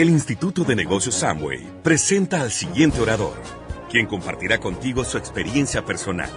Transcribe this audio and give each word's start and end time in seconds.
El 0.00 0.08
Instituto 0.08 0.64
de 0.64 0.74
Negocios 0.74 1.16
Samway 1.16 1.82
presenta 1.82 2.40
al 2.40 2.50
siguiente 2.50 3.02
orador, 3.02 3.34
quien 3.90 4.06
compartirá 4.06 4.58
contigo 4.58 5.04
su 5.04 5.18
experiencia 5.18 5.84
personal. 5.84 6.30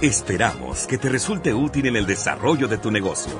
Esperamos 0.00 0.86
que 0.86 0.96
te 0.96 1.10
resulte 1.10 1.52
útil 1.52 1.88
en 1.88 1.96
el 1.96 2.06
desarrollo 2.06 2.68
de 2.68 2.78
tu 2.78 2.90
negocio. 2.90 3.34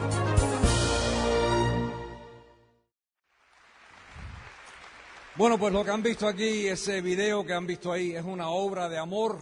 Bueno, 5.36 5.56
pues 5.58 5.72
lo 5.72 5.82
que 5.82 5.90
han 5.90 6.02
visto 6.02 6.28
aquí, 6.28 6.66
ese 6.66 7.00
video 7.00 7.46
que 7.46 7.54
han 7.54 7.66
visto 7.66 7.90
ahí, 7.90 8.14
es 8.14 8.24
una 8.26 8.50
obra 8.50 8.90
de 8.90 8.98
amor 8.98 9.38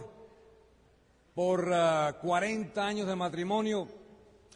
por 1.33 1.67
uh, 1.67 2.17
40 2.21 2.87
años 2.87 3.05
de 3.05 3.17
matrimonio. 3.17 3.89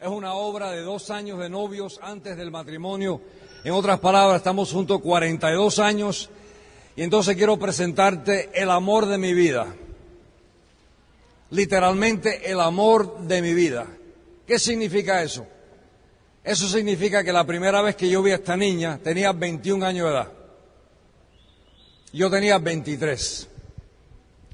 Es 0.00 0.08
una 0.08 0.32
obra 0.32 0.70
de 0.70 0.80
dos 0.80 1.10
años 1.10 1.38
de 1.38 1.50
novios 1.50 2.00
antes 2.02 2.34
del 2.38 2.50
matrimonio. 2.50 3.20
En 3.62 3.72
otras 3.72 4.00
palabras, 4.00 4.38
estamos 4.38 4.72
juntos 4.72 5.00
42 5.02 5.78
años 5.80 6.30
y 6.96 7.02
entonces 7.02 7.36
quiero 7.36 7.58
presentarte 7.58 8.50
el 8.54 8.70
amor 8.70 9.06
de 9.06 9.18
mi 9.18 9.34
vida. 9.34 9.74
Literalmente 11.50 12.50
el 12.50 12.60
amor 12.60 13.20
de 13.20 13.42
mi 13.42 13.52
vida. 13.52 13.86
¿Qué 14.46 14.58
significa 14.58 15.22
eso? 15.22 15.46
Eso 16.42 16.68
significa 16.68 17.22
que 17.22 17.32
la 17.32 17.44
primera 17.44 17.82
vez 17.82 17.96
que 17.96 18.08
yo 18.08 18.22
vi 18.22 18.30
a 18.30 18.36
esta 18.36 18.56
niña 18.56 18.98
tenía 19.02 19.32
21 19.32 19.84
años 19.84 20.06
de 20.06 20.12
edad. 20.12 20.32
Yo 22.12 22.30
tenía 22.30 22.58
23. 22.58 23.48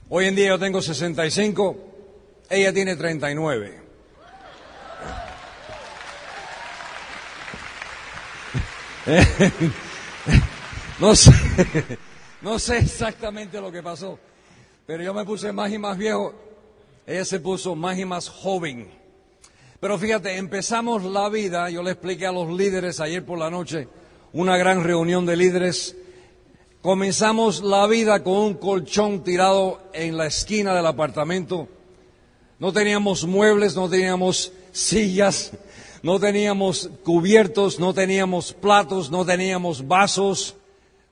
Hoy 0.09 0.27
en 0.27 0.35
día 0.35 0.49
yo 0.49 0.59
tengo 0.59 0.83
65, 0.83 1.77
ella 2.51 2.73
tiene 2.73 2.97
39. 2.97 3.86
no 11.01 11.15
sé, 11.15 11.33
no 12.43 12.59
sé 12.59 12.79
exactamente 12.79 13.61
lo 13.61 13.71
que 13.71 13.83
pasó, 13.83 14.19
pero 14.87 15.03
yo 15.03 15.15
me 15.15 15.25
puse 15.25 15.53
más 15.53 15.73
y 15.73 15.79
más 15.79 15.97
viejo, 15.97 16.35
ella 17.07 17.25
se 17.25 17.41
puso 17.41 17.77
más 17.77 17.99
y 17.99 18.05
más 18.05 18.29
joven. 18.29 18.91
Pero 19.79 19.99
fíjate, 19.99 20.37
empezamos 20.37 21.05
la 21.05 21.29
vida, 21.29 21.71
yo 21.71 21.83
le 21.83 21.93
expliqué 21.93 22.27
a 22.27 22.33
los 22.33 22.51
líderes 22.51 22.99
ayer 23.01 23.25
por 23.25 23.39
la 23.39 23.51
noche, 23.51 23.89
una 24.33 24.57
gran 24.57 24.83
reunión 24.83 25.27
de 25.27 25.37
líderes, 25.37 25.97
Comenzamos 26.87 27.65
la 27.65 27.85
vida 27.89 28.23
con 28.23 28.35
un 28.35 28.55
colchón 28.55 29.25
tirado 29.25 29.81
en 29.93 30.17
la 30.17 30.27
esquina 30.27 30.73
del 30.73 30.87
apartamento. 30.87 31.67
No 32.61 32.73
teníamos 32.73 33.25
muebles, 33.27 33.75
no 33.75 33.91
teníamos 33.91 34.53
sillas, 34.71 35.51
no 36.07 36.21
teníamos 36.21 36.89
cubiertos, 37.03 37.81
no 37.81 37.93
teníamos 37.93 38.53
platos, 38.53 39.11
no 39.11 39.27
teníamos 39.27 39.89
vasos. 39.89 40.55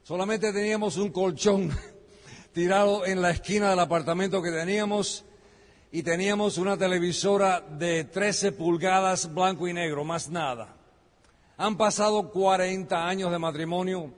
Solamente 0.05 0.53
teníamos 0.53 0.99
un 0.99 1.11
colchón 1.11 1.77
tirado 2.53 3.05
en 3.05 3.21
la 3.21 3.33
esquina 3.33 3.71
del 3.71 3.81
apartamento 3.81 4.41
que 4.41 4.53
teníamos 4.53 5.25
y 5.91 6.05
teníamos 6.05 6.59
una 6.59 6.77
televisora 6.77 7.61
de 7.61 8.05
13 8.05 8.53
pulgadas 8.53 9.35
blanco 9.35 9.67
y 9.67 9.73
negro, 9.73 10.05
más 10.05 10.31
nada. 10.31 10.77
Han 11.57 11.77
pasado 11.77 12.31
40 12.31 13.09
años 13.09 13.33
de 13.33 13.39
matrimonio 13.41 14.13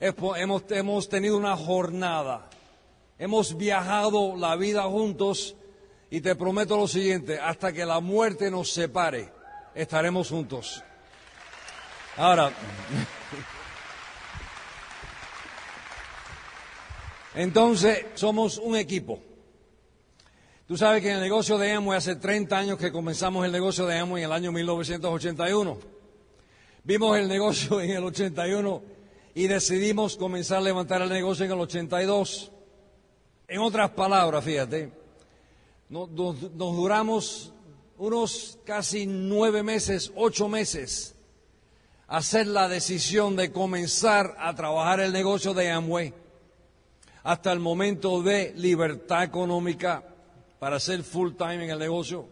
hemos, 0.00 0.64
hemos 0.72 1.08
tenido 1.08 1.36
una 1.36 1.56
jornada, 1.56 2.50
hemos 3.16 3.56
viajado 3.56 4.34
la 4.36 4.56
vida 4.56 4.82
juntos 4.82 5.54
y 6.10 6.20
te 6.20 6.34
prometo 6.34 6.76
lo 6.76 6.88
siguiente, 6.88 7.38
hasta 7.38 7.72
que 7.72 7.86
la 7.86 8.00
muerte 8.00 8.50
nos 8.50 8.72
separe, 8.72 9.43
estaremos 9.74 10.28
juntos. 10.28 10.82
Ahora, 12.16 12.52
entonces 17.34 18.06
somos 18.14 18.58
un 18.58 18.76
equipo. 18.76 19.20
Tú 20.66 20.76
sabes 20.76 21.02
que 21.02 21.10
en 21.10 21.16
el 21.16 21.22
negocio 21.22 21.58
de 21.58 21.72
Amway 21.72 21.98
hace 21.98 22.16
30 22.16 22.56
años 22.56 22.78
que 22.78 22.90
comenzamos 22.90 23.44
el 23.44 23.52
negocio 23.52 23.86
de 23.86 23.98
Amway 23.98 24.22
en 24.22 24.30
el 24.30 24.34
año 24.34 24.52
1981. 24.52 25.78
Vimos 26.84 27.18
el 27.18 27.28
negocio 27.28 27.80
en 27.80 27.90
el 27.90 28.04
81 28.04 28.82
y 29.34 29.46
decidimos 29.46 30.16
comenzar 30.16 30.58
a 30.58 30.62
levantar 30.62 31.02
el 31.02 31.08
negocio 31.08 31.44
en 31.44 31.52
el 31.52 31.60
82. 31.60 32.52
En 33.48 33.60
otras 33.60 33.90
palabras, 33.90 34.44
fíjate, 34.44 34.90
nos, 35.88 36.08
duramos 36.14 37.52
unos 37.98 38.58
casi 38.64 39.06
nueve 39.06 39.62
meses, 39.62 40.12
ocho 40.16 40.48
meses, 40.48 41.14
hacer 42.08 42.46
la 42.46 42.68
decisión 42.68 43.36
de 43.36 43.52
comenzar 43.52 44.36
a 44.38 44.54
trabajar 44.54 45.00
el 45.00 45.12
negocio 45.12 45.54
de 45.54 45.70
Amway 45.70 46.14
hasta 47.22 47.52
el 47.52 47.60
momento 47.60 48.22
de 48.22 48.52
libertad 48.56 49.24
económica 49.24 50.02
para 50.58 50.78
ser 50.78 51.02
full 51.02 51.32
time 51.32 51.64
en 51.64 51.70
el 51.70 51.78
negocio 51.78 52.28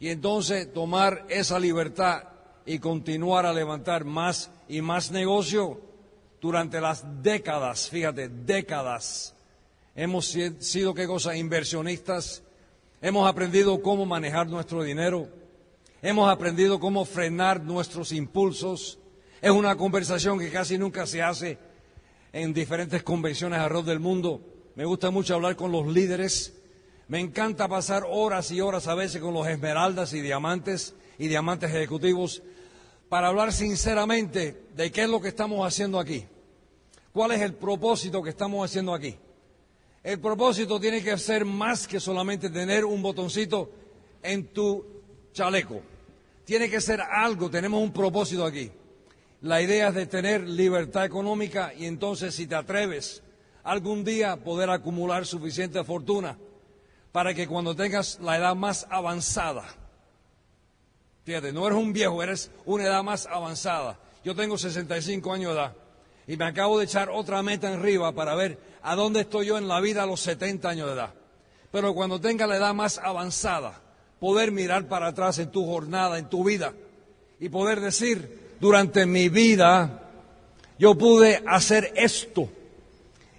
y 0.00 0.08
entonces 0.08 0.72
tomar 0.72 1.24
esa 1.28 1.58
libertad 1.58 2.24
y 2.66 2.78
continuar 2.78 3.46
a 3.46 3.52
levantar 3.52 4.04
más 4.04 4.50
y 4.68 4.80
más 4.80 5.10
negocio 5.10 5.80
durante 6.40 6.80
las 6.80 7.22
décadas, 7.22 7.88
fíjate, 7.88 8.28
décadas, 8.28 9.34
hemos 9.94 10.26
sido, 10.26 10.94
¿qué 10.94 11.06
cosa? 11.06 11.36
Inversionistas. 11.36 12.42
Hemos 13.04 13.28
aprendido 13.28 13.82
cómo 13.82 14.06
manejar 14.06 14.46
nuestro 14.46 14.82
dinero. 14.82 15.28
Hemos 16.00 16.32
aprendido 16.32 16.80
cómo 16.80 17.04
frenar 17.04 17.62
nuestros 17.62 18.12
impulsos. 18.12 18.98
Es 19.42 19.50
una 19.50 19.76
conversación 19.76 20.38
que 20.38 20.50
casi 20.50 20.78
nunca 20.78 21.04
se 21.06 21.20
hace 21.20 21.58
en 22.32 22.54
diferentes 22.54 23.02
convenciones 23.02 23.58
alrededor 23.58 23.84
del 23.84 24.00
mundo. 24.00 24.40
Me 24.74 24.86
gusta 24.86 25.10
mucho 25.10 25.34
hablar 25.34 25.54
con 25.54 25.70
los 25.70 25.86
líderes. 25.86 26.54
Me 27.06 27.20
encanta 27.20 27.68
pasar 27.68 28.04
horas 28.08 28.50
y 28.50 28.62
horas 28.62 28.88
a 28.88 28.94
veces 28.94 29.20
con 29.20 29.34
los 29.34 29.46
esmeraldas 29.48 30.14
y 30.14 30.22
diamantes 30.22 30.94
y 31.18 31.28
diamantes 31.28 31.74
ejecutivos 31.74 32.42
para 33.10 33.28
hablar 33.28 33.52
sinceramente 33.52 34.64
de 34.74 34.90
qué 34.90 35.02
es 35.02 35.10
lo 35.10 35.20
que 35.20 35.28
estamos 35.28 35.66
haciendo 35.66 36.00
aquí. 36.00 36.24
¿Cuál 37.12 37.32
es 37.32 37.42
el 37.42 37.52
propósito 37.52 38.22
que 38.22 38.30
estamos 38.30 38.64
haciendo 38.64 38.94
aquí? 38.94 39.18
El 40.04 40.20
propósito 40.20 40.78
tiene 40.78 41.02
que 41.02 41.16
ser 41.16 41.46
más 41.46 41.88
que 41.88 41.98
solamente 41.98 42.50
tener 42.50 42.84
un 42.84 43.00
botoncito 43.00 43.70
en 44.22 44.48
tu 44.52 44.84
chaleco. 45.32 45.80
Tiene 46.44 46.68
que 46.68 46.82
ser 46.82 47.00
algo, 47.00 47.48
tenemos 47.48 47.82
un 47.82 47.90
propósito 47.90 48.44
aquí. 48.44 48.70
La 49.40 49.62
idea 49.62 49.88
es 49.88 49.94
de 49.94 50.04
tener 50.04 50.46
libertad 50.46 51.06
económica 51.06 51.72
y 51.72 51.86
entonces 51.86 52.34
si 52.34 52.46
te 52.46 52.54
atreves 52.54 53.22
algún 53.62 54.04
día 54.04 54.36
poder 54.36 54.68
acumular 54.68 55.24
suficiente 55.24 55.82
fortuna 55.84 56.36
para 57.10 57.32
que 57.32 57.46
cuando 57.46 57.74
tengas 57.74 58.20
la 58.20 58.36
edad 58.36 58.54
más 58.54 58.86
avanzada, 58.90 59.64
fíjate, 61.24 61.50
no 61.50 61.66
eres 61.66 61.78
un 61.78 61.94
viejo, 61.94 62.22
eres 62.22 62.50
una 62.66 62.84
edad 62.84 63.02
más 63.02 63.26
avanzada. 63.26 63.98
Yo 64.22 64.34
tengo 64.34 64.58
65 64.58 65.32
años 65.32 65.54
de 65.54 65.60
edad 65.60 65.76
y 66.26 66.36
me 66.36 66.44
acabo 66.44 66.78
de 66.78 66.84
echar 66.84 67.08
otra 67.08 67.42
meta 67.42 67.68
en 67.72 67.78
arriba 67.78 68.12
para 68.12 68.34
ver 68.34 68.73
a 68.84 68.94
dónde 68.94 69.22
estoy 69.22 69.46
yo 69.46 69.58
en 69.58 69.66
la 69.66 69.80
vida 69.80 70.02
a 70.02 70.06
los 70.06 70.20
70 70.20 70.68
años 70.68 70.86
de 70.86 70.92
edad. 70.92 71.14
Pero 71.72 71.94
cuando 71.94 72.20
tenga 72.20 72.46
la 72.46 72.56
edad 72.56 72.74
más 72.74 72.98
avanzada, 72.98 73.80
poder 74.20 74.52
mirar 74.52 74.86
para 74.88 75.08
atrás 75.08 75.38
en 75.38 75.50
tu 75.50 75.66
jornada, 75.66 76.18
en 76.18 76.28
tu 76.28 76.44
vida, 76.44 76.74
y 77.40 77.48
poder 77.48 77.80
decir, 77.80 78.56
durante 78.60 79.06
mi 79.06 79.30
vida, 79.30 80.02
yo 80.78 80.96
pude 80.96 81.42
hacer 81.46 81.92
esto 81.96 82.48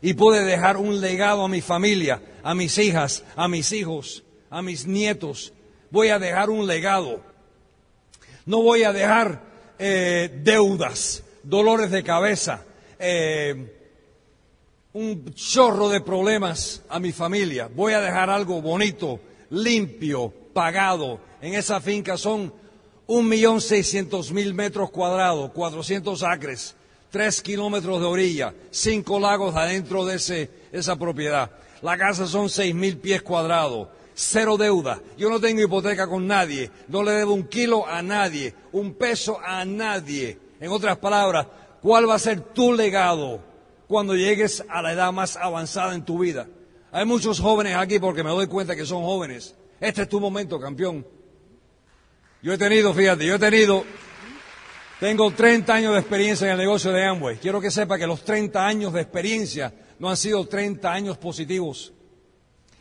y 0.01 0.15
pude 0.15 0.44
dejar 0.44 0.77
un 0.77 1.00
legado 1.00 1.45
a 1.45 1.47
mi 1.47 1.62
familia, 1.62 2.21
a 2.44 2.56
mis 2.56 2.77
hijas, 2.80 3.24
a 3.36 3.47
mis 3.47 3.71
hijos, 3.71 4.24
a 4.50 4.63
mis 4.63 4.88
nietos. 4.88 5.53
Voy 5.92 6.09
a 6.09 6.19
dejar 6.19 6.50
un 6.50 6.65
legado. 6.65 7.21
No 8.45 8.62
voy 8.63 8.83
a 8.83 8.92
dejar 8.92 9.42
eh, 9.77 10.42
deudas, 10.44 11.24
dolores 11.44 11.92
de 11.92 12.03
cabeza, 12.03 12.63
eh, 12.97 13.75
un 14.95 15.33
chorro 15.33 15.89
de 15.89 16.00
problemas 16.00 16.81
a 16.88 17.01
mi 17.01 17.12
familia. 17.12 17.69
Voy 17.75 17.92
a 17.92 18.00
dejar 18.00 18.30
algo 18.30 18.62
bonito, 18.62 19.19
limpio, 19.50 20.33
pagado. 20.53 21.19
En 21.42 21.53
esa 21.53 21.81
finca 21.81 22.15
son 22.15 22.53
un 23.06 23.27
millón 23.27 23.59
seiscientos 23.59 24.31
mil 24.31 24.53
metros 24.53 24.89
cuadrados, 24.92 25.51
cuatrocientos 25.51 26.24
acres, 26.24 26.77
tres 27.12 27.42
kilómetros 27.42 28.00
de 28.00 28.06
orilla, 28.06 28.53
cinco 28.71 29.19
lagos 29.19 29.53
adentro 29.57 30.06
de 30.06 30.15
ese, 30.15 30.50
esa 30.71 30.95
propiedad. 30.95 31.51
La 31.81 31.97
casa 31.97 32.25
son 32.25 32.50
seis 32.50 32.74
mil 32.74 32.97
pies 32.97 33.21
cuadrados, 33.21 33.89
cero 34.13 34.56
deuda. 34.56 35.01
Yo 35.18 35.30
no 35.30 35.42
tengo 35.42 35.62
hipoteca 35.62 36.07
con 36.07 36.25
nadie, 36.25 36.71
no 36.88 37.03
le 37.03 37.12
debo 37.12 37.33
un 37.33 37.50
kilo 37.50 37.86
a 37.86 38.01
nadie, 38.01 38.56
un 38.71 38.94
peso 38.94 39.42
a 39.44 39.65
nadie. 39.65 40.39
En 40.62 40.71
otras 40.71 40.95
palabras, 41.00 41.47
¿cuál 41.81 42.09
va 42.09 42.15
a 42.15 42.19
ser 42.19 42.39
tu 42.39 42.71
legado 42.71 43.55
cuando 43.88 44.16
llegues 44.16 44.64
a 44.70 44.82
la 44.82 44.94
edad 44.94 45.12
más 45.12 45.38
avanzada 45.38 45.94
en 45.94 46.06
tu 46.06 46.20
vida? 46.20 46.48
Hay 46.92 47.06
muchos 47.06 47.40
jóvenes 47.40 47.76
aquí 47.76 48.00
porque 48.00 48.24
me 48.24 48.30
doy 48.30 48.48
cuenta 48.48 48.76
que 48.76 48.86
son 48.86 49.04
jóvenes. 49.04 49.56
Este 49.80 50.04
es 50.04 50.10
tu 50.10 50.20
momento, 50.20 50.60
campeón. 50.60 51.06
Yo 52.42 52.54
he 52.54 52.58
tenido, 52.58 52.94
fíjate, 52.94 53.26
yo 53.26 53.36
he 53.36 53.40
tenido, 53.40 53.84
tengo 55.00 55.32
30 55.32 55.74
años 55.74 55.94
de 55.94 56.00
experiencia 56.00 56.46
en 56.46 56.54
el 56.54 56.60
negocio 56.60 56.92
de 56.92 57.04
Amway. 57.04 57.38
Quiero 57.38 57.60
que 57.60 57.72
sepa 57.72 57.98
que 57.98 58.08
los 58.08 58.24
30 58.24 58.66
años 58.66 58.94
de 58.94 59.02
experiencia 59.02 59.74
no 60.00 60.10
han 60.10 60.18
sido 60.18 60.48
30 60.48 60.92
años 60.92 61.18
positivos. 61.18 61.92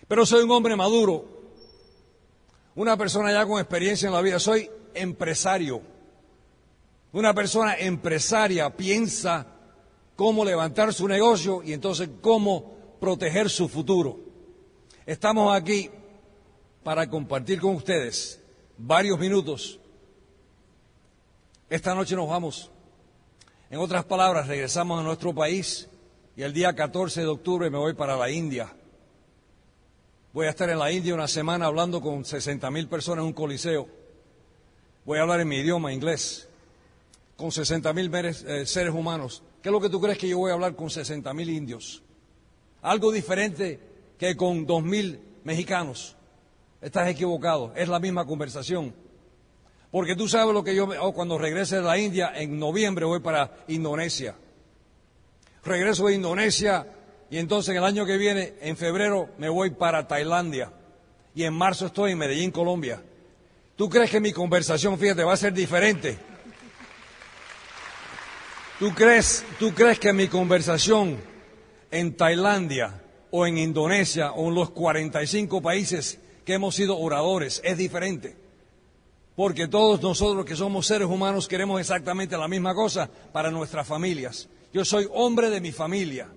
Pero 0.06 0.26
soy 0.26 0.44
un 0.44 0.50
hombre 0.50 0.76
maduro, 0.76 1.24
una 2.74 2.96
persona 2.96 3.32
ya 3.32 3.46
con 3.46 3.58
experiencia 3.58 4.06
en 4.06 4.12
la 4.12 4.20
vida. 4.20 4.38
Soy 4.38 4.70
empresario. 4.94 5.80
Una 7.12 7.32
persona 7.32 7.76
empresaria 7.78 8.70
piensa 8.76 9.53
cómo 10.16 10.44
levantar 10.44 10.92
su 10.92 11.08
negocio 11.08 11.62
y 11.62 11.72
entonces 11.72 12.08
cómo 12.20 12.74
proteger 13.00 13.50
su 13.50 13.68
futuro. 13.68 14.18
Estamos 15.06 15.54
aquí 15.54 15.90
para 16.82 17.08
compartir 17.08 17.60
con 17.60 17.76
ustedes 17.76 18.40
varios 18.78 19.18
minutos. 19.18 19.78
Esta 21.68 21.94
noche 21.94 22.14
nos 22.14 22.28
vamos. 22.28 22.70
En 23.70 23.78
otras 23.78 24.04
palabras, 24.04 24.46
regresamos 24.46 25.00
a 25.00 25.02
nuestro 25.02 25.34
país 25.34 25.88
y 26.36 26.42
el 26.42 26.52
día 26.52 26.74
14 26.74 27.22
de 27.22 27.26
octubre 27.26 27.70
me 27.70 27.78
voy 27.78 27.94
para 27.94 28.16
la 28.16 28.30
India. 28.30 28.72
Voy 30.32 30.46
a 30.46 30.50
estar 30.50 30.68
en 30.68 30.78
la 30.78 30.90
India 30.90 31.14
una 31.14 31.28
semana 31.28 31.66
hablando 31.66 32.00
con 32.00 32.24
60 32.24 32.70
mil 32.70 32.88
personas 32.88 33.22
en 33.22 33.26
un 33.26 33.32
coliseo. 33.32 33.88
Voy 35.04 35.18
a 35.18 35.22
hablar 35.22 35.40
en 35.40 35.48
mi 35.48 35.56
idioma, 35.56 35.92
inglés, 35.92 36.48
con 37.36 37.52
60 37.52 37.92
mil 37.92 38.10
eh, 38.14 38.66
seres 38.66 38.92
humanos. 38.92 39.42
¿Qué 39.64 39.70
es 39.70 39.72
lo 39.72 39.80
que 39.80 39.88
tú 39.88 39.98
crees 39.98 40.18
que 40.18 40.28
yo 40.28 40.36
voy 40.36 40.50
a 40.50 40.54
hablar 40.54 40.76
con 40.76 40.90
60 40.90 41.32
mil 41.32 41.48
indios? 41.48 42.02
Algo 42.82 43.10
diferente 43.10 43.80
que 44.18 44.36
con 44.36 44.66
2 44.66 44.82
mil 44.82 45.18
mexicanos. 45.42 46.16
Estás 46.82 47.08
equivocado, 47.08 47.72
es 47.74 47.88
la 47.88 47.98
misma 47.98 48.26
conversación. 48.26 48.94
Porque 49.90 50.16
tú 50.16 50.28
sabes 50.28 50.52
lo 50.52 50.62
que 50.62 50.74
yo, 50.74 50.86
oh, 51.00 51.14
cuando 51.14 51.38
regrese 51.38 51.76
de 51.76 51.82
la 51.82 51.96
India, 51.96 52.30
en 52.34 52.58
noviembre 52.58 53.06
voy 53.06 53.20
para 53.20 53.64
Indonesia. 53.68 54.34
Regreso 55.64 56.08
de 56.08 56.16
Indonesia 56.16 56.86
y 57.30 57.38
entonces 57.38 57.74
el 57.74 57.84
año 57.84 58.04
que 58.04 58.18
viene, 58.18 58.52
en 58.60 58.76
febrero, 58.76 59.30
me 59.38 59.48
voy 59.48 59.70
para 59.70 60.06
Tailandia. 60.06 60.74
Y 61.34 61.44
en 61.44 61.54
marzo 61.54 61.86
estoy 61.86 62.12
en 62.12 62.18
Medellín, 62.18 62.50
Colombia. 62.50 63.02
¿Tú 63.76 63.88
crees 63.88 64.10
que 64.10 64.20
mi 64.20 64.34
conversación, 64.34 64.98
fíjate, 64.98 65.24
va 65.24 65.32
a 65.32 65.38
ser 65.38 65.54
diferente? 65.54 66.33
¿Tú 68.84 68.92
crees, 68.92 69.42
¿Tú 69.58 69.72
crees 69.72 69.98
que 69.98 70.12
mi 70.12 70.28
conversación 70.28 71.16
en 71.90 72.14
Tailandia 72.18 73.02
o 73.30 73.46
en 73.46 73.56
Indonesia 73.56 74.32
o 74.32 74.48
en 74.48 74.54
los 74.54 74.72
45 74.72 75.62
países 75.62 76.18
que 76.44 76.52
hemos 76.52 76.74
sido 76.74 76.98
oradores 76.98 77.62
es 77.64 77.78
diferente. 77.78 78.36
Porque 79.36 79.68
todos 79.68 80.02
nosotros 80.02 80.44
que 80.44 80.54
somos 80.54 80.86
seres 80.86 81.08
humanos 81.08 81.48
queremos 81.48 81.80
exactamente 81.80 82.36
la 82.36 82.46
misma 82.46 82.74
cosa 82.74 83.08
para 83.32 83.50
nuestras 83.50 83.86
familias. 83.86 84.50
Yo 84.70 84.84
soy 84.84 85.08
hombre 85.14 85.48
de 85.48 85.62
mi 85.62 85.72
familia. 85.72 86.28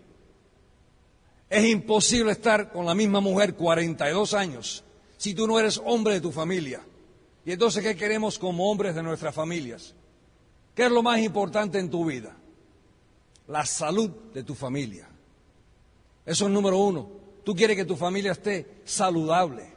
Es 1.50 1.66
imposible 1.66 2.32
estar 2.32 2.72
con 2.72 2.86
la 2.86 2.96
misma 2.96 3.20
mujer 3.20 3.56
42 3.56 4.34
años 4.34 4.86
si 5.18 5.34
tú 5.34 5.48
no 5.48 5.60
eres 5.60 5.82
hombre 5.84 6.14
de 6.14 6.22
tu 6.22 6.32
familia. 6.32 6.80
Y 7.44 7.52
entonces, 7.52 7.84
¿qué 7.84 7.98
queremos 7.98 8.40
como 8.40 8.72
hombres 8.72 8.96
de 8.96 9.04
nuestras 9.04 9.36
familias? 9.36 9.94
¿Qué 10.78 10.86
es 10.86 10.92
lo 10.92 11.02
más 11.02 11.18
importante 11.18 11.80
en 11.80 11.90
tu 11.90 12.06
vida? 12.06 12.38
La 13.48 13.66
salud 13.66 14.12
de 14.32 14.44
tu 14.44 14.54
familia. 14.54 15.10
Eso 16.24 16.46
es 16.46 16.52
número 16.52 16.78
uno. 16.78 17.10
Tú 17.44 17.56
quieres 17.56 17.76
que 17.76 17.84
tu 17.84 17.96
familia 17.96 18.34
esté 18.34 18.84
saludable. 18.86 19.74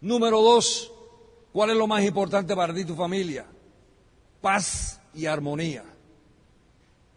Número 0.00 0.40
dos, 0.40 0.92
¿cuál 1.52 1.70
es 1.70 1.76
lo 1.76 1.88
más 1.88 2.04
importante 2.04 2.54
para 2.54 2.72
ti 2.72 2.82
y 2.82 2.84
tu 2.84 2.94
familia? 2.94 3.46
Paz 4.40 5.00
y 5.12 5.26
armonía. 5.26 5.82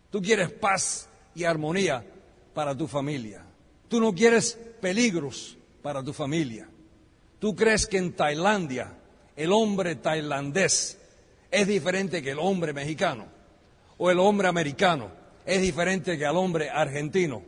Tú 0.09 0.19
quieres 0.19 0.49
paz 0.49 1.07
y 1.35 1.43
armonía 1.43 2.03
para 2.55 2.75
tu 2.75 2.87
familia. 2.87 3.45
Tú 3.87 3.99
no 3.99 4.15
quieres 4.15 4.57
peligros 4.81 5.59
para 5.83 6.03
tu 6.03 6.11
familia. 6.11 6.67
Tú 7.37 7.55
crees 7.55 7.85
que 7.85 7.99
en 7.99 8.13
Tailandia 8.13 8.97
el 9.35 9.51
hombre 9.51 9.95
tailandés 9.95 10.98
es 11.51 11.67
diferente 11.67 12.21
que 12.21 12.31
el 12.31 12.39
hombre 12.39 12.73
mexicano 12.73 13.25
o 13.97 14.09
el 14.09 14.19
hombre 14.19 14.47
americano 14.47 15.11
es 15.45 15.61
diferente 15.61 16.17
que 16.17 16.25
al 16.25 16.37
hombre 16.37 16.69
argentino 16.69 17.41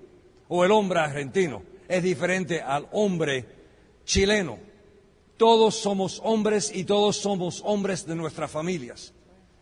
o 0.48 0.66
el 0.66 0.72
hombre 0.72 1.00
argentino 1.00 1.64
es 1.88 2.04
diferente 2.04 2.62
al 2.62 2.88
hombre 2.92 3.46
chileno. 4.06 4.58
Todos 5.38 5.76
somos 5.76 6.22
hombres 6.24 6.72
y 6.74 6.84
todos 6.84 7.18
somos 7.18 7.62
hombres 7.66 8.06
de 8.06 8.16
nuestras 8.16 8.52
familias. 8.52 9.14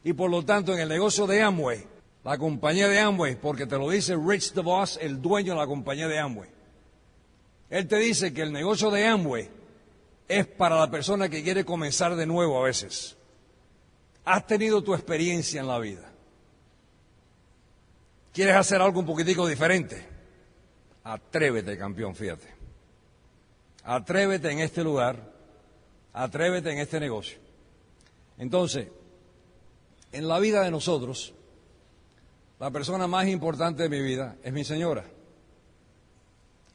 Y 0.03 0.13
por 0.13 0.29
lo 0.29 0.43
tanto, 0.43 0.73
en 0.73 0.79
el 0.79 0.89
negocio 0.89 1.27
de 1.27 1.41
Amway, 1.41 1.85
la 2.23 2.37
compañía 2.37 2.87
de 2.87 2.99
Amway, 2.99 3.35
porque 3.35 3.65
te 3.65 3.77
lo 3.77 3.89
dice 3.89 4.15
Rich 4.15 4.53
DeVos, 4.53 4.97
el 5.01 5.21
dueño 5.21 5.53
de 5.53 5.59
la 5.59 5.67
compañía 5.67 6.07
de 6.07 6.19
Amway, 6.19 6.49
él 7.69 7.87
te 7.87 7.97
dice 7.97 8.33
que 8.33 8.41
el 8.41 8.51
negocio 8.51 8.89
de 8.89 9.05
Amway 9.05 9.49
es 10.27 10.47
para 10.47 10.79
la 10.79 10.89
persona 10.89 11.29
que 11.29 11.43
quiere 11.43 11.65
comenzar 11.65 12.15
de 12.15 12.25
nuevo 12.25 12.59
a 12.59 12.63
veces. 12.63 13.18
Has 14.29 14.45
tenido 14.45 14.83
tu 14.83 14.93
experiencia 14.93 15.59
en 15.59 15.67
la 15.67 15.79
vida. 15.79 16.07
¿Quieres 18.31 18.55
hacer 18.55 18.79
algo 18.79 18.99
un 18.99 19.07
poquitico 19.07 19.47
diferente? 19.47 20.05
Atrévete, 21.03 21.75
campeón, 21.79 22.15
fíjate. 22.15 22.45
Atrévete 23.85 24.51
en 24.51 24.59
este 24.59 24.83
lugar, 24.83 25.33
atrévete 26.13 26.71
en 26.71 26.77
este 26.77 26.99
negocio. 26.99 27.39
Entonces, 28.37 28.89
en 30.11 30.27
la 30.27 30.37
vida 30.37 30.61
de 30.61 30.69
nosotros, 30.69 31.33
la 32.59 32.69
persona 32.69 33.07
más 33.07 33.27
importante 33.27 33.81
de 33.81 33.89
mi 33.89 33.99
vida 33.99 34.35
es 34.43 34.53
mi 34.53 34.63
señora. 34.63 35.05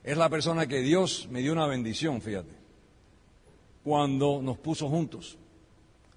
Es 0.03 0.17
la 0.17 0.29
persona 0.29 0.67
que 0.67 0.81
Dios 0.81 1.29
me 1.31 1.39
dio 1.39 1.53
una 1.53 1.69
bendición, 1.69 2.21
fíjate, 2.21 2.57
cuando 3.85 4.43
nos 4.43 4.59
puso 4.59 4.89
juntos. 4.89 5.39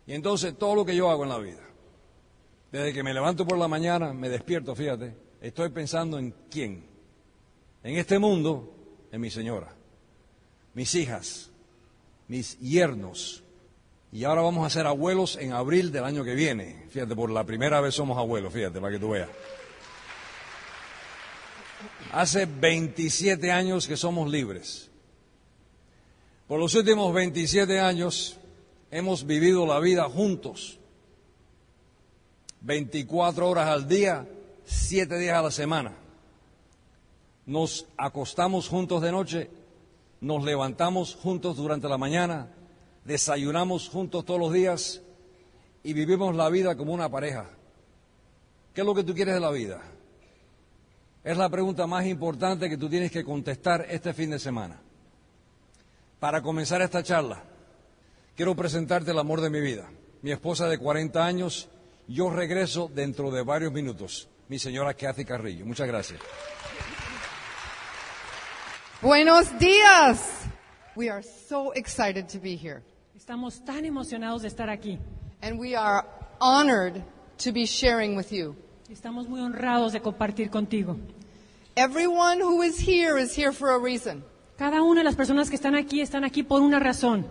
Y 0.07 0.13
entonces 0.13 0.57
todo 0.57 0.73
lo 0.73 0.85
que 0.85 0.95
yo 0.95 1.11
hago 1.11 1.23
en 1.23 1.29
la 1.29 1.37
vida, 1.37 1.61
desde 2.71 2.93
que 2.93 3.03
me 3.03 3.13
levanto 3.13 3.45
por 3.45 3.57
la 3.57 3.67
mañana, 3.67 4.13
me 4.13 4.29
despierto, 4.29 4.73
fíjate, 4.73 5.13
estoy 5.41 5.69
pensando 5.69 6.17
en 6.17 6.33
quién. 6.49 6.85
En 7.83 7.97
este 7.97 8.17
mundo, 8.17 8.73
en 9.11 9.19
mi 9.19 9.29
señora, 9.29 9.75
mis 10.73 10.95
hijas, 10.95 11.51
mis 12.29 12.57
yernos. 12.59 13.43
Y 14.11 14.23
ahora 14.23 14.41
vamos 14.41 14.65
a 14.65 14.69
ser 14.69 14.87
abuelos 14.87 15.37
en 15.37 15.51
abril 15.51 15.91
del 15.91 16.05
año 16.05 16.23
que 16.23 16.35
viene. 16.35 16.85
Fíjate, 16.89 17.13
por 17.13 17.29
la 17.29 17.43
primera 17.43 17.81
vez 17.81 17.93
somos 17.93 18.17
abuelos, 18.17 18.53
fíjate, 18.53 18.79
para 18.79 18.93
que 18.93 18.99
tú 18.99 19.09
veas. 19.09 19.29
Hace 22.13 22.45
27 22.45 23.51
años 23.51 23.87
que 23.87 23.97
somos 23.97 24.29
libres. 24.29 24.89
Por 26.47 26.59
los 26.59 26.73
últimos 26.75 27.13
27 27.13 27.79
años 27.79 28.39
hemos 28.91 29.25
vivido 29.25 29.65
la 29.65 29.79
vida 29.79 30.03
juntos. 30.09 30.79
24 32.61 33.49
horas 33.49 33.67
al 33.67 33.87
día, 33.87 34.27
7 34.65 35.17
días 35.17 35.37
a 35.37 35.41
la 35.41 35.51
semana. 35.51 35.93
Nos 37.45 37.87
acostamos 37.97 38.67
juntos 38.67 39.01
de 39.01 39.11
noche, 39.11 39.49
nos 40.19 40.43
levantamos 40.43 41.15
juntos 41.15 41.55
durante 41.55 41.87
la 41.87 41.97
mañana, 41.97 42.49
desayunamos 43.05 43.87
juntos 43.87 44.25
todos 44.25 44.39
los 44.39 44.51
días 44.51 45.01
y 45.83 45.93
vivimos 45.93 46.35
la 46.35 46.49
vida 46.49 46.75
como 46.75 46.93
una 46.93 47.09
pareja. 47.09 47.49
¿Qué 48.73 48.81
es 48.81 48.87
lo 48.87 48.93
que 48.93 49.03
tú 49.03 49.13
quieres 49.13 49.35
de 49.35 49.39
la 49.39 49.51
vida? 49.51 49.81
Es 51.23 51.37
la 51.37 51.49
pregunta 51.49 51.87
más 51.87 52.05
importante 52.05 52.69
que 52.69 52.77
tú 52.77 52.89
tienes 52.89 53.11
que 53.11 53.23
contestar 53.23 53.85
este 53.89 54.13
fin 54.13 54.29
de 54.29 54.39
semana. 54.39 54.79
Para 56.19 56.41
comenzar 56.41 56.81
esta 56.81 57.03
charla, 57.03 57.43
quiero 58.37 58.55
presentarte 58.55 59.11
el 59.11 59.19
amor 59.19 59.41
de 59.41 59.49
mi 59.49 59.59
vida. 59.59 59.89
Mi 60.21 60.31
esposa 60.31 60.69
de 60.69 60.77
40 60.77 61.25
años, 61.25 61.69
yo 62.07 62.29
regreso 62.29 62.89
dentro 62.93 63.31
de 63.31 63.43
varios 63.43 63.73
minutos. 63.73 64.29
Mi 64.47 64.59
señora 64.59 64.93
Kathy 64.93 65.25
Carrillo. 65.25 65.65
Muchas 65.65 65.87
gracias. 65.87 66.19
Buenos 69.01 69.57
días. 69.59 70.45
We 70.95 71.09
are 71.09 71.23
so 71.23 71.73
excited 71.73 72.27
to 72.27 72.39
be 72.39 72.55
here. 72.55 72.83
Estamos 73.15 73.65
tan 73.65 73.83
emocionados 73.85 74.43
de 74.43 74.47
estar 74.47 74.69
aquí. 74.69 74.99
And 75.41 75.59
we 75.59 75.75
are 75.75 76.05
honored 76.39 77.03
to 77.43 77.51
be 77.51 77.65
sharing 77.65 78.15
with 78.15 78.31
you 78.31 78.55
Estamos 78.89 79.27
muy 79.27 79.41
honrados 79.41 79.91
de 79.91 80.01
compartir 80.01 80.49
contigo. 80.49 80.95
Everyone 81.75 82.41
who 82.41 82.63
is 82.63 82.79
here 82.79 83.21
is 83.21 83.37
here 83.37 83.51
for 83.51 83.71
a 83.71 83.77
reason. 83.77 84.23
Cada 84.57 84.81
una 84.81 85.01
de 85.01 85.03
las 85.03 85.15
personas 85.15 85.49
que 85.49 85.55
están 85.55 85.75
aquí 85.75 85.99
están 85.99 86.23
aquí 86.23 86.41
por 86.41 86.61
una 86.61 86.79
razón. 86.79 87.27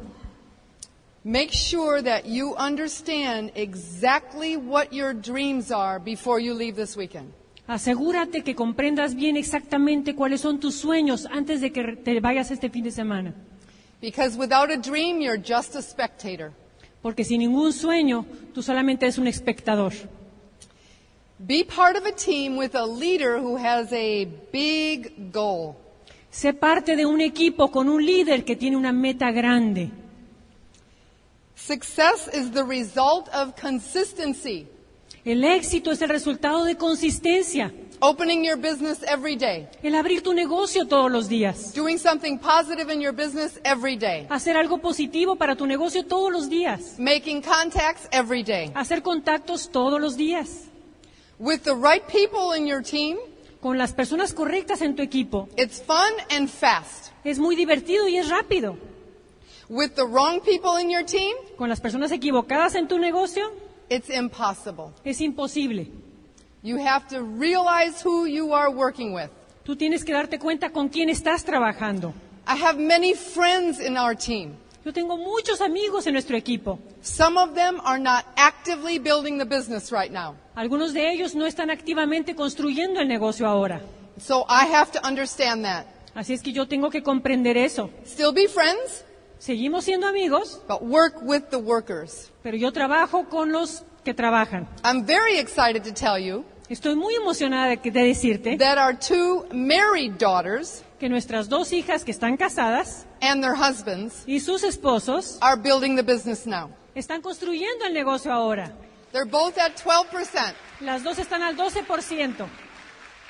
Make 1.26 1.50
sure 1.50 2.02
that 2.02 2.26
you 2.26 2.54
understand 2.54 3.50
exactly 3.56 4.56
what 4.56 4.92
your 4.92 5.12
dreams 5.12 5.72
are 5.72 5.98
before 5.98 6.38
you 6.38 6.54
leave 6.54 6.76
this 6.76 6.96
weekend. 6.96 7.32
Asegúrate 7.66 8.44
que 8.44 8.54
comprendas 8.54 9.16
bien 9.16 9.36
exactamente 9.36 10.14
cuáles 10.14 10.40
son 10.42 10.60
tus 10.60 10.76
sueños 10.76 11.26
antes 11.28 11.60
de 11.60 11.72
que 11.72 11.96
te 11.96 12.20
vayas 12.20 12.52
este 12.52 12.70
fin 12.70 12.84
de 12.84 12.92
semana. 12.92 13.34
Because 14.00 14.38
without 14.38 14.70
a 14.70 14.76
dream, 14.76 15.20
you're 15.20 15.36
just 15.36 15.74
a 15.74 15.82
spectator. 15.82 16.52
Porque 17.02 17.24
sin 17.24 17.40
ningún 17.40 17.72
sueño, 17.72 18.24
tú 18.54 18.62
solamente 18.62 19.04
eres 19.04 19.18
un 19.18 19.26
espectador. 19.26 19.94
Be 21.40 21.64
part 21.64 21.96
of 21.96 22.06
a 22.06 22.12
team 22.12 22.56
with 22.56 22.76
a 22.76 22.86
leader 22.86 23.40
who 23.40 23.56
has 23.56 23.92
a 23.92 24.28
big 24.52 25.32
goal. 25.32 25.74
Sé 26.30 26.52
parte 26.52 26.94
de 26.94 27.04
un 27.04 27.20
equipo 27.20 27.72
con 27.72 27.88
un 27.88 28.06
líder 28.06 28.44
que 28.44 28.54
tiene 28.54 28.76
una 28.76 28.92
meta 28.92 29.32
grande. 29.32 30.05
Success 31.56 32.28
is 32.34 32.50
the 32.52 32.62
result 32.64 33.28
of 33.30 33.56
consistency. 33.56 34.68
El 35.24 35.42
éxito 35.42 35.90
es 35.90 36.02
el 36.02 36.08
resultado 36.10 36.64
de 36.64 36.76
consistencia. 36.76 37.72
Opening 38.00 38.44
your 38.44 38.56
business 38.58 39.02
every 39.08 39.36
day. 39.36 39.66
El 39.82 39.94
abrir 39.94 40.22
tu 40.22 40.34
negocio 40.34 40.86
todos 40.86 41.10
los 41.10 41.28
días. 41.28 41.72
Doing 41.74 41.96
something 41.98 42.38
positive 42.38 42.92
in 42.92 43.00
your 43.00 43.12
business 43.14 43.58
every 43.64 43.96
day. 43.96 44.26
Hacer 44.28 44.54
algo 44.56 44.78
positivo 44.78 45.36
para 45.36 45.56
tu 45.56 45.66
negocio 45.66 46.04
todos 46.04 46.30
los 46.30 46.48
días. 46.50 46.98
Making 46.98 47.40
contacts 47.40 48.06
every 48.12 48.42
day. 48.42 48.70
Hacer 48.74 49.02
contactos 49.02 49.70
todos 49.70 49.98
los 49.98 50.14
días. 50.16 50.66
With 51.38 51.62
the 51.64 51.74
right 51.74 52.02
people 52.06 52.52
in 52.56 52.66
your 52.66 52.82
team, 52.82 53.16
Con 53.62 53.78
las 53.78 53.92
personas 53.94 54.34
correctas 54.34 54.82
en 54.82 54.94
tu 54.94 55.02
equipo. 55.02 55.48
it's 55.56 55.80
fun 55.82 56.12
and 56.30 56.48
fast. 56.48 57.12
Es 57.24 57.38
muy 57.38 57.56
divertido 57.56 58.06
y 58.06 58.18
es 58.18 58.28
rápido. 58.28 58.76
With 59.68 59.94
the 59.96 60.04
wrong 60.06 60.40
people 60.40 60.76
in 60.80 60.90
your 60.90 61.04
team, 61.04 61.34
Con 61.56 61.68
las 61.68 61.80
personas 61.80 62.12
equivocadas 62.12 62.74
en 62.76 62.86
tu 62.86 62.98
negocio 62.98 63.50
it's 63.88 64.08
impossible. 64.10 64.92
es 65.04 65.20
imposible. 65.20 65.88
You 66.62 66.78
have 66.78 67.06
to 67.08 67.22
realize 67.22 68.00
who 68.04 68.26
you 68.26 68.52
are 68.54 68.70
working 68.70 69.12
with. 69.14 69.30
Tú 69.64 69.76
tienes 69.76 70.04
que 70.04 70.12
darte 70.12 70.38
cuenta 70.38 70.70
con 70.70 70.88
quién 70.88 71.08
estás 71.10 71.44
trabajando. 71.44 72.14
I 72.46 72.54
have 72.56 72.78
many 72.78 73.14
friends 73.14 73.80
in 73.80 73.96
our 73.96 74.14
team. 74.16 74.54
Yo 74.84 74.92
tengo 74.92 75.16
muchos 75.16 75.60
amigos 75.60 76.06
en 76.06 76.12
nuestro 76.12 76.36
equipo. 76.36 76.78
Some 77.02 77.36
of 77.36 77.54
them 77.54 77.80
are 77.84 77.98
not 77.98 78.24
actively 78.36 79.00
building 79.00 79.38
the 79.38 79.44
business 79.44 79.90
right 79.90 80.12
now. 80.12 80.36
Algunos 80.54 80.92
de 80.92 81.10
ellos 81.10 81.34
no 81.34 81.44
están 81.44 81.70
activamente 81.70 82.36
construyendo 82.36 83.00
el 83.00 83.08
negocio 83.08 83.48
ahora. 83.48 83.80
So 84.20 84.46
I 84.48 84.66
have 84.72 84.92
to 84.92 85.00
understand 85.04 85.64
that. 85.64 85.86
Así 86.14 86.32
es 86.34 86.40
que 86.42 86.52
yo 86.52 86.66
tengo 86.68 86.88
que 86.90 87.02
comprender 87.02 87.56
eso. 87.56 87.90
Still 88.06 88.32
be 88.32 88.46
friends, 88.46 89.04
Seguimos 89.38 89.84
siendo 89.84 90.06
amigos, 90.06 90.60
but 90.66 90.82
work 90.82 91.16
with 91.22 91.42
the 91.50 91.58
workers. 91.58 92.30
pero 92.42 92.56
yo 92.56 92.72
trabajo 92.72 93.28
con 93.28 93.52
los 93.52 93.84
que 94.04 94.14
trabajan. 94.14 94.66
I'm 94.84 95.04
very 95.04 95.38
excited 95.38 95.82
to 95.84 95.92
tell 95.92 96.18
you 96.18 96.44
Estoy 96.68 96.96
muy 96.96 97.14
emocionada 97.14 97.68
de, 97.68 97.76
que- 97.76 97.92
de 97.92 98.02
decirte 98.02 98.56
that 98.58 98.76
our 98.78 98.92
two 98.98 99.46
married 99.52 100.14
daughters 100.18 100.82
que 100.98 101.08
nuestras 101.08 101.48
dos 101.48 101.72
hijas 101.72 102.02
que 102.04 102.10
están 102.10 102.36
casadas 102.36 103.06
and 103.20 103.40
their 103.42 103.54
husbands 103.54 104.24
y 104.26 104.40
sus 104.40 104.64
esposos 104.64 105.38
are 105.40 105.56
building 105.60 105.94
the 105.96 106.02
business 106.02 106.44
now. 106.46 106.68
están 106.96 107.20
construyendo 107.22 107.84
el 107.84 107.92
negocio 107.94 108.32
ahora. 108.32 108.72
They're 109.12 109.30
both 109.30 109.56
at 109.58 109.76
12%. 109.76 110.54
Las 110.80 111.04
dos 111.04 111.18
están 111.18 111.42
al 111.42 111.56
12%. 111.56 112.46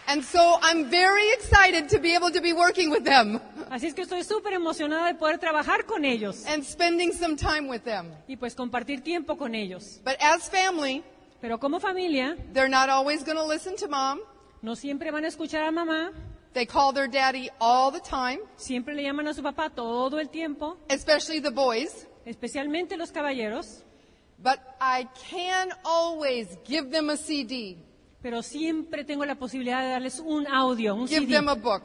And 0.08 0.22
so 0.22 0.58
I'm 0.62 0.88
very 0.88 1.28
excited 1.32 1.88
to 1.88 1.98
be 1.98 2.14
able 2.14 2.30
to 2.30 2.40
be 2.40 2.52
working 2.52 2.90
with 2.90 3.04
them 3.04 3.40
Así 3.70 3.86
es 3.88 3.94
que 3.94 4.02
estoy 4.04 4.22
súper 4.22 4.52
emocionada 4.52 5.08
de 5.08 5.14
poder 5.14 5.38
trabajar 5.38 5.84
con 5.86 6.04
ellos 6.04 6.44
and 6.46 6.62
spending 6.64 7.12
some 7.12 7.36
time 7.36 7.68
with 7.68 7.82
them. 7.82 8.12
y 8.28 8.36
pues 8.36 8.54
compartir 8.54 9.02
tiempo 9.02 9.36
con 9.36 9.54
ellos. 9.54 10.00
But 10.04 10.16
as 10.20 10.48
family, 10.48 11.02
Pero 11.40 11.58
como 11.58 11.80
familia, 11.80 12.36
they're 12.52 12.68
not 12.68 12.88
always 12.88 13.24
going 13.24 13.36
to 13.36 13.44
listen 13.46 13.74
to 13.76 13.88
mom. 13.88 14.20
no 14.62 14.74
siempre 14.76 15.10
van 15.10 15.24
a 15.24 15.28
escuchar 15.28 15.62
a 15.66 15.70
mamá, 15.72 16.12
They 16.54 16.64
call 16.66 16.92
their 16.94 17.08
daddy 17.08 17.50
all 17.60 17.90
the 17.92 18.00
time, 18.00 18.38
siempre 18.56 18.94
le 18.94 19.02
llaman 19.02 19.26
a 19.28 19.34
su 19.34 19.42
papá 19.42 19.68
todo 19.68 20.18
el 20.20 20.28
tiempo, 20.30 20.78
especially 20.88 21.40
the 21.40 21.50
boys. 21.50 22.06
especialmente 22.24 22.96
los 22.96 23.10
caballeros, 23.10 23.82
But 24.38 24.60
I 24.80 25.08
can 25.30 25.70
always 25.84 26.46
give 26.64 26.90
them 26.90 27.10
a 27.10 27.16
CD, 27.16 27.76
pero 28.22 28.42
siempre 28.42 29.04
tengo 29.04 29.24
la 29.24 29.36
posibilidad 29.36 29.82
de 29.82 29.88
darles 29.90 30.20
un 30.20 30.46
audio, 30.46 30.94
un 30.94 31.08
give 31.08 31.20
CD 31.20 31.32
them 31.34 31.48
a 31.48 31.54
book. 31.54 31.84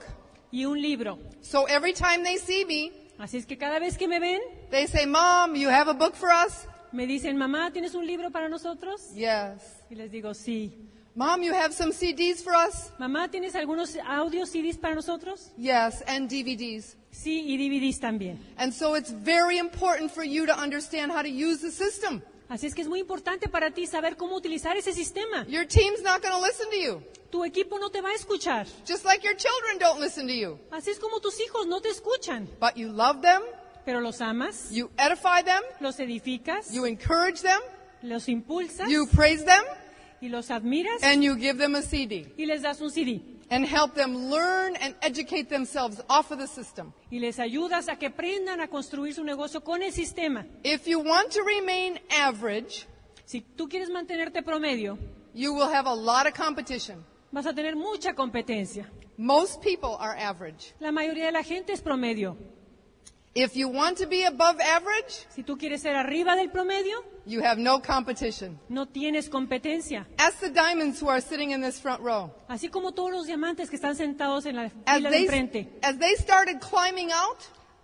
y 0.51 0.65
un 0.65 0.81
libro. 0.81 1.17
So 1.41 1.67
every 1.67 1.93
time 1.93 2.23
they 2.23 2.37
see 2.37 2.65
me, 2.65 2.91
Así 3.17 3.37
es 3.37 3.45
que 3.45 3.55
cada 3.57 3.77
vez 3.79 3.97
que 3.97 4.07
me 4.07 4.19
ven, 4.19 4.41
they 4.71 4.87
say, 4.87 5.05
Mom, 5.05 5.55
you 5.55 5.69
have 5.69 5.87
a 5.89 5.93
book 5.93 6.15
for 6.15 6.29
us? 6.31 6.65
me 6.91 7.05
dicen, 7.05 7.37
mamá, 7.37 7.71
¿tienes 7.71 7.93
un 7.95 8.05
libro 8.05 8.31
para 8.31 8.49
nosotros? 8.49 9.13
Yes. 9.13 9.61
Y 9.89 9.95
les 9.95 10.11
digo, 10.11 10.33
sí. 10.33 10.71
Mom, 11.13 11.41
you 11.43 11.53
have 11.53 11.73
some 11.73 11.91
CDs 11.91 12.41
for 12.41 12.53
us? 12.53 12.91
Mamá, 12.97 13.29
¿tienes 13.29 13.53
algunos 13.55 13.95
audios 14.07 14.49
CDs 14.49 14.77
para 14.77 14.95
nosotros? 14.95 15.51
Yes, 15.57 16.03
and 16.07 16.29
DVDs. 16.29 16.95
Sí, 17.11 17.43
y 17.45 17.57
DVDs 17.57 17.99
también. 17.99 18.39
And 18.57 18.73
so 18.73 18.95
it's 18.95 19.11
very 19.11 19.57
important 19.57 20.11
for 20.11 20.23
you 20.23 20.45
to 20.45 20.57
understand 20.57 21.11
how 21.11 21.21
to 21.21 21.29
use 21.29 21.59
the 21.61 21.69
system. 21.71 22.21
Así 22.51 22.67
es 22.67 22.75
que 22.75 22.81
es 22.81 22.89
muy 22.89 22.99
importante 22.99 23.47
para 23.47 23.71
ti 23.71 23.87
saber 23.87 24.17
cómo 24.17 24.35
utilizar 24.35 24.75
ese 24.75 24.91
sistema. 24.91 25.45
Your 25.47 25.65
team's 25.65 26.01
not 26.03 26.21
going 26.21 26.33
to 26.33 26.41
listen 26.45 26.69
to 26.69 26.75
you, 26.75 27.01
Tu 27.29 27.45
equipo 27.45 27.79
no 27.79 27.89
te 27.89 28.01
va 28.01 28.09
a 28.09 28.13
escuchar. 28.13 28.67
just 28.85 29.05
like 29.05 29.23
your 29.25 29.37
children 29.37 29.79
don't 29.79 30.01
listen 30.01 30.27
to 30.27 30.33
you. 30.33 30.59
Así 30.69 30.89
es 30.91 30.99
como 30.99 31.21
tus 31.21 31.39
hijos 31.39 31.65
no 31.65 31.79
te 31.79 31.87
escuchan. 31.87 32.49
But 32.59 32.75
you 32.75 32.89
love 32.91 33.21
them, 33.21 33.41
Pero 33.85 34.01
los 34.01 34.19
amas, 34.19 34.69
you 34.69 34.89
edify 34.97 35.41
them, 35.45 35.63
los 35.79 35.97
edificas, 36.01 36.73
you 36.73 36.83
encourage 36.85 37.41
them, 37.41 37.61
los 38.03 38.27
impulsas 38.27 38.89
you 38.89 39.07
praise 39.07 39.45
them, 39.45 39.63
y 40.19 40.27
los 40.27 40.51
admiras 40.51 41.01
and 41.03 41.23
you 41.23 41.35
give 41.37 41.57
them 41.57 41.75
a 41.75 41.81
CD 41.81 42.33
y 42.37 42.45
les 42.47 42.63
das 42.63 42.81
un 42.81 42.91
CD. 42.91 43.21
And 43.51 43.65
help 43.65 43.93
them 43.93 44.29
learn 44.31 44.75
and 44.77 44.95
educate 45.03 45.49
themselves 45.49 46.01
off 46.09 46.31
of 46.31 46.39
the 46.39 46.47
system. 46.47 46.93
Y 47.11 47.19
les 47.19 47.37
ayudas 47.37 47.87
a 47.89 47.97
que 47.97 48.07
aprendan 48.07 48.61
a 48.61 48.67
construir 48.67 49.13
su 49.13 49.23
negocio 49.23 49.61
con 49.63 49.83
el 49.83 49.91
sistema. 49.91 50.45
If 50.63 50.87
you 50.87 50.99
want 51.01 51.31
to 51.33 51.43
remain 51.43 51.99
average, 52.09 52.87
Si 53.25 53.41
tú 53.41 53.69
quieres 53.69 53.89
mantenerte 53.89 54.41
promedio, 54.43 54.97
you 55.33 55.53
will 55.53 55.69
have 55.73 55.85
a 55.87 55.93
lot 55.93 56.27
of 56.27 56.33
competition. 56.33 57.05
vas 57.31 57.45
a 57.45 57.53
tener 57.53 57.75
mucha 57.75 58.13
competencia. 58.13 58.89
Most 59.17 59.61
people 59.61 59.95
are 59.99 60.17
average. 60.17 60.73
La 60.79 60.91
mayoría 60.91 61.27
de 61.27 61.31
la 61.31 61.43
gente 61.43 61.71
es 61.71 61.81
promedio. 61.81 62.35
If 63.33 63.55
you 63.55 63.69
want 63.69 63.97
to 63.99 64.07
be 64.07 64.23
above 64.25 64.59
average, 64.59 65.25
Si 65.33 65.43
tú 65.43 65.57
quieres 65.57 65.81
ser 65.81 65.95
arriba 65.95 66.35
del 66.35 66.49
promedio, 66.49 66.97
you 67.25 67.41
have 67.41 67.57
no 67.57 67.79
competition. 67.81 68.59
no 68.67 68.87
tienes 68.87 69.29
competencia. 69.29 70.05
Ask 70.17 70.39
the 70.41 70.49
diamonds 70.49 71.01
who 71.01 71.09
are 71.09 71.21
sitting 71.21 71.51
in 71.51 71.61
this 71.61 71.79
front 71.79 72.01
row. 72.01 72.31
Así 72.49 72.67
como 72.69 72.91
todos 72.91 73.11
los 73.11 73.27
diamantes 73.27 73.69
que 73.69 73.77
están 73.77 73.95
sentados 73.95 74.45
en 74.45 74.57
la 74.57 74.69
fila 74.69 75.09
de 75.09 75.09
they, 75.09 75.23
enfrente. 75.23 75.69
as 75.81 75.97
they 75.97 76.13
started 76.15 76.59
climbing 76.59 77.11
out, 77.13 77.37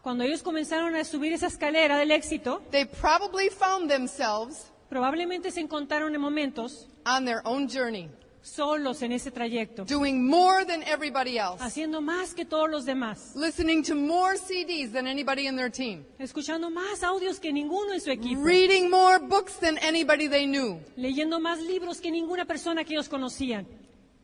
Cuando 0.04 0.24
ellos 0.26 0.42
comenzaron 0.44 0.96
a 0.96 1.04
subir 1.06 1.32
esa 1.34 1.48
escalera 1.48 1.98
del 1.98 2.12
éxito, 2.12 2.62
they 2.72 2.86
probably 2.86 3.50
found 3.50 3.90
themselves 3.90 4.72
probablemente 4.90 5.52
se 5.52 5.60
encontraron 5.62 6.14
en 6.16 6.20
momentos 6.22 6.88
on 7.06 7.24
their 7.26 7.42
own 7.46 7.68
journey, 7.70 8.10
solos 8.48 9.02
en 9.02 9.12
ese 9.12 9.32
trayecto, 9.32 9.86
doing 9.86 10.26
more 10.28 10.66
than 10.66 10.82
everybody 10.84 11.38
else, 11.38 11.58
haciendo 11.64 12.02
más 12.02 12.34
que 12.34 12.46
todos 12.46 12.70
los 12.70 12.86
demás, 12.86 13.36
listening 13.36 13.84
to 13.84 13.94
more 13.96 14.38
CDs 14.38 14.92
than 14.92 15.06
anybody 15.08 15.48
in 15.48 15.56
their 15.56 15.72
team, 15.72 16.06
escuchando 16.20 16.70
más 16.70 17.04
audios 17.04 17.40
que 17.40 17.52
ninguno 17.52 17.94
en 17.94 18.02
su 18.02 18.10
equipo, 18.12 18.42
reading 18.44 18.90
more 18.90 19.20
books 19.20 19.58
than 19.60 19.78
anybody 19.80 20.28
they 20.28 20.46
knew. 20.48 20.80
leyendo 20.96 21.40
más 21.40 21.60
libros 21.62 22.00
que 22.00 22.10
ninguna 22.12 22.46
persona 22.46 22.84
que 22.84 22.94
ellos 22.94 23.10
conocían. 23.10 23.68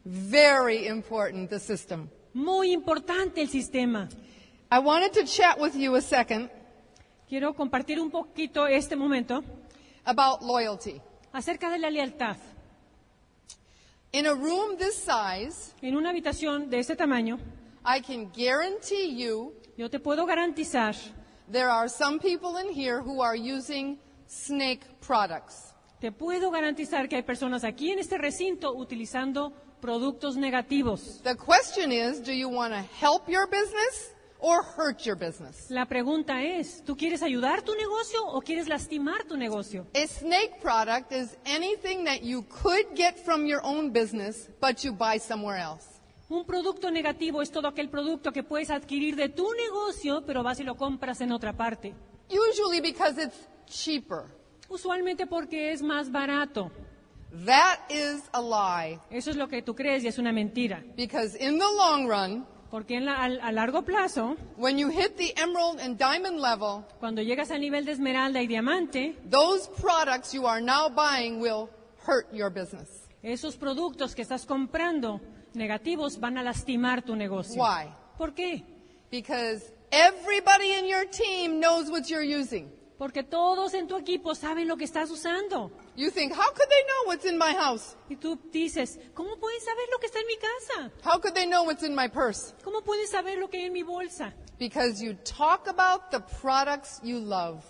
Very 0.06 0.88
important, 0.88 1.50
the 1.50 1.60
system. 1.60 2.10
Muy 2.34 2.72
importante 2.74 3.42
el 3.42 3.48
sistema. 3.50 4.10
I 4.72 4.80
wanted 4.80 5.12
to 5.14 5.24
chat 5.26 5.60
with 5.60 5.76
you 5.76 5.96
a 5.96 6.02
second 6.02 6.50
Quiero 7.30 7.54
compartir 7.56 8.00
un 8.00 8.12
poquito 8.12 8.68
este 8.68 8.96
momento 8.96 9.44
about 10.06 10.42
loyalty. 10.42 11.00
acerca 11.32 11.70
de 11.72 11.78
la 11.80 11.90
lealtad. 11.90 12.38
In 14.14 14.28
a 14.28 14.36
room 14.36 14.78
this 14.78 14.96
size, 14.96 15.74
En 15.82 15.96
una 15.98 16.12
habitación 16.12 16.70
de 16.70 16.78
este 16.78 16.96
tamaño, 16.96 17.40
I 17.84 18.00
can 18.00 18.30
guarantee 18.32 19.16
you 19.16 19.54
yo 19.76 19.90
te 19.90 20.00
puedo 20.00 20.28
garantizar, 20.28 20.96
there 21.52 21.68
are 21.68 21.90
some 21.90 22.20
people 22.20 22.58
in 22.58 22.72
here 22.72 23.02
who 23.02 23.24
are 23.24 23.36
using 23.36 23.98
snake 24.28 24.82
products. 25.02 25.74
te 26.00 26.12
puedo 26.12 26.52
garantizar 26.52 27.10
que 27.10 27.16
hay 27.16 27.24
personas 27.24 27.64
aquí 27.64 27.92
en 27.92 27.98
este 27.98 28.20
recinto 28.20 28.76
utilizando 28.76 29.52
productos 29.82 30.38
negativos. 30.38 31.22
The 31.24 31.36
question 31.36 31.92
is, 31.92 32.22
do 32.22 32.34
you 32.34 32.50
want 32.50 32.72
to 32.72 32.82
help 33.04 33.28
your 33.28 33.48
business 33.48 34.13
or 34.44 34.62
hurt 34.62 35.06
your 35.06 35.16
business? 35.16 35.72
La 35.72 35.86
pregunta 35.86 36.44
es, 36.44 36.84
¿tú 36.84 36.96
quieres 36.96 37.24
ayudar 37.24 37.64
tu 37.64 37.74
negocio 37.74 38.26
o 38.28 38.42
quieres 38.42 38.68
lastimar 38.68 39.24
tu 39.24 39.38
negocio? 39.38 39.88
A 39.96 40.06
snake 40.06 40.60
product 40.62 41.12
is 41.14 41.38
anything 41.46 42.04
that 42.04 42.22
you 42.22 42.44
could 42.44 42.86
get 42.96 43.18
from 43.18 43.46
your 43.46 43.62
own 43.64 43.92
business, 43.92 44.50
but 44.62 44.84
you 44.84 44.94
buy 44.94 45.18
somewhere 45.18 45.58
else. 45.58 45.94
Un 46.30 46.46
producto 46.46 46.92
negativo 46.92 47.42
es 47.42 47.52
todo 47.52 47.68
aquel 47.68 47.90
producto 47.90 48.32
que 48.32 48.44
puedes 48.44 48.70
adquirir 48.70 49.16
de 49.16 49.30
tu 49.30 49.48
negocio, 49.54 50.26
pero 50.26 50.44
vas 50.44 50.60
y 50.60 50.64
lo 50.64 50.76
compras 50.76 51.22
en 51.22 51.32
otra 51.32 51.54
parte. 51.54 51.94
Usually 52.30 52.82
because 52.82 53.22
it's 53.22 53.48
cheaper. 53.66 54.26
Usualmente 54.68 55.26
porque 55.28 55.72
es 55.72 55.82
más 55.82 56.12
barato. 56.12 56.72
That 57.46 57.80
is 57.90 58.24
a 58.32 58.42
lie. 58.42 59.00
Eso 59.10 59.32
es 59.32 59.38
lo 59.38 59.48
que 59.48 59.62
tú 59.62 59.76
crees 59.76 60.04
y 60.04 60.08
es 60.08 60.18
una 60.18 60.32
mentira. 60.32 60.84
Because 60.96 61.38
in 61.38 61.58
the 61.58 61.66
long 61.66 62.08
run, 62.08 62.46
Porque 62.74 62.96
en 62.98 63.06
la- 63.06 63.22
al- 63.24 63.40
a 63.42 63.52
largo 63.52 63.84
plazo, 63.84 64.36
when 64.58 64.80
you 64.80 64.90
hit 64.90 65.16
the 65.16 65.32
emerald 65.40 65.80
and 65.80 65.96
diamond 65.96 66.40
level, 66.40 66.84
cuando 67.00 67.22
llegas 67.22 67.52
al 67.52 67.60
nivel 67.62 67.86
de 67.86 67.92
esmeralda 67.92 68.42
y 68.42 68.48
diamante, 68.48 69.16
those 69.30 69.70
products 69.80 70.34
you 70.34 70.48
are 70.48 70.60
now 70.60 70.90
buying 70.90 71.40
will 71.40 71.70
hurt 72.08 72.26
your 72.34 72.50
business. 72.50 72.90
esos 73.22 73.56
productos 73.58 74.16
que 74.16 74.24
estás 74.24 74.48
comprando 74.48 75.22
negativos 75.54 76.20
van 76.20 76.40
a 76.40 76.42
lastimar 76.42 77.04
tu 77.04 77.16
negocio. 77.16 77.62
Why? 77.62 77.92
¿Por 78.18 78.34
qué? 78.34 78.64
Because 79.12 79.72
everybody 79.92 80.74
in 80.80 80.88
your 80.88 81.06
team 81.06 81.60
knows 81.60 81.92
what 81.92 82.06
you're 82.08 82.26
using. 82.26 82.72
Porque 82.98 83.22
todos 83.22 83.76
en 83.76 83.88
tu 83.88 83.98
equipo 83.98 84.34
saben 84.34 84.68
lo 84.68 84.78
que 84.78 84.86
estás 84.86 85.12
usando. 85.12 85.70
You 85.96 86.10
think, 86.10 86.34
how 86.34 86.50
could 86.50 86.70
they 86.70 86.84
know 86.88 87.06
what's 87.06 87.26
in 87.26 87.38
my 87.38 87.54
house? 87.54 87.96
Y 88.10 88.16
tú 88.16 88.40
dices, 88.52 88.98
¿cómo 89.14 89.38
pueden 89.40 89.62
saber 89.62 89.86
lo 89.92 90.00
que 90.00 90.08
está 90.08 90.20
en 90.20 90.28
mi 90.28 90.38
casa? 90.38 90.92
How 91.04 91.20
could 91.20 91.36
they 91.36 91.46
know 91.46 91.64
what's 91.64 91.84
in 91.84 91.94
my 91.94 92.08
purse? 92.08 92.54
¿Cómo 92.64 92.84
pueden 92.84 93.08
saber 93.08 93.38
lo 93.38 93.48
que 93.48 93.60
hay 93.60 93.66
en 93.66 93.74
mi 93.74 93.84
bolsa? 93.84 94.34
Because 94.58 95.04
you 95.04 95.14
talk 95.24 95.68
about 95.68 96.10
the 96.10 96.20
products 96.42 97.00
you 97.04 97.20
love. 97.20 97.64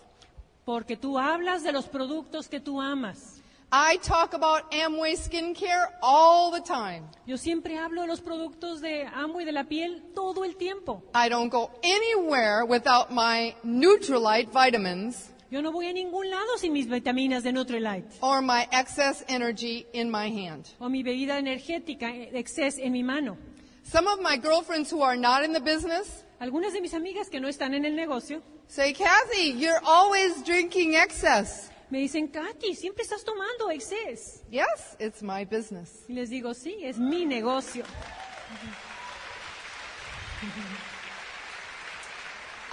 Porque 0.66 0.96
tú 0.96 1.20
hablas 1.20 1.64
de 1.64 1.74
los 1.74 1.86
productos 1.86 2.50
que 2.50 2.62
tú 2.62 2.80
amas. 2.82 3.42
I 3.76 3.98
talk 3.98 4.34
about 4.34 4.72
Amway 4.72 5.18
skincare 5.18 5.88
all 6.02 6.52
the 6.52 6.62
time. 6.62 7.10
Yo 7.26 7.38
siempre 7.38 7.78
hablo 7.78 8.02
de 8.02 8.08
los 8.08 8.22
productos 8.22 8.80
de 8.80 9.06
Amway 9.06 9.46
de 9.46 9.52
la 9.52 9.64
piel 9.64 10.02
todo 10.14 10.46
el 10.46 10.56
tiempo. 10.56 11.02
I 11.14 11.28
don't 11.28 11.50
go 11.50 11.72
anywhere 11.84 12.64
without 12.66 13.12
my 13.12 13.56
Nutrilite 13.66 14.54
vitamins 14.54 15.33
Yo 15.54 15.62
no 15.62 15.72
voy 15.72 15.86
a 15.86 15.94
ningún 15.94 16.32
lado 16.32 16.58
sin 16.58 16.74
mis 16.74 16.90
vitaminas 16.90 17.44
de 17.44 17.54
Nutrilite 17.54 18.08
or 18.22 18.42
my 18.42 18.68
excess 18.72 19.24
energy 19.28 19.86
in 19.94 20.10
my 20.10 20.28
hand. 20.28 20.68
o 20.80 20.90
mi 20.90 21.04
bebida 21.04 21.38
energética 21.38 22.10
eh, 22.10 22.32
Excess 22.34 22.80
en 22.80 22.92
mi 22.92 23.04
mano. 23.04 23.38
Some 23.84 24.08
of 24.08 24.20
my 24.20 24.38
girlfriends 24.38 24.92
who 24.92 25.04
are 25.04 25.16
not 25.16 25.44
in 25.44 25.54
the 25.54 25.60
business 25.60 26.24
Algunas 26.40 26.74
de 26.74 26.82
mis 26.82 26.96
amigas 26.96 27.30
que 27.30 27.40
no 27.40 27.48
están 27.48 27.76
en 27.76 27.86
el 27.86 27.96
negocio 27.96 28.42
say, 28.68 28.94
Kathy, 28.94 29.52
you're 29.52 29.80
always 29.86 30.44
drinking 30.44 30.96
excess. 30.96 31.70
me 31.92 32.00
dicen, 32.00 32.30
Katy, 32.30 32.74
siempre 32.74 33.04
estás 33.04 33.24
tomando 33.24 33.70
Excess. 33.70 34.42
Yes, 34.50 34.98
it's 35.00 35.22
my 35.22 35.46
business. 35.46 36.04
Y 36.10 36.16
les 36.16 36.32
digo, 36.32 36.56
sí, 36.56 36.78
es 36.82 36.98
mi 36.98 37.28
negocio. 37.28 37.84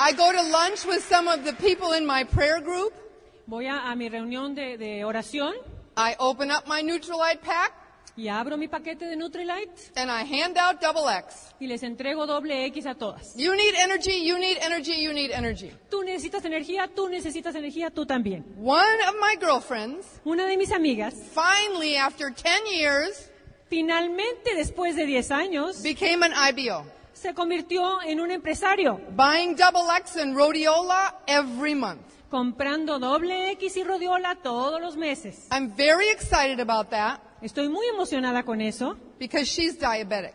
I 0.03 0.13
go 0.13 0.33
to 0.33 0.43
lunch 0.43 0.87
with 0.87 1.05
some 1.05 1.29
of 1.29 1.45
the 1.45 1.53
people 1.53 1.93
in 1.93 2.07
my 2.07 2.25
prayer 2.25 2.63
group. 2.63 2.95
Voy 3.47 3.67
a, 3.67 3.91
a 3.91 3.95
mi 3.95 4.09
reunión 4.09 4.55
de, 4.55 4.79
de 4.79 5.05
oración 5.05 5.53
I 5.95 6.17
open 6.19 6.51
up 6.51 6.67
my 6.67 6.81
Nutrilite 6.81 7.43
pack 7.43 7.73
y 8.17 8.29
abro 8.29 8.57
mi 8.57 8.67
paquete 8.67 9.01
de 9.05 9.15
Nutrilite 9.15 9.91
and 9.97 10.11
I 10.11 10.23
hand 10.25 10.57
out 10.57 10.81
double 10.81 11.07
X. 11.07 11.53
y 11.61 11.67
les 11.67 11.83
entrego 11.83 12.27
doble 12.27 12.65
X 12.69 12.87
a 12.87 12.95
todas. 12.95 13.35
You 13.37 13.55
need 13.55 13.75
energy, 13.75 14.25
you 14.25 14.39
need 14.39 14.57
energy, 14.63 15.03
you 15.03 15.13
need 15.13 15.33
energy. 15.33 15.71
Tú 15.91 16.03
necesitas 16.03 16.47
energía, 16.47 16.89
tú 16.89 17.11
necesitas 17.11 17.55
energía, 17.55 17.91
tú 17.91 18.07
también. 18.07 18.47
One 18.57 19.03
of 19.07 19.17
my 19.21 19.37
girlfriends, 19.39 20.07
Una 20.25 20.47
de 20.47 20.57
mis 20.57 20.73
amigas, 20.73 21.13
finally, 21.35 21.97
after 21.97 22.31
10 22.31 22.73
years, 22.73 23.31
finalmente 23.69 24.55
después 24.55 24.97
de 24.97 25.05
10 25.05 25.31
años, 25.31 25.83
became 25.83 26.23
an 26.25 26.33
IBO, 26.33 26.87
se 27.21 27.35
convirtió 27.35 28.01
en 28.03 28.19
un 28.21 28.31
empresario, 28.31 28.99
buying 29.15 29.55
double 29.55 29.89
X 29.99 30.17
and 30.17 30.35
rhodiola 30.35 31.17
every 31.27 31.75
month. 31.75 32.01
comprando 32.31 32.99
doble 32.99 33.51
X 33.53 33.77
y 33.77 33.85
rodiola 33.85 34.37
todos 34.43 34.81
los 34.81 34.97
meses. 34.97 35.47
I'm 35.51 35.71
very 35.77 36.09
excited 36.11 36.61
about 36.61 36.91
that 36.91 37.21
Estoy 37.43 37.69
muy 37.69 37.87
emocionada 37.87 38.43
con 38.45 38.61
eso 38.61 38.97
because 39.19 39.45
she's 39.47 39.79
diabetic. 39.79 40.35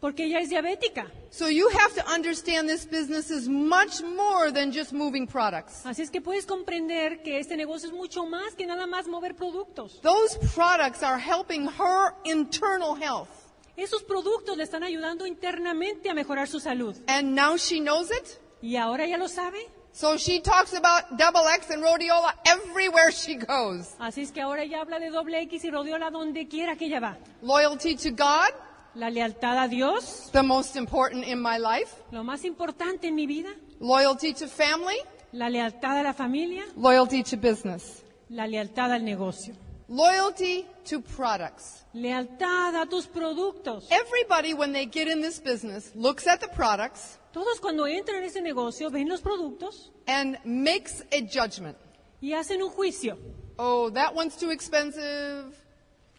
porque 0.00 0.24
ella 0.24 0.40
es 0.40 0.48
diabética. 0.50 1.06
So 1.30 1.48
you 1.48 1.68
have 1.68 1.94
to 1.94 2.04
understand 2.12 2.68
this 2.68 2.84
business 2.86 3.30
is 3.30 3.48
much 3.48 4.02
more 4.02 4.52
than 4.52 4.70
just 4.72 4.92
moving 4.92 5.26
products. 5.26 5.84
Así 5.84 6.02
es 6.02 6.10
que 6.10 6.20
puedes 6.20 6.46
comprender 6.46 7.22
que 7.22 7.38
este 7.38 7.56
negocio 7.56 7.88
es 7.88 7.94
mucho 7.94 8.24
más 8.26 8.54
que 8.56 8.66
nada 8.66 8.86
más 8.86 9.06
mover 9.08 9.34
productos. 9.34 10.00
Those 10.02 10.38
products 10.54 11.02
are 11.02 11.18
helping 11.18 11.66
her 11.66 12.14
internal 12.24 12.94
health. 12.94 13.28
Esos 13.76 14.02
productos 14.04 14.56
le 14.56 14.62
están 14.64 14.82
ayudando 14.84 15.26
internamente 15.26 16.08
a 16.10 16.14
mejorar 16.14 16.46
su 16.48 16.60
salud. 16.60 16.96
And 17.08 17.34
now 17.34 17.56
she 17.56 17.80
knows 17.80 18.10
it. 18.10 18.38
Y 18.62 18.76
ahora 18.76 19.06
ya 19.06 19.16
lo 19.18 19.28
sabe. 19.28 19.58
So 19.92 20.16
she 20.16 20.40
talks 20.40 20.74
about 20.74 21.16
double 21.18 21.42
X 21.56 21.70
and 21.70 21.82
rhodiola 21.82 22.34
everywhere 22.44 23.12
she 23.12 23.36
goes. 23.36 23.94
Así 23.98 24.22
es 24.22 24.32
que 24.32 24.40
ahora 24.40 24.62
ella 24.64 24.80
habla 24.80 24.98
de 24.98 25.10
doble 25.10 25.40
X 25.42 25.64
y 25.64 25.70
rodiola 25.70 26.10
donde 26.10 26.48
quiera 26.48 26.76
que 26.76 26.86
ella 26.86 27.00
va. 27.00 27.16
Loyalty 27.42 27.94
to 27.96 28.10
God, 28.10 28.50
La 28.96 29.10
lealtad 29.10 29.58
a 29.58 29.68
Dios, 29.68 30.30
the 30.32 30.42
most 30.42 30.76
important 30.76 31.24
in 31.26 31.40
my 31.40 31.58
life. 31.58 31.92
lo 32.12 32.22
más 32.24 32.44
importante 32.44 33.08
en 33.08 33.14
mi 33.16 33.26
vida. 33.26 33.50
Loyalty 33.80 34.32
to 34.34 34.46
family, 34.48 34.96
La 35.32 35.48
lealtad 35.48 35.98
a 35.98 36.02
la 36.04 36.12
familia, 36.12 36.64
loyalty 36.76 37.22
to 37.24 37.36
business. 37.36 38.02
la 38.30 38.46
lealtad 38.46 38.92
al 38.92 39.04
negocio. 39.04 39.54
Loyalty 39.98 40.66
to 40.86 41.00
products. 41.00 41.84
Lealtad 41.94 42.74
a 42.82 42.84
tus 42.84 43.06
productos. 43.06 43.84
Everybody, 43.92 44.52
when 44.52 44.72
they 44.72 44.86
get 44.86 45.06
in 45.06 45.20
this 45.20 45.38
business, 45.38 45.92
looks 45.94 46.26
at 46.26 46.40
the 46.40 46.48
products 46.48 47.18
Todos 47.32 47.60
cuando 47.60 47.84
entran 47.86 48.16
en 48.18 48.24
ese 48.24 48.40
negocio 48.42 48.90
ven 48.90 49.08
los 49.08 49.20
productos 49.20 49.90
and 50.08 50.36
makes 50.44 51.04
a 51.12 51.20
judgment. 51.22 51.76
y 52.20 52.32
hacen 52.32 52.60
un 52.60 52.70
juicio. 52.70 53.16
Oh, 53.56 53.88
that 53.90 54.12
one's 54.16 54.34
too 54.36 54.50
expensive. 54.50 55.54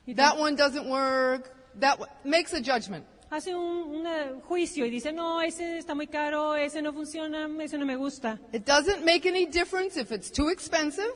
Y 0.08 0.14
That 0.14 0.38
one 0.38 0.56
doesn't 0.56 0.88
work. 0.90 1.52
That 1.82 2.00
one, 2.00 2.10
makes 2.24 2.54
a 2.54 2.62
judgment. 2.62 3.04
hace 3.30 3.54
un, 3.54 3.94
un, 3.94 4.08
eh, 4.08 4.40
juicio 4.48 4.86
y 4.86 4.90
dice, 4.90 5.12
no, 5.12 5.42
ese 5.42 5.80
está 5.80 5.96
muy 5.96 6.08
caro, 6.08 6.56
ese 6.56 6.82
no 6.82 6.94
funciona, 6.94 7.50
ese 7.62 7.78
no 7.78 7.86
me 7.86 7.98
gusta. 7.98 8.40
It 8.54 8.66
doesn't 8.66 9.04
make 9.04 9.26
any 9.26 9.46
difference 9.46 9.98
if 9.98 10.14
it's 10.14 10.32
too 10.32 10.48
expensive 10.48 11.12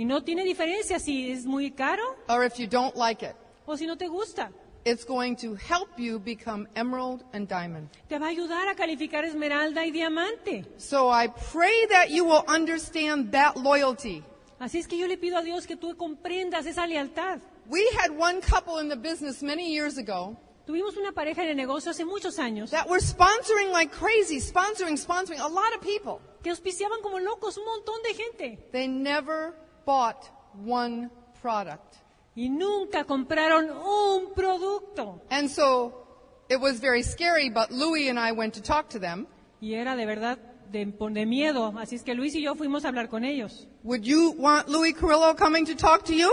Y 0.00 0.06
no 0.06 0.22
tiene 0.24 0.44
diferencia 0.44 0.98
si 0.98 1.30
es 1.30 1.44
muy 1.44 1.72
caro 1.72 2.16
or 2.26 2.42
if 2.42 2.58
you 2.58 2.66
don't 2.66 2.96
like 2.96 3.22
it. 3.22 3.34
o 3.66 3.76
si 3.76 3.84
no 3.84 3.98
te 3.98 4.08
gusta. 4.08 4.50
It's 4.86 5.04
going 5.04 5.36
to 5.36 5.54
help 5.56 5.98
you 5.98 6.18
become 6.18 6.66
emerald 6.74 7.22
and 7.34 7.46
diamond. 7.46 7.90
Te 8.08 8.18
va 8.18 8.28
a 8.28 8.30
ayudar 8.30 8.66
a 8.68 8.74
calificar 8.74 9.26
esmeralda 9.26 9.84
y 9.84 9.90
diamante. 9.90 10.64
So 10.78 11.10
I 11.10 11.28
pray 11.52 11.86
that 11.90 12.08
you 12.08 12.24
will 12.24 12.44
understand 12.48 13.32
that 13.32 13.58
loyalty. 13.58 14.22
Así 14.58 14.78
es 14.78 14.86
que 14.88 14.96
yo 14.96 15.06
le 15.06 15.18
pido 15.18 15.36
a 15.36 15.42
Dios 15.42 15.66
que 15.66 15.76
tú 15.76 15.94
comprendas 15.98 16.64
esa 16.64 16.86
lealtad. 16.86 17.40
We 17.68 17.86
had 17.98 18.10
one 18.10 18.40
couple 18.40 18.80
in 18.80 18.88
the 18.88 18.96
business 18.96 19.42
many 19.42 19.70
years 19.70 19.98
ago 19.98 20.34
Tuvimos 20.66 20.96
una 20.96 21.12
pareja 21.12 21.42
en 21.42 21.50
el 21.50 21.56
negocio 21.56 21.90
hace 21.90 22.06
muchos 22.06 22.38
años 22.38 22.70
that 22.70 22.88
were 22.88 23.02
sponsoring 23.02 23.70
like 23.70 23.92
crazy, 23.92 24.40
sponsoring, 24.40 24.96
sponsoring 24.96 25.40
a 25.40 25.48
lot 25.48 25.74
of 25.76 25.82
people. 25.82 26.22
que 26.42 26.48
auspiciaban 26.48 27.02
como 27.02 27.18
locos 27.18 27.58
un 27.58 27.66
montón 27.66 28.02
de 28.02 28.14
gente 28.14 28.58
They 28.72 28.88
never 28.88 29.52
bought 29.84 30.24
one 30.66 31.10
product. 31.40 31.96
y 32.34 32.48
nunca 32.48 33.04
compraron 33.04 33.70
un 33.70 34.32
producto. 34.34 35.20
And 35.30 35.48
so 35.50 36.06
it 36.48 36.60
was 36.60 36.80
very 36.80 37.02
scary, 37.02 37.50
but 37.50 37.70
Louis 37.70 38.08
and 38.08 38.18
I 38.18 38.32
went 38.32 38.54
to 38.54 38.62
talk 38.62 38.88
to 38.90 38.98
them. 38.98 39.26
Y 39.60 39.74
era 39.74 39.96
de 39.96 40.06
verdad 40.06 40.38
de, 40.70 40.86
de 40.86 41.26
miedo. 41.26 41.74
Así 41.78 41.96
es 41.96 42.02
que 42.02 42.14
Luis 42.14 42.34
y 42.34 42.42
yo 42.42 42.54
fuimos 42.54 42.84
a 42.84 42.88
hablar 42.88 43.08
con 43.08 43.24
ellos. 43.24 43.66
Would 43.82 44.02
you 44.02 44.34
want 44.38 44.68
Louis 44.68 44.94
Carrillo 44.94 45.34
coming 45.34 45.66
to 45.66 45.74
talk 45.74 46.04
to 46.04 46.14
you 46.14 46.30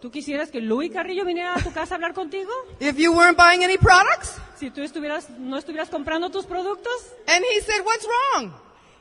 ¿Tú 0.00 0.10
quisieras 0.10 0.50
que 0.50 0.60
Luis 0.62 0.90
Carrillo 0.90 1.26
viniera 1.26 1.54
a 1.54 1.62
tu 1.62 1.72
casa 1.72 1.94
a 1.94 1.96
hablar 1.96 2.14
contigo? 2.14 2.50
if 2.80 2.96
you 2.96 3.12
weren't 3.12 3.36
buying 3.36 3.62
any 3.64 3.76
products? 3.76 4.40
Si 4.56 4.70
tú 4.70 4.82
estuvieras, 4.82 5.28
no 5.38 5.58
estuvieras 5.58 5.90
comprando 5.90 6.30
tus 6.30 6.46
productos. 6.46 6.92
And 7.26 7.44
he 7.44 7.60
said, 7.60 7.84
What's 7.84 8.06
wrong? 8.06 8.52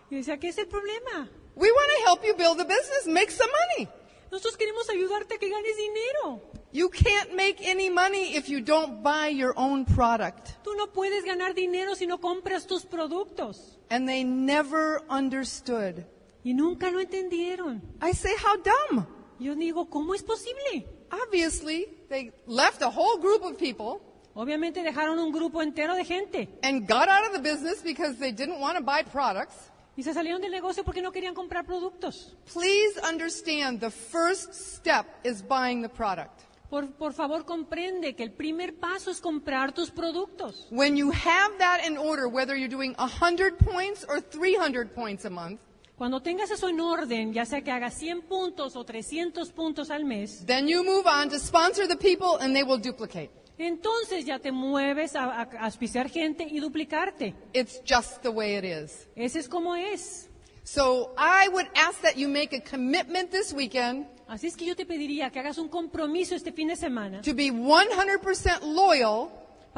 Y 0.09 0.15
decía, 0.17 0.37
¿qué 0.39 0.49
es 0.49 0.57
el 0.57 0.67
problema? 0.67 1.29
We 1.59 1.69
want 1.69 1.91
to 1.97 2.05
help 2.05 2.25
you 2.25 2.33
build 2.35 2.61
a 2.61 2.63
business, 2.63 3.05
make 3.05 3.29
some 3.29 3.49
money. 3.67 3.89
Nosotros 4.31 4.55
queremos 4.55 4.87
ayudarte 4.89 5.35
a 5.35 5.37
que 5.37 5.49
ganes 5.49 5.75
dinero. 5.75 6.41
You 6.71 6.87
can't 6.87 7.35
make 7.35 7.59
any 7.61 7.89
money 7.89 8.35
if 8.37 8.47
you 8.47 8.61
don't 8.61 9.03
buy 9.03 9.27
your 9.27 9.53
own 9.57 9.83
product. 9.83 10.55
Tú 10.63 10.77
no 10.77 10.87
puedes 10.87 11.25
ganar 11.25 11.53
dinero 11.53 11.95
si 11.95 12.07
no 12.07 12.19
compras 12.19 12.65
tus 12.65 12.85
productos. 12.85 13.77
And 13.89 14.07
they 14.07 14.23
never 14.23 15.01
understood. 15.09 16.05
Y 16.45 16.53
nunca 16.53 16.89
lo 16.91 17.01
entendieron. 17.01 17.81
I 18.01 18.13
say, 18.13 18.31
How 18.37 18.55
dumb. 18.55 19.05
Yo 19.37 19.53
digo, 19.55 19.89
¿cómo 19.89 20.15
es 20.15 20.23
posible? 20.23 20.87
Obviously, 21.11 21.87
they 22.07 22.31
left 22.47 22.81
a 22.81 22.89
whole 22.89 23.17
group 23.17 23.43
of 23.43 23.57
people 23.57 24.01
Obviamente 24.35 24.83
dejaron 24.83 25.19
un 25.19 25.33
grupo 25.33 25.61
entero 25.61 25.95
de 25.95 26.05
gente 26.05 26.47
and 26.63 26.87
got 26.87 27.09
out 27.09 27.25
of 27.25 27.33
the 27.33 27.39
business 27.39 27.81
because 27.83 28.17
they 28.19 28.31
didn't 28.31 28.61
want 28.61 28.77
to 28.77 28.81
buy 28.81 29.03
products. 29.03 29.68
Y 29.99 30.03
se 30.03 30.13
salieron 30.13 30.41
del 30.41 30.51
negocio 30.51 30.85
porque 30.85 31.01
no 31.01 31.11
querían 31.11 31.33
comprar 31.33 31.65
productos. 31.65 32.33
Please 32.53 32.97
understand 33.05 33.81
the 33.81 33.91
first 33.91 34.53
step 34.53 35.05
is 35.25 35.43
buying 35.43 35.81
the 35.81 35.89
product. 35.89 36.39
Por, 36.69 36.89
por 36.93 37.11
favor, 37.11 37.43
comprende 37.43 38.15
que 38.15 38.23
el 38.23 38.31
primer 38.31 38.79
paso 38.79 39.11
es 39.11 39.19
comprar 39.19 39.73
tus 39.73 39.91
productos. 39.91 40.67
When 40.71 40.95
you 40.95 41.11
have 41.11 41.57
that 41.57 41.85
in 41.85 41.97
order, 41.97 42.27
whether 42.27 42.55
you're 42.55 42.73
doing 42.73 42.95
100 42.97 43.57
points 43.57 44.05
or 44.07 44.21
300 44.21 44.93
points 44.93 45.25
a 45.25 45.29
month, 45.29 45.59
Cuando 45.97 46.21
tengas 46.21 46.49
eso 46.49 46.69
en 46.69 46.79
orden, 46.79 47.33
ya 47.33 47.45
sea 47.45 47.61
que 47.61 47.71
hagas 47.71 47.93
100 47.95 48.21
puntos 48.21 48.77
o 48.77 48.85
300 48.85 49.51
puntos 49.51 49.91
al 49.91 50.05
mes, 50.05 50.45
then 50.45 50.65
you 50.65 50.81
move 50.81 51.05
on 51.07 51.27
to 51.27 51.37
sponsor 51.37 51.89
the 51.89 51.97
people 51.97 52.37
and 52.39 52.55
they 52.55 52.63
will 52.63 52.79
duplicate. 52.79 53.31
Entonces 53.59 54.25
ya 54.25 54.39
te 54.39 54.51
mueves 54.51 55.15
a, 55.15 55.25
a- 55.25 55.41
a 55.43 55.65
auspiciar 55.65 56.09
gente 56.09 56.47
y 56.49 56.59
duplicarte. 56.59 57.35
It's 57.53 57.81
just 57.87 58.21
the 58.23 58.29
way 58.29 58.55
it 58.57 58.63
is. 58.63 59.07
Ese 59.15 59.37
es 59.39 59.47
como 59.47 59.75
es. 59.75 60.27
So 60.63 61.13
I 61.17 61.47
would 61.49 61.67
ask 61.75 62.01
that 62.01 62.15
you 62.15 62.27
make 62.29 62.55
a 62.55 62.61
commitment 62.61 63.29
this 63.31 63.53
weekend 63.53 64.05
Así 64.27 64.45
es 64.45 64.55
que 64.55 64.63
yo 64.65 64.75
te 64.75 64.85
pediría 64.85 65.31
que 65.31 65.39
hagas 65.39 65.57
un 65.57 65.67
compromiso 65.69 66.35
este 66.35 66.51
fin 66.51 66.67
de 66.67 66.75
semana 66.75 67.21
to 67.21 67.33
be 67.33 67.51
100% 67.51 68.61
loyal 68.61 69.29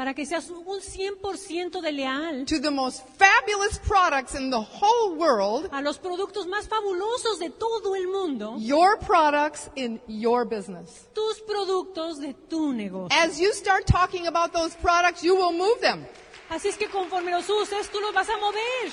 para 0.02 0.16
que 0.16 0.26
seas 0.26 0.50
un 0.50 0.82
100% 0.82 1.80
de 1.80 1.92
leal 1.92 2.44
to 2.48 2.60
the 2.60 2.72
most 2.72 3.04
fabulous 3.20 3.78
products 3.78 4.34
in 4.34 4.50
the 4.50 4.60
whole 4.60 5.16
world, 5.16 5.70
a 5.72 5.80
los 5.80 6.00
productos 6.00 6.48
más 6.48 6.68
fabulosos 6.68 7.38
de 7.38 7.52
todo 7.52 7.94
el 7.94 8.08
mundo, 8.08 8.56
your 8.58 8.98
products 8.98 9.70
in 9.76 10.02
your 10.08 10.44
business. 10.44 11.08
tus 11.14 11.40
productos 11.42 12.20
de 12.20 12.34
tu 12.50 12.74
negocio. 12.74 13.16
As 13.16 13.40
you 13.40 13.54
start 13.54 13.86
talking 13.86 14.26
about 14.26 14.52
those 14.54 14.76
products, 14.78 15.24
you 15.24 15.36
will 15.36 15.54
move 15.54 15.80
them. 15.82 16.04
Así 16.50 16.70
es 16.70 16.78
que 16.78 16.88
conforme 16.88 17.30
los 17.30 17.48
uses, 17.48 17.88
tú 17.92 18.00
los 18.02 18.12
vas 18.12 18.28
a 18.28 18.38
mover. 18.38 18.92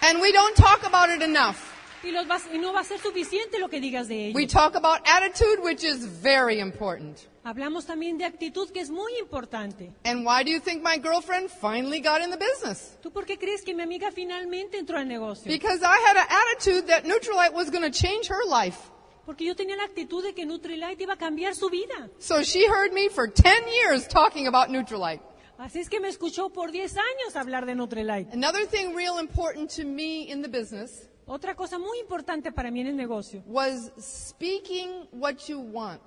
And 0.00 0.22
we 0.22 0.32
don't 0.32 0.56
talk 0.56 0.86
about 0.86 1.10
it 1.10 1.20
enough. 1.20 1.71
Y, 2.04 2.10
los 2.10 2.26
vas- 2.26 2.48
y 2.52 2.58
no 2.58 2.72
va 2.72 2.80
a 2.80 2.84
ser 2.84 2.98
suficiente 3.00 3.58
lo 3.58 3.68
que 3.68 3.80
digas 3.80 4.08
de 4.08 4.32
We 4.34 4.46
talk 4.46 4.74
about 4.74 5.00
attitude, 5.06 5.60
which 5.62 5.84
is 5.84 6.04
very 6.22 6.58
important. 6.58 7.18
Hablamos 7.44 7.86
también 7.86 8.18
de 8.18 8.24
actitud, 8.24 8.70
que 8.72 8.80
es 8.80 8.90
muy 8.90 9.16
importante. 9.18 9.92
And 10.04 10.24
why 10.26 10.42
do 10.44 10.50
you 10.50 10.60
think 10.60 10.82
my 10.82 10.98
girlfriend 10.98 11.48
finally 11.50 12.00
got 12.00 12.20
in 12.20 12.30
the 12.30 12.36
business? 12.36 12.96
¿Tú 13.02 13.12
por 13.12 13.24
qué 13.24 13.38
crees 13.38 13.62
que 13.62 13.74
mi 13.74 13.82
amiga 13.82 14.10
finalmente 14.12 14.78
entró 14.78 14.98
al 14.98 15.06
negocio? 15.06 15.50
Because 15.50 15.80
I 15.82 15.96
had 16.06 16.16
an 16.16 16.26
attitude 16.28 16.86
that 16.88 17.04
Nutrilite 17.04 17.52
was 17.52 17.70
going 17.70 17.82
to 17.82 17.90
change 17.90 18.28
her 18.28 18.44
life. 18.48 18.78
Porque 19.24 19.44
yo 19.44 19.54
tenía 19.54 19.76
la 19.76 19.84
actitud 19.84 20.22
de 20.24 20.34
que 20.34 20.44
Nutrilite 20.44 21.04
iba 21.04 21.14
a 21.14 21.16
cambiar 21.16 21.54
su 21.54 21.68
vida. 21.70 22.10
So 22.18 22.42
she 22.42 22.66
heard 22.66 22.92
me 22.92 23.08
for 23.08 23.28
10 23.28 23.68
years 23.68 24.08
talking 24.08 24.48
about 24.48 24.68
Nutrilite. 24.70 25.22
Así 25.58 25.78
es 25.78 25.88
que 25.88 26.00
me 26.00 26.08
escuchó 26.08 26.50
por 26.52 26.72
10 26.72 26.96
años 26.96 27.36
hablar 27.36 27.64
de 27.66 27.76
Nutrilite. 27.76 28.32
Another 28.32 28.66
thing 28.66 28.94
real 28.96 29.20
important 29.20 29.70
to 29.76 29.84
me 29.84 30.28
in 30.28 30.42
the 30.42 30.48
business 30.48 31.08
Otra 31.26 31.54
cosa 31.54 31.78
muy 31.78 31.98
importante 32.00 32.52
para 32.52 32.70
mí 32.70 32.80
en 32.80 32.88
el 32.88 32.96
negocio 32.96 33.42
was 33.46 33.92
speaking 33.98 35.08
what 35.12 35.36
you 35.48 35.60
want. 35.60 36.02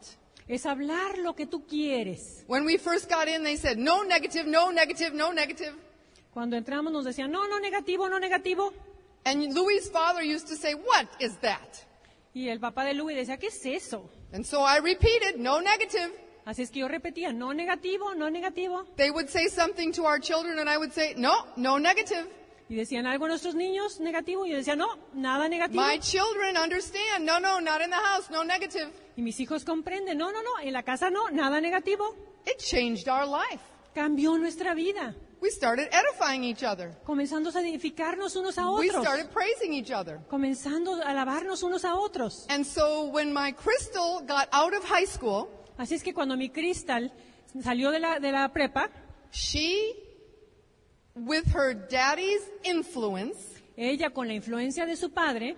es 0.48 0.66
hablar 0.66 1.18
lo 1.18 1.36
que 1.36 1.48
tú 1.48 1.66
quieres. 1.66 2.44
When 2.48 2.66
we 2.66 2.78
first 2.78 3.10
got 3.10 3.28
in, 3.28 3.44
they 3.44 3.58
said, 3.58 3.78
no 3.78 4.04
negative, 4.04 4.46
no 4.46 4.72
negative, 4.72 5.14
no 5.14 5.32
negative. 5.32 5.74
Cuando 6.34 6.56
entramos 6.58 6.92
nos 6.92 7.06
decían, 7.06 7.32
no, 7.32 7.48
no 7.48 7.60
negativo, 7.60 8.10
no 8.10 8.20
negativo. 8.20 8.74
And 9.26 9.54
Louis' 9.54 9.90
father 9.90 10.22
used 10.22 10.48
to 10.50 10.56
say, 10.56 10.76
what 10.76 11.08
is 11.20 11.38
that? 11.38 11.84
Y 12.34 12.50
el 12.50 12.60
papá 12.60 12.84
de 12.84 12.94
Louis 12.94 13.16
decía, 13.16 13.38
¿qué 13.38 13.48
es 13.48 13.66
eso? 13.66 14.10
And 14.34 14.46
so 14.46 14.62
I 14.62 14.80
repeated, 14.80 15.38
no 15.38 15.62
negative. 15.62 16.12
Así 16.46 16.62
es 16.62 16.70
que 16.70 16.82
yo 16.82 16.88
repetía, 16.88 17.34
no 17.34 17.54
negativo, 17.54 18.14
no 18.14 18.30
negativo. 18.30 18.86
They 18.98 19.10
would 19.10 19.30
say 19.30 19.48
something 19.48 19.92
to 19.94 20.04
our 20.04 20.20
children 20.20 20.60
and 20.60 20.70
I 20.70 20.78
would 20.78 20.92
say, 20.92 21.16
no, 21.18 21.34
no 21.56 21.80
negative. 21.80 22.28
Y 22.68 22.76
decían 22.76 23.06
algo 23.06 23.28
nuestros 23.28 23.54
niños 23.54 24.00
negativo 24.00 24.46
y 24.46 24.52
yo 24.52 24.58
decía, 24.58 24.76
no, 24.76 24.88
nada 25.14 25.48
negativo. 25.48 25.84
My 25.84 26.00
children 26.00 26.58
understand, 26.58 27.24
no, 27.24 27.40
no, 27.40 27.62
not 27.62 27.82
in 27.82 27.92
the 27.92 27.96
house, 27.96 28.30
no 28.32 28.44
negative. 28.44 28.92
Y 29.16 29.22
mis 29.22 29.40
hijos 29.40 29.64
comprenden, 29.64 30.18
no, 30.18 30.32
no, 30.32 30.42
no, 30.42 30.60
en 30.62 30.74
la 30.74 30.84
casa 30.84 31.10
no, 31.10 31.30
nada 31.30 31.62
negativo. 31.62 32.16
It 32.46 32.58
changed 32.58 33.08
our 33.08 33.28
life. 33.28 33.62
Cambió 33.94 34.38
nuestra 34.38 34.74
vida. 34.74 35.16
We 35.42 35.52
started 35.52 35.90
edifying 35.92 36.44
each 36.44 36.64
other. 36.64 36.98
Comenzando 37.04 37.52
a 37.56 37.62
edificarnos 37.62 38.36
unos 38.36 38.58
a 38.58 38.70
We 38.72 38.90
otros. 38.90 39.04
started 39.06 39.30
praising 39.30 39.74
each 39.74 39.92
other. 39.92 40.20
Comenzando 40.28 40.96
a 40.96 41.12
alabarnos 41.12 41.62
unos 41.62 41.86
a 41.86 41.94
otros. 41.96 42.48
And 42.50 42.66
so 42.66 43.06
when 43.12 43.32
my 43.32 43.52
Crystal 43.54 44.22
got 44.26 44.48
out 44.52 44.74
of 44.74 44.84
high 44.84 45.06
school, 45.06 45.50
Así 45.78 45.96
es 45.96 46.04
que 46.04 46.14
cuando 46.14 46.38
mi 46.38 46.50
Cristal 46.50 47.12
salió 47.62 47.92
de 47.92 48.00
la, 48.00 48.20
de 48.20 48.32
la 48.32 48.52
prepa, 48.52 48.90
she, 49.32 49.94
with 51.16 51.46
her 51.54 51.74
daddy's 51.74 52.42
influence, 52.64 53.62
ella 53.78 54.10
con 54.12 54.28
la 54.28 54.34
influencia 54.34 54.86
de 54.86 54.96
su 54.96 55.10
padre 55.10 55.56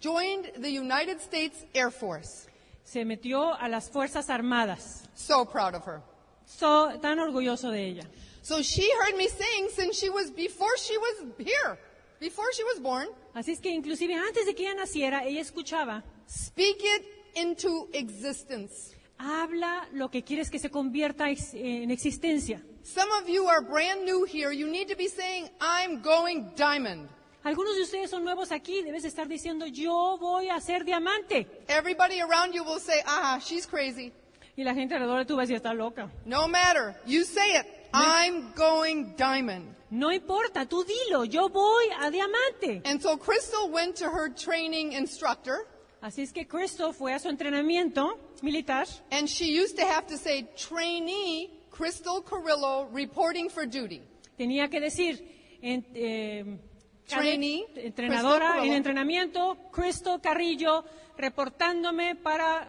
joined 0.00 0.52
the 0.60 0.70
United 0.70 1.20
States 1.20 1.64
Air 1.74 1.90
Force. 1.90 2.46
se 2.84 3.04
metió 3.04 3.54
a 3.60 3.68
las 3.68 3.90
Fuerzas 3.90 4.30
Armadas. 4.30 5.08
So 5.14 5.44
proud 5.44 5.74
of 5.74 5.84
her. 5.86 6.00
So, 6.46 6.98
tan 7.02 7.18
orgulloso 7.18 7.70
de 7.70 7.84
ella. 7.86 8.04
So 8.42 8.62
she 8.62 8.88
heard 9.02 9.16
me 9.16 9.28
sing 9.28 9.68
since 9.70 9.98
she 9.98 10.08
was, 10.08 10.30
before 10.30 10.74
she 10.78 10.96
was 10.96 11.26
here, 11.38 11.78
before 12.18 12.46
she 12.54 12.64
was 12.64 12.80
born, 12.80 13.08
Así 13.34 13.52
es 13.52 13.60
que 13.60 13.70
inclusive 13.70 14.14
antes 14.14 14.46
de 14.46 14.54
que 14.54 14.66
ella 14.66 14.74
naciera, 14.74 15.24
ella 15.26 15.40
escuchaba, 15.42 16.02
speak 16.26 16.78
it 16.80 17.04
into 17.36 17.88
existence. 17.92 18.94
habla 19.18 19.86
lo 19.92 20.10
que 20.10 20.22
quieres 20.22 20.48
que 20.48 20.58
se 20.58 20.70
convierta 20.70 21.26
en 21.28 21.90
existencia. 21.90 22.62
Some 22.94 23.12
of 23.12 23.28
you 23.28 23.44
are 23.46 23.60
brand 23.60 24.06
new 24.06 24.24
here. 24.24 24.50
You 24.50 24.66
need 24.66 24.88
to 24.88 24.96
be 24.96 25.08
saying, 25.08 25.50
I'm 25.60 26.00
going 26.00 26.52
diamond. 26.56 27.10
Algunos 27.44 27.76
de 27.76 27.82
ustedes 27.82 28.08
son 28.08 28.24
nuevos 28.24 28.50
aquí, 28.50 28.82
debes 28.82 29.04
estar 29.04 29.28
diciendo, 29.28 29.66
yo 29.66 30.16
voy 30.18 30.48
a 30.48 30.58
ser 30.58 30.84
diamante. 30.84 31.46
Everybody 31.68 32.22
around 32.22 32.54
you 32.54 32.64
will 32.64 32.80
say, 32.80 33.02
ah, 33.06 33.38
she's 33.44 33.66
crazy. 33.66 34.10
Y 34.56 34.64
la 34.64 34.72
gente 34.72 34.94
alrededor 34.94 35.18
de 35.18 35.26
tú 35.26 35.36
va 35.36 35.42
a 35.42 35.46
decir, 35.46 35.56
está 35.56 35.74
loca. 35.74 36.10
No 36.24 36.48
matter. 36.48 36.94
You 37.04 37.24
say 37.24 37.58
it. 37.58 37.66
I'm 37.92 38.52
going 38.54 39.14
diamond. 39.16 39.74
No 39.90 40.10
importa, 40.10 40.64
tú 40.66 40.82
dilo, 40.82 41.24
yo 41.24 41.50
voy 41.50 41.90
a 42.00 42.10
diamante. 42.10 42.80
And 42.86 43.02
so 43.02 43.18
Crystal 43.18 43.68
went 43.70 43.96
to 43.96 44.06
her 44.06 44.30
training 44.30 44.92
instructor, 44.94 45.66
Así 46.00 46.22
es 46.22 46.32
que 46.32 46.46
Cristo 46.46 46.92
fue 46.92 47.12
a 47.12 47.18
su 47.18 47.28
entrenamiento 47.28 48.18
militar 48.40 48.86
and 49.10 49.28
she 49.28 49.46
used 49.46 49.76
to 49.76 49.84
have 49.84 50.06
to 50.06 50.16
say, 50.16 50.48
trainee 50.56 51.50
Crystal 51.78 52.22
Carrillo 52.24 52.88
reporting 52.92 53.48
for 53.48 53.64
duty. 53.66 54.02
tenía 54.36 54.68
que 54.68 54.80
decir, 54.80 55.58
en- 55.62 55.86
eh, 55.94 56.58
Trainee, 57.06 57.66
cadet- 57.68 57.86
entrenadora 57.86 58.46
Crystal 58.52 58.66
en 58.66 58.72
entrenamiento, 58.74 59.56
Cristo 59.72 60.20
Carrillo, 60.20 60.84
reportándome 61.16 62.16
para, 62.16 62.68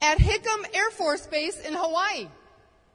At 0.00 0.18
Hickam 0.20 0.64
Air 0.72 0.92
Force 0.96 1.28
Base 1.28 1.68
in 1.68 1.74
Hawaii. 1.74 2.28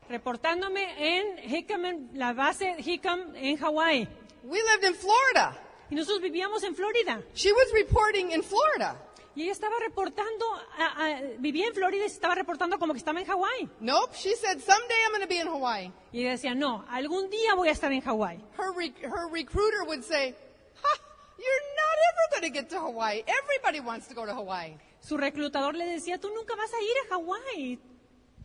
reportándome 0.10 0.84
en 0.98 1.54
Hickam, 1.54 1.86
en 1.86 2.10
la 2.14 2.34
base 2.34 2.76
Hickam 2.80 3.36
en 3.36 3.58
Hawái. 3.58 4.08
We 4.44 4.60
lived 4.60 4.84
in 4.88 4.96
Florida. 4.96 5.58
Y 5.90 5.96
nosotros 5.96 6.22
vivíamos 6.22 6.64
en 6.64 6.76
Florida. 6.76 7.22
She 7.36 7.52
was 7.52 7.72
reporting 7.74 8.32
in 8.32 8.42
Florida. 8.44 8.96
Y 9.36 9.44
ella 9.44 9.52
estaba 9.52 9.76
reportando, 9.80 10.46
a- 10.78 11.06
a- 11.08 11.22
vivía 11.40 11.68
en 11.68 11.74
Florida 11.74 12.06
y 12.06 12.10
se 12.10 12.16
estaba 12.16 12.36
reportando 12.36 12.78
como 12.78 12.94
que 12.94 13.00
estaba 13.00 13.20
en 13.20 13.26
Hawái. 13.26 13.70
Nope, 13.80 14.14
she 14.16 14.36
said, 14.36 14.60
someday 14.60 14.96
I'm 15.06 15.12
going 15.12 15.22
to 15.22 15.28
be 15.28 15.40
in 15.40 15.48
Hawaii. 15.48 15.92
Y 16.12 16.22
ella 16.22 16.32
decía, 16.32 16.54
no, 16.56 16.86
algún 16.90 17.30
día 17.32 17.56
voy 17.56 17.70
a 17.70 17.72
estar 17.72 17.92
en 17.92 18.02
Hawái. 18.02 18.38
Her, 18.58 18.72
re- 18.76 18.94
her 19.02 19.28
recruiter 19.32 19.84
would 19.88 20.04
say, 20.04 20.36
ha, 20.84 21.00
you're 21.38 21.66
not 21.76 21.98
ever 22.10 22.42
going 22.42 22.54
to 22.54 22.60
get 22.60 22.70
to 22.70 22.80
Hawaii. 22.80 23.24
Everybody 23.26 23.80
wants 23.80 24.08
to 24.08 24.14
go 24.14 24.26
to 24.26 24.36
Hawaii. 24.36 24.76
Su 25.00 25.18
reclutador 25.18 25.74
le 25.76 25.86
decía, 25.86 26.20
tú 26.20 26.30
nunca 26.34 26.56
vas 26.56 26.72
a 26.72 26.82
ir 26.84 26.96
a 27.10 27.16
Hawái. 27.16 27.80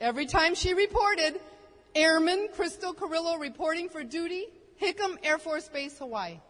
Every 0.01 0.27
time 0.27 0.55
she 0.55 0.73
reported, 0.75 1.39
Airman 1.95 2.49
Crystal 2.57 2.95
Carrillo 2.95 3.37
reporting 3.39 3.89
for 3.91 4.03
duty, 4.05 4.47
Hickam 4.81 5.19
Air 5.23 5.39
Force 5.39 5.69
Base, 5.69 5.99
Hawaii. 5.99 6.41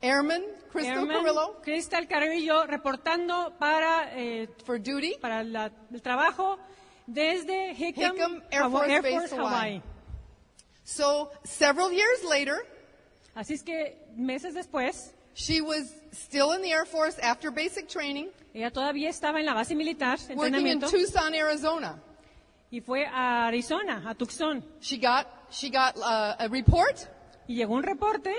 Airman 0.00 0.42
Crystal 0.70 0.98
Airman 0.98 1.16
Carrillo 1.24 1.56
Crystal 1.62 2.06
Carrillo 2.08 2.66
reportando 2.66 3.52
para, 3.58 4.10
eh, 4.16 4.48
for 4.64 4.78
duty, 4.78 5.16
para 5.20 5.42
la- 5.42 5.70
el 5.92 6.00
trabajo 6.02 6.58
desde 7.06 7.72
Hickam, 7.72 8.14
Hickam 8.16 8.42
Air 8.50 8.70
Force 8.70 8.90
Air 8.92 9.02
Base, 9.02 9.14
Force, 9.14 9.32
Hawaii. 9.36 9.50
Hawaii. 9.78 9.82
So 10.84 11.30
several 11.44 11.90
years 11.92 12.24
later, 12.24 12.56
Así 13.34 13.54
es 13.54 13.62
que 13.62 13.96
meses 14.16 14.54
después, 14.54 15.12
she 15.34 15.60
was 15.60 15.92
still 16.12 16.52
in 16.54 16.62
the 16.62 16.72
Air 16.72 16.86
Force 16.86 17.18
after 17.22 17.50
basic 17.52 17.86
training, 17.88 18.28
ella 18.54 18.70
todavía 18.70 19.08
estaba 19.10 19.38
en 19.38 19.46
la 19.46 19.54
base 19.54 19.74
militar, 19.74 20.18
working 20.34 20.38
in 20.38 20.66
entrenamiento, 20.66 20.90
Tucson, 20.90 21.34
Arizona. 21.34 22.00
y 22.70 22.80
fue 22.80 23.06
a 23.06 23.46
Arizona, 23.46 24.02
a 24.08 24.14
Tucson. 24.14 24.62
She 24.80 24.98
got 24.98 25.26
she 25.50 25.70
got 25.70 25.96
uh, 25.96 26.36
a 26.38 26.48
report, 26.48 26.96
Y 27.46 27.54
llegó 27.54 27.74
un 27.74 27.82
reporte 27.82 28.34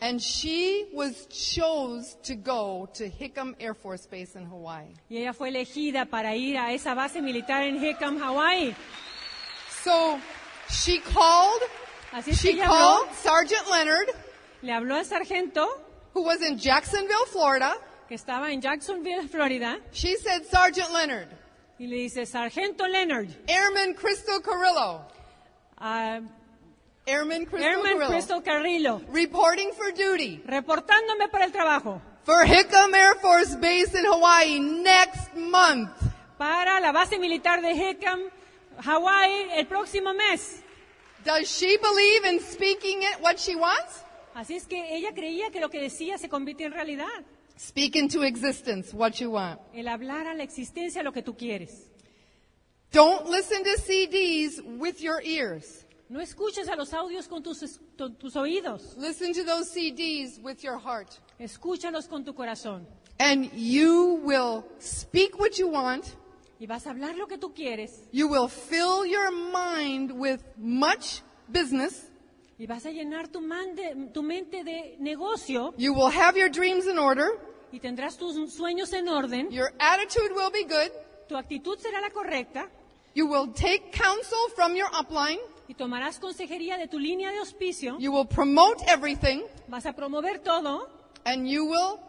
and 0.00 0.20
she 0.20 0.86
was 0.92 1.26
chose 1.26 2.16
to 2.22 2.34
go 2.34 2.88
to 2.94 3.08
Hickam 3.08 3.54
Air 3.58 3.74
Force 3.74 4.06
Base 4.06 4.36
in 4.36 4.44
Hawaii. 4.46 4.86
y 5.08 5.16
ella 5.18 5.32
fue 5.32 5.48
elegida 5.48 6.06
para 6.10 6.34
ir 6.36 6.56
a 6.58 6.72
esa 6.72 6.94
base 6.94 7.20
militar 7.22 7.62
en 7.62 7.76
Hickam, 7.82 8.18
Hawái. 8.18 8.74
So 9.82 10.18
she 10.68 10.98
called, 11.00 11.62
Así 12.12 12.30
es 12.32 12.42
que 12.42 12.50
she 12.52 12.56
ella 12.56 12.66
habló, 12.66 13.04
called 13.04 13.14
Sergeant 13.14 13.68
Leonard, 13.70 14.08
le 14.62 14.72
habló 14.72 14.96
al 14.96 15.04
sargento 15.04 15.66
who 16.12 16.22
was 16.24 16.42
in 16.42 16.58
Jacksonville, 16.58 17.26
Florida. 17.26 17.74
que 18.08 18.16
estaba 18.16 18.52
en 18.52 18.60
Jacksonville, 18.60 19.28
Florida, 19.28 19.78
She 19.92 20.16
said, 20.16 20.44
Sergeant 20.46 20.92
Leonard, 20.92 21.28
y 21.78 21.86
le 21.86 21.96
dice, 21.96 22.24
Sargento 22.26 22.86
Leonard, 22.86 23.28
Airman 23.48 23.94
Crystal 23.94 24.40
Carrillo, 24.40 25.02
a 25.78 26.20
Airman 27.06 27.46
Crystal 27.46 27.70
Airman 27.70 27.92
Carrillo, 27.98 28.08
Crystal 28.08 28.42
Carrillo, 28.42 29.00
reporting 29.12 29.70
for 29.72 29.92
duty 29.92 30.42
reportándome 30.44 31.28
para 31.30 31.44
el 31.44 31.52
trabajo, 31.52 32.00
for 32.24 32.44
Hickam 32.44 32.94
Air 32.94 33.14
Force 33.20 33.54
Base 33.56 33.94
in 33.94 34.04
Hawaii 34.04 34.58
next 34.58 35.34
month. 35.36 35.90
para 36.36 36.80
la 36.80 36.92
base 36.92 37.18
militar 37.18 37.62
de 37.62 37.72
Hickam, 37.74 38.20
Hawaii, 38.78 39.50
el 39.56 39.66
próximo 39.66 40.12
mes. 40.14 40.62
Does 41.24 41.48
she 41.48 41.76
believe 41.78 42.24
in 42.24 42.40
speaking 42.40 43.02
it 43.02 43.20
what 43.20 43.38
she 43.38 43.54
wants? 43.54 44.02
Así 44.34 44.56
es 44.56 44.66
que 44.66 44.96
ella 44.96 45.12
creía 45.14 45.50
que 45.50 45.60
lo 45.60 45.70
que 45.70 45.80
decía 45.80 46.18
se 46.18 46.28
convirtió 46.28 46.66
en 46.66 46.72
realidad. 46.72 47.24
Speak 47.58 47.96
into 47.96 48.22
existence 48.22 48.92
what 48.92 49.12
you 49.14 49.30
want. 49.30 49.58
El 49.72 49.88
hablar 49.88 50.26
a 50.26 50.34
la 50.34 50.42
existencia 50.42 51.02
lo 51.02 51.12
que 51.12 51.22
tú 51.22 51.36
quieres. 51.36 51.88
Don't 52.92 53.28
listen 53.30 53.62
to 53.64 53.80
CDs 53.80 54.60
with 54.78 55.00
your 55.00 55.22
ears. 55.22 55.85
No 56.08 56.20
escuches 56.20 56.68
a 56.68 56.76
los 56.76 56.92
audios 56.92 57.26
con 57.26 57.42
tus, 57.42 57.80
con 57.98 58.14
tus 58.16 58.36
oídos. 58.36 58.96
Listen 58.96 59.32
to 59.32 59.42
those 59.44 59.70
CDs 59.72 60.38
with 60.42 60.62
your 60.62 60.78
heart. 60.78 61.08
Escúchalos 61.38 62.06
con 62.08 62.24
tu 62.24 62.32
corazón. 62.34 62.86
And 63.18 63.50
you 63.54 64.20
will 64.24 64.64
speak 64.78 65.38
what 65.38 65.58
you 65.58 65.68
want. 65.68 66.04
Y 66.60 66.66
vas 66.66 66.86
a 66.86 66.90
hablar 66.90 67.16
lo 67.16 67.26
que 67.26 67.38
tú 67.38 67.52
quieres. 67.54 68.04
You 68.12 68.28
will 68.28 68.48
fill 68.48 69.04
your 69.04 69.30
mind 69.32 70.12
with 70.12 70.40
much 70.56 71.22
business. 71.48 72.08
Y 72.58 72.66
vas 72.66 72.86
a 72.86 72.90
llenar 72.90 73.28
tu, 73.28 73.40
man 73.40 73.74
de- 73.74 74.08
tu 74.14 74.22
mente 74.22 74.62
de 74.64 74.96
negocio. 75.00 75.74
You 75.76 75.92
will 75.92 76.10
have 76.10 76.38
your 76.38 76.48
dreams 76.48 76.86
in 76.86 76.98
order. 76.98 77.26
Y 77.72 77.80
tendrás 77.80 78.16
tus 78.16 78.36
sueños 78.54 78.92
en 78.92 79.08
orden. 79.08 79.50
Your 79.50 79.72
attitude 79.80 80.32
will 80.34 80.50
be 80.52 80.62
good. 80.64 80.90
Tu 81.28 81.36
actitud 81.36 81.78
será 81.78 82.00
la 82.00 82.10
correcta. 82.10 82.70
You 83.14 83.26
will 83.26 83.52
take 83.52 83.90
counsel 83.92 84.38
from 84.54 84.76
your 84.76 84.88
upline. 84.92 85.38
Y 85.68 85.74
tomarás 85.74 86.18
consejería 86.18 86.78
de 86.78 86.88
tu 86.88 86.98
línea 86.98 87.30
de 87.30 87.38
auspicio. 87.38 87.98
You 87.98 88.12
will 88.12 88.26
promote 88.26 88.84
everything. 88.86 89.42
Vas 89.68 89.86
a 89.86 89.92
promover 89.92 90.38
todo. 90.38 90.88
And 91.24 91.46
you 91.48 91.64
will 91.64 92.00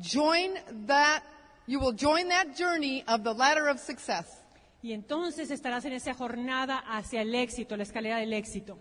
join 0.00 0.54
that, 0.86 1.22
you 1.66 1.78
will 1.78 1.94
join 1.94 2.28
that 2.28 2.56
journey 2.56 3.04
of 3.06 3.22
the 3.22 3.32
ladder 3.32 3.68
of 3.68 3.78
success. 3.78 4.42
Y 4.82 4.92
entonces 4.92 5.50
estarás 5.50 5.84
en 5.84 5.92
esa 5.92 6.14
jornada 6.14 6.82
hacia 6.86 7.22
el 7.22 7.34
éxito, 7.34 7.76
la 7.76 7.84
escalera 7.84 8.18
del 8.18 8.32
éxito. 8.32 8.78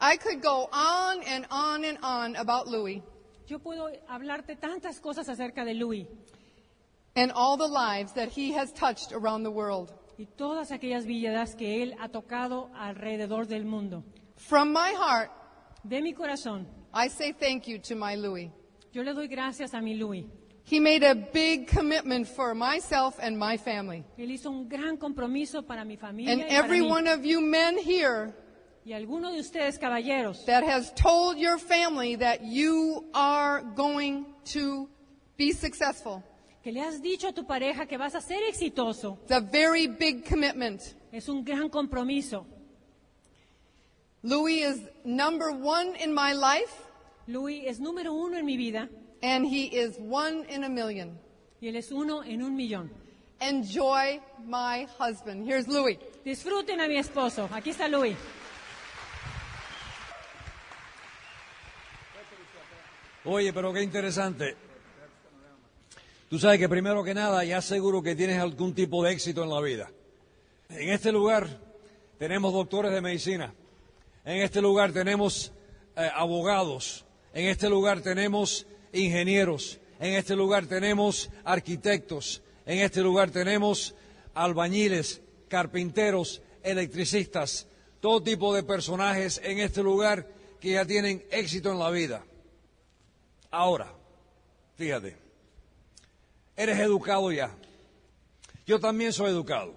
I 0.00 0.16
could 0.16 0.42
go 0.42 0.68
on 0.72 1.22
and 1.26 1.46
on 1.50 1.84
and 1.84 1.98
on 2.02 2.36
about 2.36 2.66
Louis 2.66 3.02
Yo 3.46 3.58
puedo 3.58 3.88
hablarte 4.08 4.56
tantas 4.56 5.00
cosas 5.00 5.28
acerca 5.28 5.64
de 5.64 5.74
Louis 5.74 6.06
and 7.14 7.30
all 7.32 7.56
the 7.56 7.68
lives 7.68 8.12
that 8.14 8.28
he 8.28 8.52
has 8.52 8.72
touched 8.72 9.12
around 9.12 9.42
the 9.42 9.50
world. 9.50 9.92
Y 10.18 10.26
todas 10.26 10.70
aquellas 10.72 11.06
vidas 11.06 11.54
que 11.54 11.82
él 11.82 11.94
ha 12.00 12.08
tocado 12.08 12.70
alrededor 12.74 13.46
del 13.46 13.64
mundo. 13.64 14.04
From 14.36 14.72
my 14.72 14.92
heart, 14.94 15.30
De 15.82 16.00
mi 16.00 16.14
corazón, 16.14 16.66
I 16.94 17.08
say 17.08 17.32
thank 17.32 17.66
you 17.66 17.78
to 17.78 17.94
my 17.94 18.16
Louis. 18.16 18.50
yo 18.92 19.02
le 19.02 19.12
doy 19.12 19.26
gracias 19.28 19.74
a 19.74 19.80
mi 19.80 19.94
Louis. 19.94 20.26
He 20.66 20.80
made 20.80 21.02
a 21.02 21.14
big 21.14 21.68
commitment 21.68 22.26
for 22.26 22.54
myself 22.54 23.18
and 23.20 23.36
my 23.38 23.58
family. 23.58 24.02
Él 24.16 24.30
hizo 24.30 24.50
un 24.50 24.66
gran 24.66 24.96
compromiso 24.96 25.66
para 25.66 25.84
mi 25.84 25.96
familia 25.96 26.32
And 26.32 26.40
y 26.40 26.44
para 26.44 26.58
every 26.64 26.80
one 26.80 27.06
of 27.06 27.24
you 27.24 27.40
men 27.42 27.76
here 27.76 28.32
Y 28.86 28.92
alguno 28.92 29.32
de 29.32 29.40
ustedes, 29.40 29.78
caballeros, 29.78 30.44
that 30.46 30.62
has 30.62 30.92
told 30.94 31.38
your 31.38 31.58
family 31.58 32.16
that 32.16 32.42
you 32.42 33.04
are 33.14 33.62
going 33.74 34.26
to 34.52 34.88
be 35.38 35.52
successful. 35.52 36.22
Que 36.64 36.72
le 36.72 36.80
has 36.80 37.02
dicho 37.02 37.28
a 37.28 37.32
tu 37.32 37.44
pareja 37.46 37.84
que 37.86 37.98
vas 37.98 38.14
a 38.14 38.20
ser 38.22 38.42
exitoso, 38.48 39.18
It's 39.24 39.32
a 39.32 39.40
very 39.40 39.86
big 39.86 40.24
commitment. 40.26 40.80
es 41.12 41.28
un 41.28 41.44
gran 41.44 41.68
compromiso. 41.68 42.46
Louis 44.22 44.62
is 44.62 44.80
number 45.04 45.50
one 45.50 45.94
in 46.02 46.14
my 46.14 46.32
life, 46.32 46.72
Louis 47.28 47.64
es 47.66 47.78
número 47.80 48.14
uno 48.14 48.38
en 48.38 48.46
mi 48.46 48.56
vida 48.56 48.88
and 49.22 49.44
he 49.46 49.66
is 49.66 49.98
one 49.98 50.46
in 50.48 50.64
a 50.64 50.68
million. 50.70 51.18
y 51.60 51.68
él 51.68 51.76
es 51.76 51.92
uno 51.92 52.22
en 52.24 52.42
un 52.42 52.56
millón. 52.56 52.90
Enjoy 53.40 54.20
my 54.46 54.86
husband. 54.98 55.46
Here's 55.46 55.68
Louis. 55.68 55.98
Disfruten 56.24 56.80
a 56.80 56.88
mi 56.88 56.96
esposo. 56.96 57.46
Aquí 57.52 57.70
está 57.70 57.88
Louis. 57.88 58.16
Oye, 63.26 63.52
pero 63.52 63.72
qué 63.72 63.82
interesante. 63.82 64.56
Tú 66.28 66.38
sabes 66.38 66.58
que 66.58 66.68
primero 66.68 67.04
que 67.04 67.14
nada 67.14 67.44
ya 67.44 67.60
seguro 67.60 68.02
que 68.02 68.16
tienes 68.16 68.38
algún 68.38 68.74
tipo 68.74 69.04
de 69.04 69.12
éxito 69.12 69.42
en 69.42 69.50
la 69.50 69.60
vida. 69.60 69.90
En 70.68 70.90
este 70.90 71.12
lugar 71.12 71.60
tenemos 72.18 72.52
doctores 72.52 72.92
de 72.92 73.00
medicina. 73.00 73.54
En 74.24 74.42
este 74.42 74.60
lugar 74.60 74.92
tenemos 74.92 75.52
eh, 75.96 76.08
abogados. 76.14 77.04
En 77.32 77.46
este 77.46 77.68
lugar 77.68 78.00
tenemos 78.00 78.66
ingenieros. 78.92 79.78
En 80.00 80.14
este 80.14 80.34
lugar 80.34 80.66
tenemos 80.66 81.30
arquitectos. 81.44 82.42
En 82.66 82.78
este 82.78 83.02
lugar 83.02 83.30
tenemos 83.30 83.94
albañiles, 84.32 85.20
carpinteros, 85.48 86.42
electricistas, 86.62 87.68
todo 88.00 88.22
tipo 88.22 88.54
de 88.54 88.62
personajes 88.62 89.40
en 89.44 89.60
este 89.60 89.82
lugar 89.82 90.26
que 90.60 90.72
ya 90.72 90.84
tienen 90.84 91.24
éxito 91.30 91.70
en 91.70 91.78
la 91.78 91.90
vida. 91.90 92.24
Ahora, 93.50 93.92
fíjate, 94.76 95.23
eres 96.56 96.78
educado 96.78 97.32
ya. 97.32 97.50
Yo 98.66 98.80
también 98.80 99.12
soy 99.12 99.30
educado. 99.30 99.74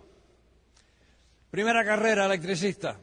Primera 1.51 1.83
carrera, 1.83 2.25
electricista. 2.25 2.99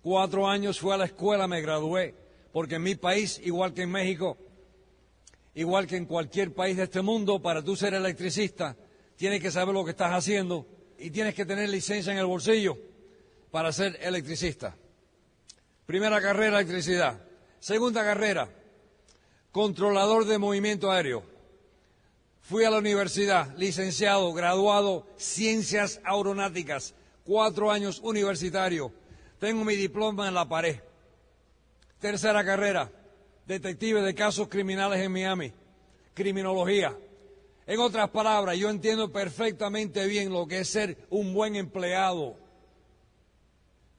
Cuatro 0.00 0.48
años 0.48 0.80
fui 0.80 0.92
a 0.92 0.96
la 0.96 1.04
escuela, 1.04 1.46
me 1.46 1.60
gradué, 1.60 2.14
porque 2.52 2.76
en 2.76 2.82
mi 2.82 2.94
país, 2.94 3.40
igual 3.44 3.72
que 3.72 3.82
en 3.82 3.90
México, 3.90 4.36
igual 5.54 5.86
que 5.86 5.96
en 5.96 6.06
cualquier 6.06 6.52
país 6.52 6.76
de 6.76 6.84
este 6.84 7.02
mundo, 7.02 7.40
para 7.40 7.62
tú 7.62 7.76
ser 7.76 7.94
electricista, 7.94 8.76
tienes 9.16 9.40
que 9.40 9.50
saber 9.50 9.74
lo 9.74 9.84
que 9.84 9.92
estás 9.92 10.12
haciendo 10.12 10.66
y 10.98 11.10
tienes 11.10 11.34
que 11.34 11.46
tener 11.46 11.68
licencia 11.68 12.12
en 12.12 12.18
el 12.18 12.26
bolsillo 12.26 12.76
para 13.50 13.72
ser 13.72 13.98
electricista. 14.02 14.76
Primera 15.86 16.20
carrera, 16.20 16.58
electricidad. 16.58 17.20
Segunda 17.60 18.02
carrera, 18.02 18.48
controlador 19.52 20.24
de 20.24 20.38
movimiento 20.38 20.90
aéreo. 20.90 21.31
Fui 22.42 22.64
a 22.64 22.70
la 22.70 22.78
universidad, 22.78 23.56
licenciado, 23.56 24.32
graduado, 24.32 25.06
ciencias 25.16 26.00
aeronáuticas, 26.04 26.92
cuatro 27.24 27.70
años 27.70 28.00
universitario. 28.02 28.92
Tengo 29.38 29.64
mi 29.64 29.76
diploma 29.76 30.26
en 30.26 30.34
la 30.34 30.48
pared. 30.48 30.80
Tercera 32.00 32.44
carrera, 32.44 32.90
detective 33.46 34.02
de 34.02 34.14
casos 34.14 34.48
criminales 34.48 34.98
en 35.00 35.12
Miami, 35.12 35.52
criminología. 36.14 36.98
En 37.64 37.78
otras 37.78 38.10
palabras, 38.10 38.58
yo 38.58 38.68
entiendo 38.70 39.12
perfectamente 39.12 40.04
bien 40.08 40.32
lo 40.32 40.46
que 40.48 40.60
es 40.60 40.68
ser 40.68 41.06
un 41.10 41.32
buen 41.32 41.54
empleado. 41.54 42.36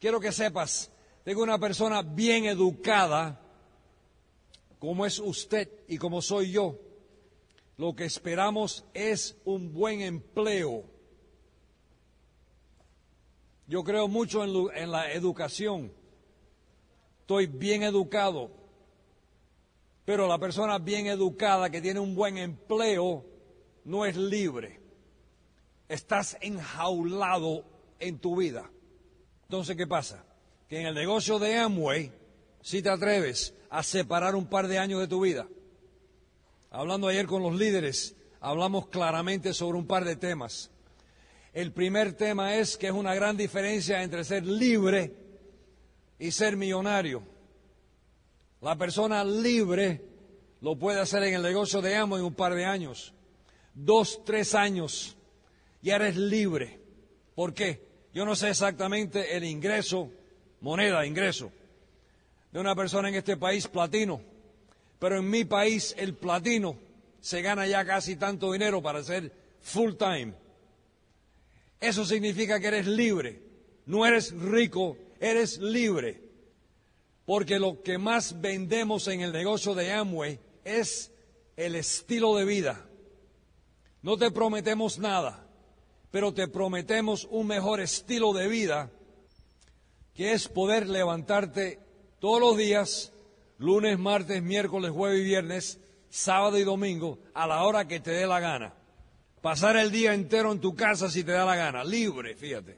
Quiero 0.02 0.20
que 0.20 0.34
sepas, 0.34 0.92
tengo 1.24 1.44
una 1.44 1.58
persona 1.58 2.02
bien 2.02 2.44
educada, 2.44 3.40
como 4.80 5.06
es 5.06 5.18
usted 5.18 5.70
y 5.88 5.98
como 5.98 6.22
soy 6.22 6.52
yo. 6.52 6.78
Lo 7.78 7.96
que 7.96 8.06
esperamos 8.06 8.86
es 8.94 9.36
un 9.46 9.74
buen 9.74 10.02
empleo. 10.02 10.86
Yo 13.68 13.84
creo 13.84 14.08
mucho 14.08 14.44
en, 14.44 14.92
la 14.92 15.12
educación. 15.12 15.92
Estoy 17.22 17.48
bien 17.48 17.84
educado. 17.84 18.52
Pero 20.06 20.28
la 20.28 20.38
persona 20.38 20.78
bien 20.80 21.08
educada 21.08 21.70
que 21.70 21.82
tiene 21.82 22.00
un 22.00 22.14
buen 22.14 22.38
empleo 22.38 23.26
no 23.86 24.06
es 24.06 24.18
libre. 24.18 24.82
Estás 25.88 26.38
enjaulado 26.42 27.66
en 28.00 28.20
tu 28.20 28.36
vida. 28.36 28.70
Entonces, 29.44 29.76
¿qué 29.78 29.88
pasa? 29.88 30.26
Que 30.68 30.82
en 30.82 30.88
el 30.88 30.94
negocio 30.94 31.40
de 31.40 31.58
Amway, 31.58 32.12
si 32.62 32.82
te 32.82 32.90
atreves 32.90 33.56
a 33.70 33.82
separar 33.82 34.36
un 34.36 34.48
par 34.48 34.68
de 34.68 34.78
años 34.78 35.00
de 35.00 35.08
tu 35.08 35.22
vida, 35.22 35.48
hablando 36.74 37.08
ayer 37.08 37.28
con 37.28 37.44
los 37.44 37.54
líderes, 37.54 38.16
hablamos 38.42 38.88
claramente 38.88 39.54
sobre 39.54 39.78
un 39.78 39.86
par 39.86 40.04
de 40.04 40.16
temas. 40.16 40.72
El 41.54 41.72
primer 41.72 42.14
tema 42.14 42.56
es 42.56 42.78
que 42.78 42.88
es 42.88 42.94
una 42.94 43.14
gran 43.14 43.38
diferencia 43.38 44.02
entre 44.02 44.24
ser 44.24 44.46
libre 44.46 45.14
y 46.18 46.32
ser 46.32 46.58
millonario. 46.58 47.22
La 48.60 48.76
persona 48.76 49.24
libre 49.24 50.02
lo 50.62 50.76
puede 50.76 51.00
hacer 51.00 51.22
en 51.24 51.36
el 51.36 51.44
negocio 51.44 51.80
de 51.80 51.96
Amway 51.96 52.22
en 52.22 52.26
un 52.26 52.34
par 52.34 52.56
de 52.56 52.66
años. 52.66 53.14
Dos, 53.76 54.22
tres 54.26 54.56
años, 54.56 55.16
ya 55.82 55.98
eres 55.98 56.16
libre. 56.16 56.80
¿Por 57.36 57.54
qué? 57.54 57.88
Yo 58.16 58.26
no 58.26 58.36
sé 58.36 58.50
exactamente 58.50 59.38
el 59.38 59.44
ingreso, 59.44 60.10
moneda, 60.60 61.06
ingreso, 61.06 61.52
de 62.52 62.60
una 62.60 62.76
persona 62.76 63.10
en 63.10 63.16
este 63.16 63.38
país 63.38 63.68
platino, 63.68 64.33
pero 65.04 65.18
en 65.18 65.30
mi 65.30 65.44
país 65.44 65.94
el 65.98 66.16
platino 66.16 66.78
se 67.20 67.42
gana 67.42 67.68
ya 67.68 67.84
casi 67.84 68.16
tanto 68.16 68.54
dinero 68.54 68.82
para 68.82 69.04
ser 69.04 69.34
full 69.60 69.96
time. 69.96 70.34
Eso 71.82 72.06
significa 72.06 72.58
que 72.58 72.68
eres 72.68 72.88
libre, 72.88 73.42
no 73.86 74.06
eres 74.06 74.32
rico, 74.32 74.98
eres 75.20 75.58
libre. 75.58 76.22
Porque 77.26 77.60
lo 77.60 77.84
que 77.84 77.98
más 77.98 78.40
vendemos 78.40 79.10
en 79.10 79.20
el 79.20 79.34
negocio 79.34 79.76
de 79.76 79.92
Amway 79.92 80.40
es 80.64 81.12
el 81.58 81.76
estilo 81.76 82.38
de 82.38 82.46
vida. 82.46 82.86
No 84.04 84.16
te 84.18 84.32
prometemos 84.32 85.00
nada, 85.00 85.46
pero 86.12 86.34
te 86.34 86.48
prometemos 86.48 87.28
un 87.30 87.48
mejor 87.48 87.82
estilo 87.82 88.32
de 88.32 88.48
vida, 88.48 88.90
que 90.14 90.32
es 90.32 90.48
poder 90.48 90.88
levantarte 90.88 91.82
todos 92.22 92.40
los 92.40 92.56
días, 92.56 93.13
lunes, 93.64 93.98
martes, 93.98 94.44
miércoles, 94.44 94.92
jueves 94.92 95.22
y 95.22 95.24
viernes, 95.24 95.80
sábado 96.10 96.60
y 96.60 96.64
domingo, 96.64 97.20
a 97.34 97.48
la 97.48 97.64
hora 97.64 97.88
que 97.88 98.02
te 98.02 98.12
dé 98.12 98.28
la 98.28 98.42
gana. 98.42 98.74
Pasar 99.42 99.78
el 99.78 99.90
día 99.90 100.14
entero 100.14 100.52
en 100.52 100.60
tu 100.60 100.76
casa 100.76 101.10
si 101.10 101.24
te 101.24 101.32
da 101.32 101.46
la 101.46 101.56
gana, 101.56 101.84
libre, 101.84 102.36
fíjate. 102.36 102.78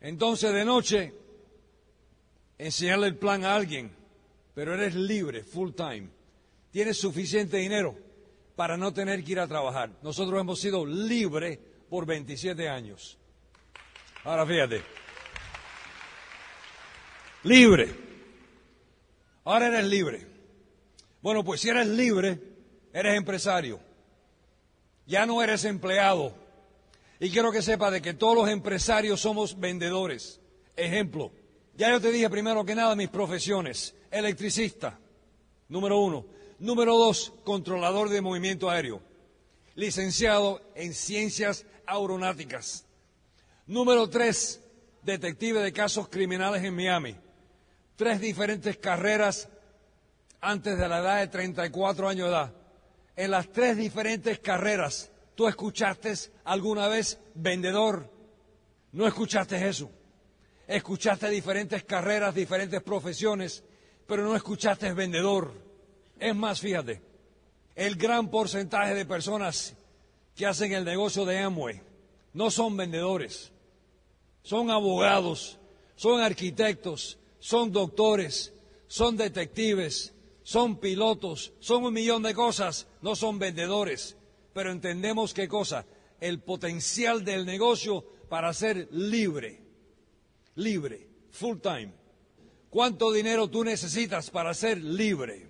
Entonces 0.00 0.52
de 0.52 0.64
noche, 0.64 1.14
enseñarle 2.58 3.06
el 3.06 3.16
plan 3.16 3.44
a 3.44 3.54
alguien, 3.54 3.90
pero 4.54 4.74
eres 4.74 4.94
libre, 4.94 5.42
full 5.44 5.72
time. 5.72 6.08
Tienes 6.70 6.98
suficiente 6.98 7.56
dinero 7.56 7.96
para 8.54 8.76
no 8.76 8.92
tener 8.92 9.24
que 9.24 9.32
ir 9.32 9.40
a 9.40 9.48
trabajar. 9.48 9.92
Nosotros 10.02 10.38
hemos 10.38 10.60
sido 10.60 10.84
libres 10.84 11.58
por 11.88 12.04
27 12.04 12.68
años. 12.68 13.18
Ahora 14.24 14.44
fíjate. 14.44 14.82
Libre. 17.44 18.07
Ahora 19.48 19.68
eres 19.68 19.86
libre. 19.86 20.26
Bueno, 21.22 21.42
pues 21.42 21.62
si 21.62 21.70
eres 21.70 21.86
libre, 21.86 22.38
eres 22.92 23.16
empresario. 23.16 23.80
Ya 25.06 25.24
no 25.24 25.42
eres 25.42 25.64
empleado. 25.64 26.34
Y 27.18 27.30
quiero 27.30 27.50
que 27.50 27.62
sepa 27.62 27.90
de 27.90 28.02
que 28.02 28.12
todos 28.12 28.36
los 28.36 28.50
empresarios 28.50 29.22
somos 29.22 29.58
vendedores. 29.58 30.38
Ejemplo, 30.76 31.32
ya 31.78 31.90
yo 31.90 31.98
te 31.98 32.12
dije 32.12 32.28
primero 32.28 32.62
que 32.66 32.74
nada 32.74 32.94
mis 32.94 33.08
profesiones. 33.08 33.94
Electricista, 34.10 34.98
número 35.70 35.98
uno. 35.98 36.26
Número 36.58 36.98
dos, 36.98 37.32
controlador 37.42 38.10
de 38.10 38.20
movimiento 38.20 38.68
aéreo. 38.68 39.00
Licenciado 39.76 40.60
en 40.74 40.92
ciencias 40.92 41.64
aeronáuticas. 41.86 42.84
Número 43.66 44.10
tres, 44.10 44.60
detective 45.04 45.62
de 45.62 45.72
casos 45.72 46.06
criminales 46.10 46.62
en 46.62 46.76
Miami. 46.76 47.16
Tres 47.98 48.20
diferentes 48.20 48.76
carreras 48.76 49.48
antes 50.40 50.78
de 50.78 50.88
la 50.88 51.00
edad 51.00 51.18
de 51.18 51.26
34 51.26 52.08
años 52.08 52.28
de 52.28 52.32
edad. 52.32 52.54
En 53.16 53.32
las 53.32 53.50
tres 53.50 53.76
diferentes 53.76 54.38
carreras, 54.38 55.10
¿tú 55.34 55.48
escuchaste 55.48 56.14
alguna 56.44 56.86
vez 56.86 57.18
vendedor? 57.34 58.08
No 58.92 59.04
escuchaste 59.04 59.68
eso. 59.68 59.90
Escuchaste 60.68 61.28
diferentes 61.28 61.82
carreras, 61.82 62.36
diferentes 62.36 62.80
profesiones, 62.82 63.64
pero 64.06 64.22
no 64.22 64.36
escuchaste 64.36 64.92
vendedor. 64.92 65.52
Es 66.20 66.36
más, 66.36 66.60
fíjate, 66.60 67.02
el 67.74 67.96
gran 67.96 68.30
porcentaje 68.30 68.94
de 68.94 69.06
personas 69.06 69.74
que 70.36 70.46
hacen 70.46 70.72
el 70.72 70.84
negocio 70.84 71.24
de 71.24 71.40
Amway 71.40 71.82
no 72.32 72.48
son 72.52 72.76
vendedores, 72.76 73.50
son 74.44 74.70
abogados, 74.70 75.58
son 75.96 76.20
arquitectos, 76.20 77.18
son 77.38 77.72
doctores, 77.72 78.52
son 78.86 79.16
detectives, 79.16 80.14
son 80.42 80.78
pilotos, 80.78 81.52
son 81.60 81.84
un 81.84 81.94
millón 81.94 82.22
de 82.22 82.34
cosas, 82.34 82.88
no 83.02 83.16
son 83.16 83.38
vendedores. 83.38 84.16
Pero 84.54 84.72
entendemos 84.72 85.34
qué 85.34 85.46
cosa, 85.48 85.86
el 86.20 86.40
potencial 86.40 87.24
del 87.24 87.46
negocio 87.46 88.04
para 88.28 88.52
ser 88.52 88.88
libre 88.90 89.68
libre, 90.58 91.08
full 91.30 91.58
time. 91.58 91.92
¿Cuánto 92.68 93.10
dinero 93.12 93.48
tú 93.48 93.64
necesitas 93.64 94.30
para 94.30 94.52
ser 94.52 94.78
libre? 94.78 95.48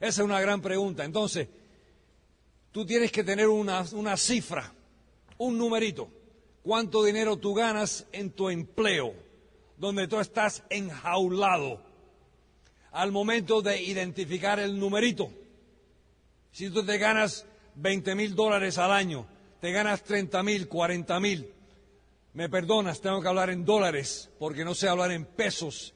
Esa 0.00 0.22
es 0.22 0.24
una 0.24 0.40
gran 0.40 0.62
pregunta. 0.62 1.04
Entonces, 1.04 1.48
tú 2.70 2.86
tienes 2.86 3.12
que 3.12 3.24
tener 3.24 3.48
una, 3.48 3.84
una 3.92 4.16
cifra, 4.16 4.72
un 5.36 5.58
numerito. 5.58 6.08
¿Cuánto 6.62 7.04
dinero 7.04 7.36
tú 7.36 7.54
ganas 7.54 8.06
en 8.12 8.30
tu 8.30 8.48
empleo, 8.48 9.14
donde 9.82 10.06
tú 10.06 10.20
estás 10.20 10.62
enjaulado? 10.70 11.82
Al 12.92 13.10
momento 13.10 13.62
de 13.62 13.82
identificar 13.82 14.60
el 14.60 14.78
numerito. 14.78 15.32
Si 16.52 16.70
tú 16.70 16.86
te 16.86 16.98
ganas 16.98 17.46
20 17.74 18.14
mil 18.14 18.36
dólares 18.36 18.78
al 18.78 18.92
año, 18.92 19.26
te 19.60 19.72
ganas 19.72 20.04
30 20.04 20.40
mil, 20.44 20.68
40 20.68 21.18
mil, 21.18 21.52
me 22.32 22.48
perdonas, 22.48 23.00
tengo 23.00 23.20
que 23.20 23.26
hablar 23.26 23.50
en 23.50 23.64
dólares 23.64 24.30
porque 24.38 24.64
no 24.64 24.76
sé 24.76 24.88
hablar 24.88 25.10
en 25.10 25.24
pesos. 25.24 25.94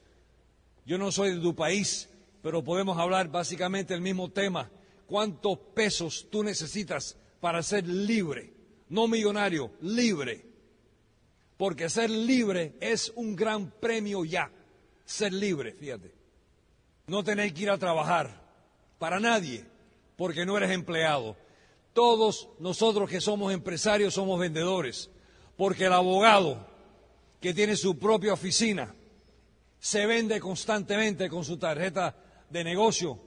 Yo 0.85 0.97
no 0.97 1.09
soy 1.09 1.35
de 1.35 1.41
tu 1.41 1.55
país, 1.55 2.09
pero 2.43 2.65
podemos 2.65 2.97
hablar 2.97 3.29
básicamente 3.29 3.93
el 3.93 4.01
mismo 4.01 4.29
tema. 4.31 4.69
¿Cuántos 5.05 5.59
pesos 5.73 6.27
tú 6.29 6.43
necesitas 6.43 7.15
para 7.39 7.63
ser 7.63 7.87
libre? 7.87 8.51
No 8.89 9.07
millonario, 9.07 9.71
libre. 9.79 10.46
Porque 11.57 11.89
ser 11.89 12.09
libre 12.09 12.75
es 12.79 13.11
un 13.15 13.35
gran 13.35 13.71
premio 13.71 14.23
ya. 14.23 14.51
Ser 15.05 15.33
libre, 15.33 15.73
fíjate. 15.73 16.13
No 17.07 17.23
tener 17.23 17.53
que 17.53 17.63
ir 17.63 17.69
a 17.69 17.77
trabajar 17.77 18.41
para 18.99 19.19
nadie, 19.19 19.65
porque 20.15 20.45
no 20.45 20.57
eres 20.57 20.71
empleado. 20.71 21.35
Todos 21.93 22.49
nosotros 22.59 23.09
que 23.09 23.21
somos 23.21 23.53
empresarios 23.53 24.13
somos 24.13 24.39
vendedores 24.39 25.09
porque 25.57 25.85
el 25.85 25.93
abogado 25.93 26.65
que 27.41 27.53
tiene 27.53 27.75
su 27.75 27.97
propia 27.97 28.33
oficina 28.33 28.93
se 29.79 30.05
vende 30.05 30.39
constantemente 30.39 31.29
con 31.29 31.43
su 31.43 31.57
tarjeta 31.57 32.15
de 32.49 32.63
negocio. 32.63 33.19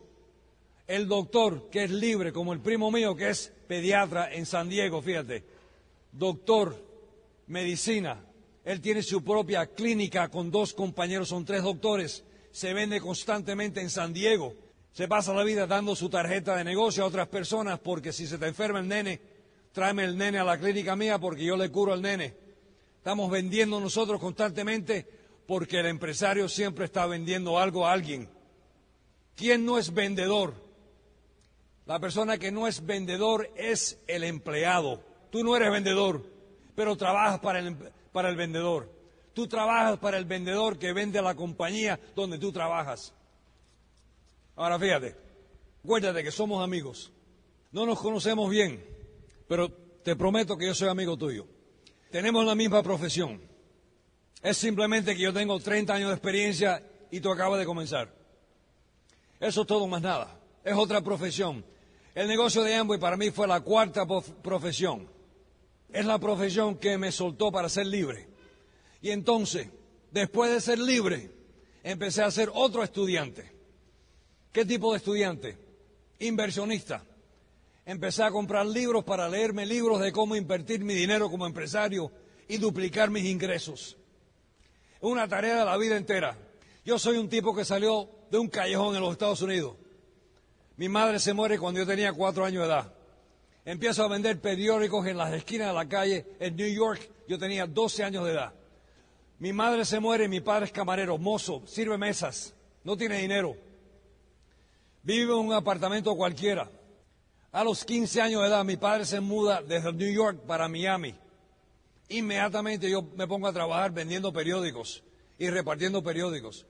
El 0.87 1.07
doctor 1.07 1.69
que 1.71 1.85
es 1.85 1.91
libre, 1.91 2.33
como 2.33 2.53
el 2.53 2.61
primo 2.61 2.91
mío 2.91 3.15
que 3.15 3.31
es 3.31 3.53
pediatra 3.67 4.33
en 4.33 4.47
San 4.47 4.69
Diego, 4.69 5.03
fíjate, 5.03 5.45
doctor, 6.13 6.90
medicina, 7.51 8.25
él 8.65 8.81
tiene 8.81 9.03
su 9.03 9.23
propia 9.23 9.67
clínica 9.67 10.29
con 10.29 10.51
dos 10.51 10.73
compañeros, 10.73 11.29
son 11.29 11.45
tres 11.45 11.63
doctores, 11.63 12.25
se 12.51 12.73
vende 12.73 13.01
constantemente 13.01 13.81
en 13.81 13.91
San 13.91 14.13
Diego. 14.13 14.55
Se 14.93 15.09
pasa 15.09 15.35
la 15.35 15.45
vida 15.45 15.67
dando 15.67 15.95
su 15.95 16.09
tarjeta 16.09 16.57
de 16.57 16.65
negocio 16.65 17.05
a 17.05 17.07
otras 17.07 17.29
personas 17.29 17.79
porque 17.79 18.13
si 18.13 18.27
se 18.27 18.39
te 18.39 18.47
enferma 18.47 18.81
el 18.81 18.89
nene, 18.89 19.21
tráeme 19.73 20.05
el 20.05 20.17
nene 20.17 20.39
a 20.39 20.45
la 20.45 20.59
clínica 20.59 20.97
mía 20.97 21.19
porque 21.19 21.45
yo 21.45 21.57
le 21.57 21.71
curo 21.71 21.93
al 21.93 22.03
nene. 22.03 22.35
Estamos 22.97 23.31
vendiendo 23.31 23.81
nosotros 23.81 24.21
constantemente 24.21 25.07
porque 25.47 25.81
el 25.81 25.87
empresario 25.87 26.49
siempre 26.49 26.85
está 26.85 27.07
vendiendo 27.07 27.59
algo 27.59 27.87
a 27.87 27.93
alguien. 27.93 28.29
¿Quién 29.35 29.65
no 29.65 29.79
es 29.79 29.93
vendedor? 29.95 30.55
La 31.87 31.99
persona 31.99 32.39
que 32.39 32.53
no 32.53 32.69
es 32.69 32.85
vendedor 32.85 33.51
es 33.57 33.99
el 34.07 34.23
empleado. 34.23 35.03
Tú 35.31 35.43
no 35.43 35.57
eres 35.57 35.73
vendedor, 35.73 36.25
pero 36.81 36.97
trabajas 36.97 37.41
para 37.41 37.59
el, 37.59 37.77
para 38.11 38.31
el 38.31 38.37
vendedor. 38.37 38.91
Tú 39.35 39.47
trabajas 39.47 39.99
para 39.99 40.17
el 40.17 40.25
vendedor 40.25 40.79
que 40.79 40.95
vende 40.95 41.19
a 41.19 41.23
la 41.23 41.35
compañía 41.35 42.01
donde 42.17 42.39
tú 42.39 42.53
trabajas. 42.53 43.13
Ahora 44.57 44.79
fíjate, 44.79 45.15
acuérdate 45.85 46.25
que 46.25 46.31
somos 46.31 46.65
amigos. 46.65 47.13
No 47.73 47.85
nos 47.85 48.01
conocemos 48.01 48.49
bien 48.49 48.83
pero 49.51 49.69
te 49.69 50.15
prometo 50.15 50.57
que 50.57 50.67
yo 50.67 50.75
soy 50.77 50.87
amigo 50.87 51.17
tuyo. 51.17 51.45
Tenemos 52.13 52.47
la 52.47 52.55
misma 52.55 52.85
profesión. 52.85 53.41
Es 54.41 54.57
simplemente 54.57 55.17
que 55.17 55.23
yo 55.23 55.33
tengo 55.33 55.59
30 55.59 55.93
años 55.93 56.09
de 56.11 56.15
experiencia 56.15 56.81
y 57.11 57.19
tú 57.19 57.33
acabas 57.33 57.59
de 57.59 57.67
comenzar. 57.67 58.15
Eso 59.41 59.63
es 59.63 59.67
todo 59.67 59.89
más 59.89 60.03
nada. 60.03 60.39
Es 60.63 60.75
otra 60.75 61.01
profesión. 61.01 61.65
El 62.15 62.29
negocio 62.29 62.63
de 62.63 62.77
Amway 62.77 63.01
para 63.01 63.17
mí 63.17 63.33
fue 63.33 63.49
la 63.49 63.61
cuarta 63.61 64.07
profesión. 64.41 65.09
Es 65.93 66.07
la 66.07 66.19
profesión 66.19 66.77
que 66.77 66.99
me 66.99 67.13
soltó 67.13 67.51
para 67.51 67.69
ser 67.69 67.87
libre. 67.87 68.29
Y 69.03 69.11
entonces, 69.11 69.69
después 70.11 70.51
de 70.51 70.61
ser 70.61 70.79
libre, 70.79 71.31
empecé 71.83 72.23
a 72.23 72.31
ser 72.31 72.51
otro 72.53 72.83
estudiante. 72.83 73.53
¿Qué 74.53 74.65
tipo 74.65 74.93
de 74.93 74.99
estudiante? 74.99 75.59
Inversionista 76.19 77.05
empecé 77.91 78.23
a 78.23 78.31
comprar 78.31 78.67
libros 78.67 79.03
para 79.03 79.29
leerme 79.29 79.67
libros 79.67 80.01
de 80.01 80.13
cómo 80.13 80.37
invertir 80.37 80.85
mi 80.85 80.95
dinero 80.95 81.29
como 81.29 81.45
empresario 81.45 82.13
y 82.47 82.57
duplicar 82.57 83.11
mis 83.11 83.25
ingresos. 83.25 83.97
Una 85.01 85.27
tarea 85.27 85.59
de 85.59 85.65
la 85.65 85.77
vida 85.77 85.97
entera. 85.97 86.37
Yo 86.85 87.01
soy 87.01 87.17
un 87.17 87.29
tipo 87.29 87.55
que 87.55 87.65
salió 87.65 88.09
de 88.31 88.39
un 88.39 88.49
callejón 88.49 88.95
en 88.95 89.03
los 89.03 89.11
Estados 89.11 89.43
Unidos. 89.43 89.77
Mi 90.77 90.89
madre 90.89 91.19
se 91.19 91.33
muere 91.33 91.59
cuando 91.59 91.81
yo 91.81 91.87
tenía 91.87 92.13
cuatro 92.13 92.45
años 92.45 92.63
de 92.63 92.69
edad. 92.69 92.95
Empiezo 93.65 94.05
a 94.05 94.09
vender 94.09 94.41
periódicos 94.41 95.07
en 95.07 95.17
las 95.17 95.33
esquinas 95.33 95.69
de 95.69 95.75
la 95.75 95.89
calle 95.89 96.27
en 96.39 96.57
New 96.57 96.73
York. 96.73 97.11
Yo 97.29 97.39
tenía 97.39 97.67
12 97.67 98.05
años 98.05 98.25
de 98.25 98.33
edad. 98.33 98.53
Mi 99.39 99.53
madre 99.53 99.85
se 99.85 100.01
muere, 100.01 100.29
mi 100.29 100.41
padre 100.41 100.67
es 100.67 100.73
camarero, 100.73 101.19
mozo, 101.19 101.63
sirve 101.67 101.97
mesas, 101.97 102.55
no 102.85 102.97
tiene 102.97 103.19
dinero. 103.19 103.57
Vive 105.03 105.33
en 105.33 105.39
un 105.39 105.53
apartamento 105.53 106.15
cualquiera. 106.15 106.71
A 107.53 107.65
los 107.65 107.85
15 107.85 108.21
años 108.21 108.43
de 108.43 108.49
edad, 108.49 108.65
mi 108.65 108.77
padre 108.77 109.05
se 109.05 109.21
muda 109.21 109.63
desde 109.63 109.93
New 109.93 110.13
York 110.13 110.41
para 110.47 110.69
Miami. 110.69 111.15
Inmediatamente 112.09 112.91
yo 112.91 113.03
me 113.17 113.27
pongo 113.27 113.47
a 113.47 113.53
trabajar 113.53 113.93
vendiendo 113.93 114.33
periódicos 114.33 115.03
y 115.39 115.49
repartiendo 115.49 116.03
periódicos. 116.03 116.67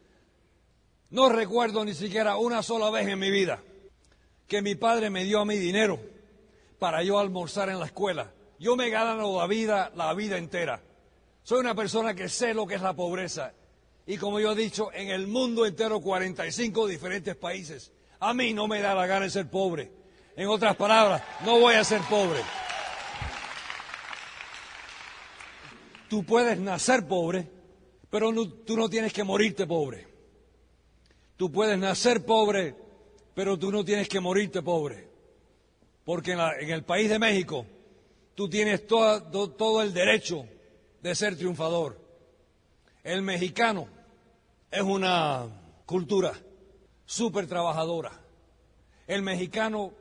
No 1.10 1.28
recuerdo 1.28 1.84
ni 1.84 1.94
siquiera 1.94 2.36
una 2.36 2.62
sola 2.62 2.90
vez 2.90 3.08
en 3.08 3.18
mi 3.18 3.30
vida 3.30 3.62
que 4.46 4.62
mi 4.62 4.74
padre 4.74 5.10
me 5.10 5.24
dio 5.24 5.40
a 5.40 5.44
mí 5.44 5.56
dinero 5.56 6.00
para 6.80 7.04
yo 7.04 7.20
almorzar 7.20 7.68
en 7.68 7.78
la 7.78 7.86
escuela. 7.86 8.32
Yo 8.58 8.74
me 8.74 8.90
gano 8.90 9.38
la 9.38 9.46
vida, 9.46 9.92
la 9.94 10.12
vida 10.14 10.36
entera. 10.38 10.82
Soy 11.44 11.60
una 11.60 11.74
persona 11.74 12.14
que 12.14 12.28
sé 12.28 12.54
lo 12.54 12.66
que 12.66 12.74
es 12.74 12.82
la 12.82 12.94
pobreza. 12.94 13.52
Y 14.06 14.16
como 14.16 14.40
yo 14.40 14.52
he 14.52 14.56
dicho, 14.56 14.90
en 14.92 15.10
el 15.10 15.28
mundo 15.28 15.66
entero, 15.66 16.00
45 16.00 16.88
diferentes 16.88 17.36
países. 17.36 17.92
A 18.18 18.34
mí 18.34 18.52
no 18.52 18.66
me 18.66 18.80
da 18.80 18.94
la 18.94 19.06
gana 19.06 19.26
de 19.26 19.30
ser 19.30 19.48
pobre. 19.48 19.92
En 20.34 20.48
otras 20.48 20.74
palabras, 20.74 21.22
no 21.44 21.60
voy 21.60 21.74
a 21.74 21.84
ser 21.84 22.00
pobre. 22.02 22.40
Tú 26.08 26.24
puedes 26.24 26.58
nacer 26.58 27.06
pobre, 27.06 27.46
pero 28.08 28.32
tú 28.32 28.76
no 28.76 28.88
tienes 28.88 29.12
que 29.12 29.22
morirte 29.22 29.66
pobre. 29.66 30.08
Tú 31.36 31.52
puedes 31.52 31.78
nacer 31.78 32.24
pobre, 32.24 32.74
pero 33.34 33.58
tú 33.58 33.70
no 33.70 33.84
tienes 33.84 34.08
que 34.08 34.18
morirte 34.18 34.62
pobre. 34.62 35.09
Porque 36.04 36.32
en, 36.32 36.38
la- 36.38 36.58
en 36.58 36.70
el 36.70 36.84
país 36.84 37.08
de 37.08 37.18
México 37.18 37.66
tú 38.34 38.48
tienes 38.48 38.86
todo 38.86 39.82
el 39.82 39.92
derecho 39.92 40.46
de 41.02 41.14
ser 41.14 41.36
triunfador. 41.36 41.98
El 43.02 43.22
mexicano 43.22 43.88
es 44.70 44.82
una 44.82 45.46
cultura 45.86 46.32
súper 47.06 47.46
trabajadora. 47.46 48.12
El 49.06 49.22
mexicano 49.22 49.92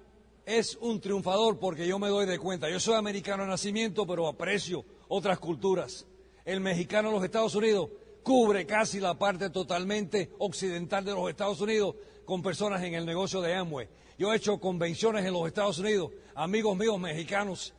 es 0.46 0.78
un 0.82 1.00
triunfador 1.00 1.60
porque 1.60 1.88
yo 1.88 2.00
me 2.00 2.10
doy 2.10 2.26
de 2.26 2.40
cuenta. 2.40 2.70
Yo 2.70 2.80
soy 2.80 2.96
americano 2.96 3.44
de 3.44 3.50
nacimiento, 3.50 4.06
pero 4.06 4.28
aprecio 4.28 4.84
otras 5.08 5.40
culturas. 5.40 6.06
El 6.46 6.60
mexicano 6.62 7.10
en 7.10 7.16
los 7.16 7.24
Estados 7.24 7.56
Unidos 7.56 7.90
cubre 8.24 8.66
casi 8.66 9.00
la 9.00 9.18
parte 9.18 9.50
totalmente 9.50 10.32
occidental 10.40 11.04
de 11.06 11.14
los 11.14 11.30
Estados 11.30 11.62
Unidos 11.62 11.96
con 12.30 12.44
personas 12.44 12.84
en 12.84 12.94
el 12.94 13.08
negocio 13.08 13.42
de 13.42 13.56
Amway. 13.56 13.88
Yo 14.20 14.32
he 14.32 14.36
hecho 14.36 14.60
convenciones 14.60 15.26
en 15.26 15.34
los 15.34 15.48
Estados 15.48 15.80
Unidos, 15.80 16.12
amigos 16.36 16.78
míos 16.78 17.00
mexicanos, 17.00 17.74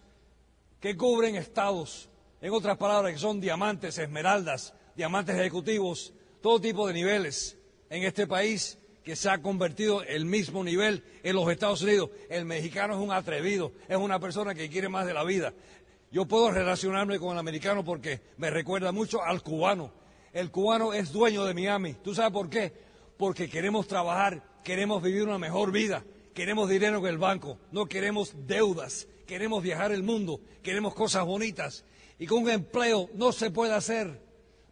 que 0.81 0.97
cubren 0.97 1.37
estados, 1.37 2.09
en 2.41 2.53
otras 2.53 2.77
palabras, 2.77 3.13
que 3.13 3.21
son 3.21 3.41
diamantes, 3.41 3.97
esmeraldas, 3.99 4.75
diamantes 4.97 5.37
ejecutivos, 5.37 6.13
todo 6.43 6.61
tipo 6.61 6.89
de 6.89 6.95
niveles 6.95 7.59
en 7.91 8.03
este 8.03 8.27
país 8.27 8.77
que 9.05 9.15
se 9.15 9.31
ha 9.31 9.41
convertido 9.41 10.03
el 10.03 10.25
mismo 10.25 10.65
nivel 10.65 11.05
en 11.23 11.37
los 11.37 11.49
Estados 11.49 11.83
Unidos. 11.83 12.11
El 12.29 12.45
mexicano 12.45 12.95
es 12.95 13.01
un 13.01 13.13
atrevido, 13.13 13.71
es 13.87 13.99
una 13.99 14.19
persona 14.19 14.53
que 14.53 14.69
quiere 14.69 14.89
más 14.89 15.07
de 15.07 15.15
la 15.15 15.23
vida. 15.23 15.55
Yo 16.11 16.27
puedo 16.27 16.51
relacionarme 16.51 17.21
con 17.21 17.35
el 17.35 17.39
americano 17.39 17.85
porque 17.85 18.21
me 18.37 18.51
recuerda 18.51 18.91
mucho 18.91 19.23
al 19.23 19.45
cubano. 19.45 19.93
El 20.33 20.51
cubano 20.51 20.93
es 20.93 21.13
dueño 21.13 21.45
de 21.45 21.55
Miami. 21.55 21.95
¿Tú 22.03 22.17
sabes 22.17 22.33
por 22.33 22.51
qué? 22.51 22.90
Porque 23.21 23.51
queremos 23.51 23.87
trabajar, 23.87 24.43
queremos 24.65 25.03
vivir 25.03 25.25
una 25.25 25.37
mejor 25.37 25.73
vida, 25.73 26.03
queremos 26.33 26.71
dinero 26.71 27.01
en 27.01 27.05
el 27.05 27.19
banco, 27.19 27.59
no 27.71 27.85
queremos 27.85 28.33
deudas, 28.47 29.07
queremos 29.27 29.63
viajar 29.63 29.93
el 29.93 30.03
mundo, 30.03 30.41
queremos 30.63 30.95
cosas 30.95 31.27
bonitas. 31.27 31.85
Y 32.19 32.27
con 32.27 32.45
un 32.45 32.49
empleo 32.49 33.11
no 33.13 33.31
se 33.33 33.51
puede 33.51 33.75
hacer. 33.75 34.23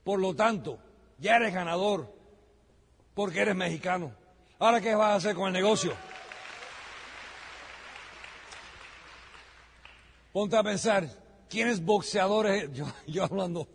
Por 0.03 0.19
lo 0.19 0.35
tanto, 0.35 0.79
ya 1.19 1.37
eres 1.37 1.53
ganador 1.53 2.11
porque 3.13 3.41
eres 3.41 3.55
mexicano. 3.55 4.15
Ahora, 4.59 4.81
¿qué 4.81 4.95
vas 4.95 5.11
a 5.11 5.15
hacer 5.17 5.35
con 5.35 5.49
el 5.49 5.53
negocio? 5.53 5.93
Ponte 10.33 10.57
a 10.57 10.63
pensar, 10.63 11.07
¿quiénes 11.51 11.85
boxeadores? 11.85 12.73
Yo, 12.73 12.87
yo 13.07 13.25
hablando, 13.25 13.69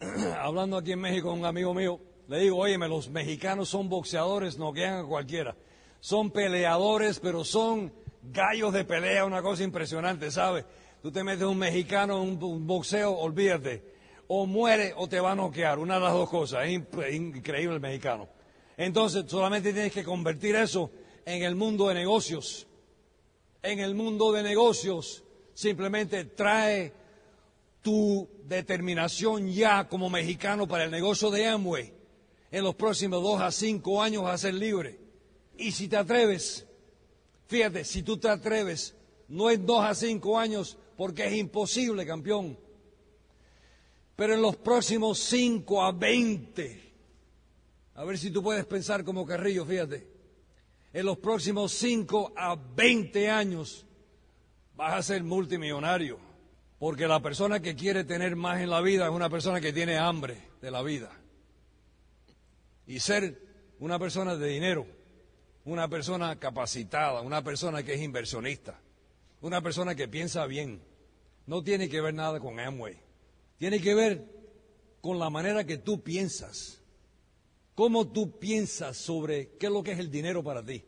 hablando 0.36 0.78
aquí 0.78 0.90
en 0.90 1.00
México 1.00 1.28
con 1.28 1.38
un 1.38 1.46
amigo 1.46 1.72
mío, 1.72 2.09
le 2.30 2.38
digo, 2.38 2.58
óyeme, 2.58 2.86
los 2.86 3.10
mexicanos 3.10 3.70
son 3.70 3.88
boxeadores, 3.88 4.56
no 4.56 4.72
quedan 4.72 5.04
a 5.04 5.08
cualquiera. 5.08 5.56
Son 5.98 6.30
peleadores, 6.30 7.18
pero 7.18 7.44
son 7.44 7.92
gallos 8.22 8.72
de 8.72 8.84
pelea, 8.84 9.24
una 9.24 9.42
cosa 9.42 9.64
impresionante, 9.64 10.30
¿sabes? 10.30 10.64
Tú 11.02 11.10
te 11.10 11.24
metes 11.24 11.42
un 11.42 11.58
mexicano 11.58 12.22
en 12.22 12.40
un, 12.40 12.66
boxeo, 12.68 13.10
olvídate. 13.18 13.82
O 14.28 14.46
muere 14.46 14.94
o 14.96 15.08
te 15.08 15.18
va 15.18 15.32
a 15.32 15.34
noquear, 15.34 15.80
una 15.80 15.94
de 15.94 16.02
las 16.02 16.12
dos 16.12 16.30
cosas. 16.30 16.66
Es 16.66 17.14
increíble 17.14 17.74
el 17.74 17.80
mexicano. 17.80 18.28
Entonces, 18.76 19.24
solamente 19.26 19.72
tienes 19.72 19.92
que 19.92 20.04
convertir 20.04 20.54
eso 20.54 20.92
en 21.26 21.42
el 21.42 21.56
mundo 21.56 21.88
de 21.88 21.94
negocios. 21.94 22.68
En 23.60 23.80
el 23.80 23.96
mundo 23.96 24.30
de 24.30 24.44
negocios, 24.44 25.24
simplemente 25.52 26.26
trae 26.26 26.92
tu 27.82 28.28
determinación 28.44 29.48
ya 29.50 29.88
como 29.88 30.08
mexicano 30.08 30.68
para 30.68 30.84
el 30.84 30.92
negocio 30.92 31.28
de 31.32 31.48
Amway. 31.48 31.99
En 32.50 32.64
los 32.64 32.74
próximos 32.74 33.22
dos 33.22 33.40
a 33.40 33.52
cinco 33.52 34.02
años 34.02 34.24
a 34.26 34.36
ser 34.36 34.54
libre. 34.54 34.98
Y 35.56 35.72
si 35.72 35.88
te 35.88 35.96
atreves, 35.96 36.66
fíjate, 37.46 37.84
si 37.84 38.02
tú 38.02 38.16
te 38.16 38.28
atreves, 38.28 38.94
no 39.28 39.50
es 39.50 39.64
dos 39.64 39.84
a 39.84 39.94
cinco 39.94 40.38
años 40.38 40.76
porque 40.96 41.26
es 41.26 41.34
imposible, 41.34 42.04
campeón. 42.06 42.58
Pero 44.16 44.34
en 44.34 44.42
los 44.42 44.56
próximos 44.56 45.18
cinco 45.18 45.82
a 45.82 45.92
veinte, 45.92 46.92
a 47.94 48.04
ver 48.04 48.18
si 48.18 48.30
tú 48.30 48.42
puedes 48.42 48.66
pensar 48.66 49.04
como 49.04 49.24
Carrillo, 49.24 49.64
fíjate. 49.64 50.06
En 50.92 51.06
los 51.06 51.18
próximos 51.18 51.72
cinco 51.72 52.32
a 52.36 52.56
veinte 52.56 53.30
años 53.30 53.86
vas 54.74 54.94
a 54.94 55.02
ser 55.02 55.22
multimillonario. 55.22 56.18
Porque 56.78 57.06
la 57.06 57.20
persona 57.20 57.60
que 57.60 57.76
quiere 57.76 58.04
tener 58.04 58.36
más 58.36 58.60
en 58.60 58.70
la 58.70 58.80
vida 58.80 59.04
es 59.04 59.10
una 59.10 59.28
persona 59.28 59.60
que 59.60 59.72
tiene 59.72 59.98
hambre 59.98 60.48
de 60.62 60.70
la 60.70 60.82
vida. 60.82 61.19
Y 62.90 62.98
ser 62.98 63.40
una 63.78 64.00
persona 64.00 64.34
de 64.34 64.48
dinero, 64.48 64.84
una 65.64 65.86
persona 65.88 66.40
capacitada, 66.40 67.20
una 67.20 67.44
persona 67.44 67.84
que 67.84 67.94
es 67.94 68.00
inversionista, 68.00 68.80
una 69.42 69.62
persona 69.62 69.94
que 69.94 70.08
piensa 70.08 70.44
bien, 70.46 70.82
no 71.46 71.62
tiene 71.62 71.88
que 71.88 72.00
ver 72.00 72.14
nada 72.14 72.40
con 72.40 72.58
Amway. 72.58 72.98
Tiene 73.58 73.80
que 73.80 73.94
ver 73.94 74.24
con 75.00 75.20
la 75.20 75.30
manera 75.30 75.62
que 75.64 75.78
tú 75.78 76.02
piensas. 76.02 76.82
Cómo 77.76 78.08
tú 78.08 78.40
piensas 78.40 78.96
sobre 78.96 79.50
qué 79.56 79.66
es 79.66 79.72
lo 79.72 79.84
que 79.84 79.92
es 79.92 80.00
el 80.00 80.10
dinero 80.10 80.42
para 80.42 80.64
ti. 80.64 80.84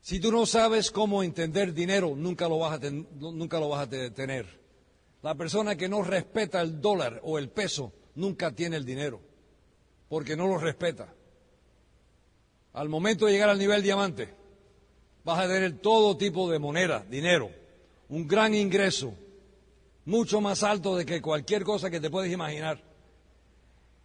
Si 0.00 0.20
tú 0.20 0.32
no 0.32 0.46
sabes 0.46 0.90
cómo 0.90 1.22
entender 1.22 1.74
dinero, 1.74 2.14
nunca 2.16 2.48
lo 2.48 2.58
vas 2.58 2.78
a, 2.78 2.80
ten- 2.80 3.06
tener. 4.14 4.46
La 5.20 5.34
persona 5.34 5.76
que 5.76 5.90
no 5.90 6.02
respeta 6.02 6.62
el 6.62 6.80
dólar 6.80 7.20
o 7.24 7.38
el 7.38 7.50
peso 7.50 7.92
nunca 8.14 8.52
tiene 8.54 8.76
el 8.76 8.86
dinero, 8.86 9.20
porque 10.10 10.36
no 10.36 10.48
lo 10.48 10.58
respeta. 10.58 11.14
Al 12.72 12.88
momento 12.88 13.26
de 13.26 13.32
llegar 13.32 13.48
al 13.48 13.60
nivel 13.60 13.80
diamante, 13.80 14.34
vas 15.24 15.38
a 15.38 15.46
tener 15.46 15.78
todo 15.78 16.16
tipo 16.16 16.50
de 16.50 16.58
moneda, 16.58 17.06
dinero, 17.08 17.50
un 18.08 18.26
gran 18.26 18.52
ingreso, 18.52 19.14
mucho 20.04 20.40
más 20.40 20.64
alto 20.64 20.96
de 20.96 21.06
que 21.06 21.22
cualquier 21.22 21.62
cosa 21.62 21.90
que 21.90 22.00
te 22.00 22.10
puedes 22.10 22.32
imaginar. 22.32 22.82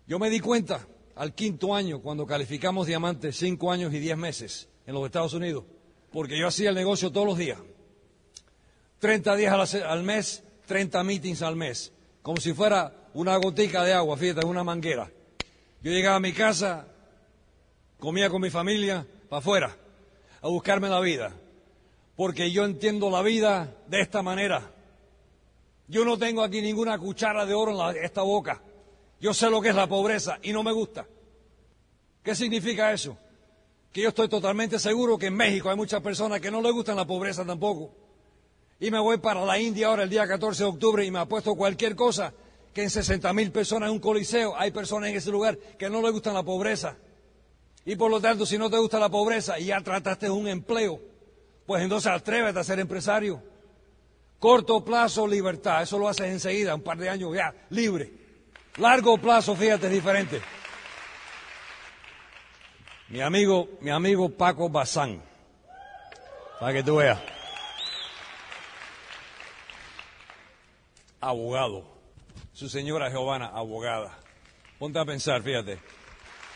Yo 0.06 0.20
me 0.20 0.30
di 0.30 0.40
cuenta 0.40 0.88
al 1.16 1.34
quinto 1.34 1.74
año, 1.74 2.00
cuando 2.02 2.28
calificamos 2.28 2.86
diamante, 2.86 3.32
cinco 3.32 3.72
años 3.72 3.92
y 3.92 3.98
diez 4.00 4.16
meses 4.16 4.70
en 4.86 4.94
los 4.94 5.06
Estados 5.06 5.34
Unidos, 5.34 5.64
porque 6.12 6.38
yo 6.38 6.48
hacía 6.48 6.70
el 6.70 6.76
negocio 6.76 7.12
todos 7.12 7.26
los 7.26 7.38
días. 7.40 7.58
30 9.00 9.36
días 9.38 9.74
al 9.74 10.04
mes, 10.04 10.44
30 10.68 11.04
meetings 11.04 11.42
al 11.42 11.56
mes, 11.56 11.92
como 12.22 12.38
si 12.38 12.54
fuera 12.54 13.10
una 13.16 13.36
gotica 13.38 13.84
de 13.84 13.94
agua, 13.94 14.18
fíjate, 14.18 14.46
una 14.46 14.64
manguera. 14.64 15.10
Yo 15.86 15.92
llegaba 15.92 16.16
a 16.16 16.20
mi 16.20 16.34
casa, 16.34 16.88
comía 18.00 18.28
con 18.28 18.42
mi 18.42 18.50
familia, 18.50 19.06
para 19.30 19.38
afuera, 19.38 19.78
a 20.42 20.48
buscarme 20.48 20.90
la 20.90 21.00
vida, 21.00 21.32
porque 22.16 22.50
yo 22.50 22.66
entiendo 22.66 23.12
la 23.12 23.22
vida 23.22 23.72
de 23.86 24.02
esta 24.02 24.24
manera. 24.24 24.72
Yo 25.88 26.04
no 26.04 26.18
tengo 26.18 26.42
aquí 26.42 26.60
ninguna 26.60 26.98
cuchara 26.98 27.46
de 27.46 27.54
oro 27.54 27.92
en 27.92 28.04
esta 28.04 28.24
boca. 28.24 28.64
Yo 29.20 29.32
sé 29.32 29.48
lo 29.52 29.62
que 29.62 29.70
es 29.70 29.76
la 29.76 29.86
pobreza 29.86 30.40
y 30.42 30.54
no 30.54 30.64
me 30.64 30.72
gusta. 30.72 31.06
¿Qué 32.24 32.34
significa 32.34 32.92
eso? 32.92 33.16
Que 33.92 34.02
yo 34.02 34.10
estoy 34.10 34.28
totalmente 34.28 34.80
seguro 34.80 35.20
que 35.20 35.28
en 35.28 35.36
México 35.36 35.70
hay 35.70 35.76
muchas 35.76 36.02
personas 36.02 36.42
que 36.42 36.50
no 36.50 36.64
les 36.64 36.72
gustan 36.72 36.96
la 36.96 37.06
pobreza 37.06 37.46
tampoco. 37.46 37.94
Y 38.80 38.90
me 38.90 38.98
voy 38.98 39.20
para 39.20 39.46
la 39.46 39.60
India 39.60 39.86
ahora 39.86 40.02
el 40.02 40.10
día 40.10 40.28
14 40.28 40.64
de 40.64 40.70
octubre 40.70 41.06
y 41.06 41.12
me 41.12 41.20
apuesto 41.20 41.54
cualquier 41.54 41.96
cosa 41.96 42.34
que 42.76 42.84
en 42.84 42.90
60 42.90 43.32
mil 43.32 43.54
personas 43.54 43.88
en 43.88 43.94
un 43.94 44.00
coliseo 44.00 44.54
hay 44.58 44.70
personas 44.70 45.10
en 45.10 45.16
ese 45.16 45.32
lugar 45.32 45.58
que 45.58 45.90
no 45.90 46.02
les 46.02 46.12
gustan 46.12 46.34
la 46.34 46.44
pobreza. 46.44 46.98
Y 47.86 47.96
por 47.96 48.12
lo 48.12 48.20
tanto, 48.20 48.46
si 48.46 48.58
no 48.58 48.70
te 48.70 48.78
gusta 48.78 49.00
la 49.00 49.08
pobreza 49.08 49.58
y 49.58 49.68
ya 49.68 49.80
trataste 49.80 50.30
un 50.30 50.48
empleo, 50.50 51.00
Pues 51.66 51.82
entonces 51.82 52.12
atrévete 52.12 52.60
a 52.60 52.64
ser 52.64 52.80
empresario. 52.80 53.42
Corto 54.40 54.84
plazo, 54.84 55.26
libertad. 55.26 55.82
Eso 55.82 55.98
lo 55.98 56.10
haces 56.10 56.28
enseguida, 56.28 56.76
un 56.76 56.84
par 56.84 56.98
de 56.98 57.10
años 57.10 57.34
ya, 57.34 57.56
libre. 57.70 58.12
Largo 58.76 59.18
plazo, 59.18 59.56
fíjate, 59.56 59.88
es 59.88 59.94
diferente. 59.94 60.42
Mi 63.08 63.22
amigo, 63.22 63.70
mi 63.80 63.90
amigo 63.90 64.30
Paco 64.30 64.70
Bazán, 64.70 65.24
para 66.60 66.74
que 66.74 66.84
tú 66.84 66.98
veas. 66.98 67.20
Abogado. 71.22 71.95
Su 72.56 72.70
señora 72.70 73.10
Giovanna, 73.10 73.48
abogada. 73.48 74.18
Ponte 74.80 74.98
a 74.98 75.04
pensar, 75.04 75.44
fíjate. 75.44 75.78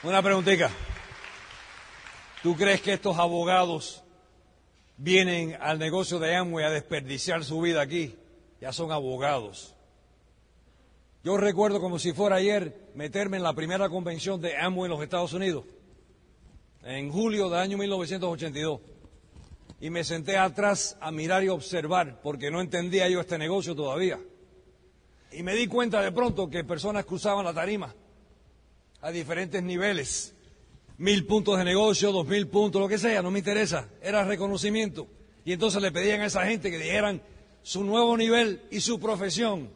Una 0.01 0.21
preguntita. 0.21 0.71
¿Tú 2.41 2.55
crees 2.55 2.81
que 2.81 2.93
estos 2.93 3.17
abogados 3.17 4.01
vienen 4.95 5.57
al 5.59 5.77
negocio 5.77 6.17
de 6.17 6.37
Amway 6.37 6.63
a 6.63 6.69
desperdiciar 6.69 7.43
su 7.43 7.59
vida 7.59 7.81
aquí? 7.81 8.15
Ya 8.61 8.71
son 8.71 8.93
abogados. 8.93 9.75
Yo 11.25 11.35
recuerdo 11.35 11.81
como 11.81 11.99
si 11.99 12.13
fuera 12.13 12.37
ayer 12.37 12.91
meterme 12.95 13.35
en 13.35 13.43
la 13.43 13.51
primera 13.51 13.89
convención 13.89 14.39
de 14.39 14.55
Amway 14.55 14.85
en 14.85 14.91
los 14.91 15.03
Estados 15.03 15.33
Unidos, 15.33 15.65
en 16.81 17.11
julio 17.11 17.49
del 17.49 17.59
año 17.59 17.77
1982. 17.77 18.79
Y 19.81 19.89
me 19.89 20.05
senté 20.05 20.37
atrás 20.37 20.95
a 21.01 21.11
mirar 21.11 21.43
y 21.43 21.49
observar, 21.49 22.21
porque 22.21 22.49
no 22.49 22.61
entendía 22.61 23.09
yo 23.09 23.19
este 23.19 23.37
negocio 23.37 23.75
todavía. 23.75 24.17
Y 25.31 25.43
me 25.43 25.53
di 25.53 25.67
cuenta 25.67 26.01
de 26.01 26.11
pronto 26.11 26.49
que 26.49 26.63
personas 26.63 27.05
cruzaban 27.05 27.45
la 27.45 27.53
tarima 27.53 27.93
a 29.01 29.11
diferentes 29.11 29.61
niveles 29.63 30.33
mil 30.99 31.25
puntos 31.25 31.57
de 31.57 31.63
negocio, 31.63 32.11
dos 32.11 32.27
mil 32.27 32.47
puntos, 32.47 32.81
lo 32.81 32.87
que 32.87 32.97
sea, 32.97 33.21
no 33.21 33.31
me 33.31 33.39
interesa, 33.39 33.87
era 34.01 34.23
reconocimiento. 34.25 35.07
Y 35.45 35.53
entonces 35.53 35.81
le 35.81 35.91
pedían 35.91 36.21
a 36.21 36.25
esa 36.25 36.45
gente 36.45 36.69
que 36.69 36.77
dijeran 36.77 37.21
su 37.63 37.83
nuevo 37.83 38.15
nivel 38.17 38.61
y 38.69 38.81
su 38.81 38.99
profesión. 38.99 39.69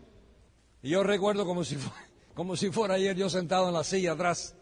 Y 0.81 0.89
yo 0.89 1.03
recuerdo 1.03 1.45
como 1.45 1.63
si, 1.63 1.77
como 2.35 2.55
si 2.55 2.71
fuera 2.71 2.95
ayer 2.95 3.15
yo 3.15 3.29
sentado 3.29 3.69
en 3.69 3.73
la 3.73 3.83
silla 3.83 4.11
atrás, 4.11 4.55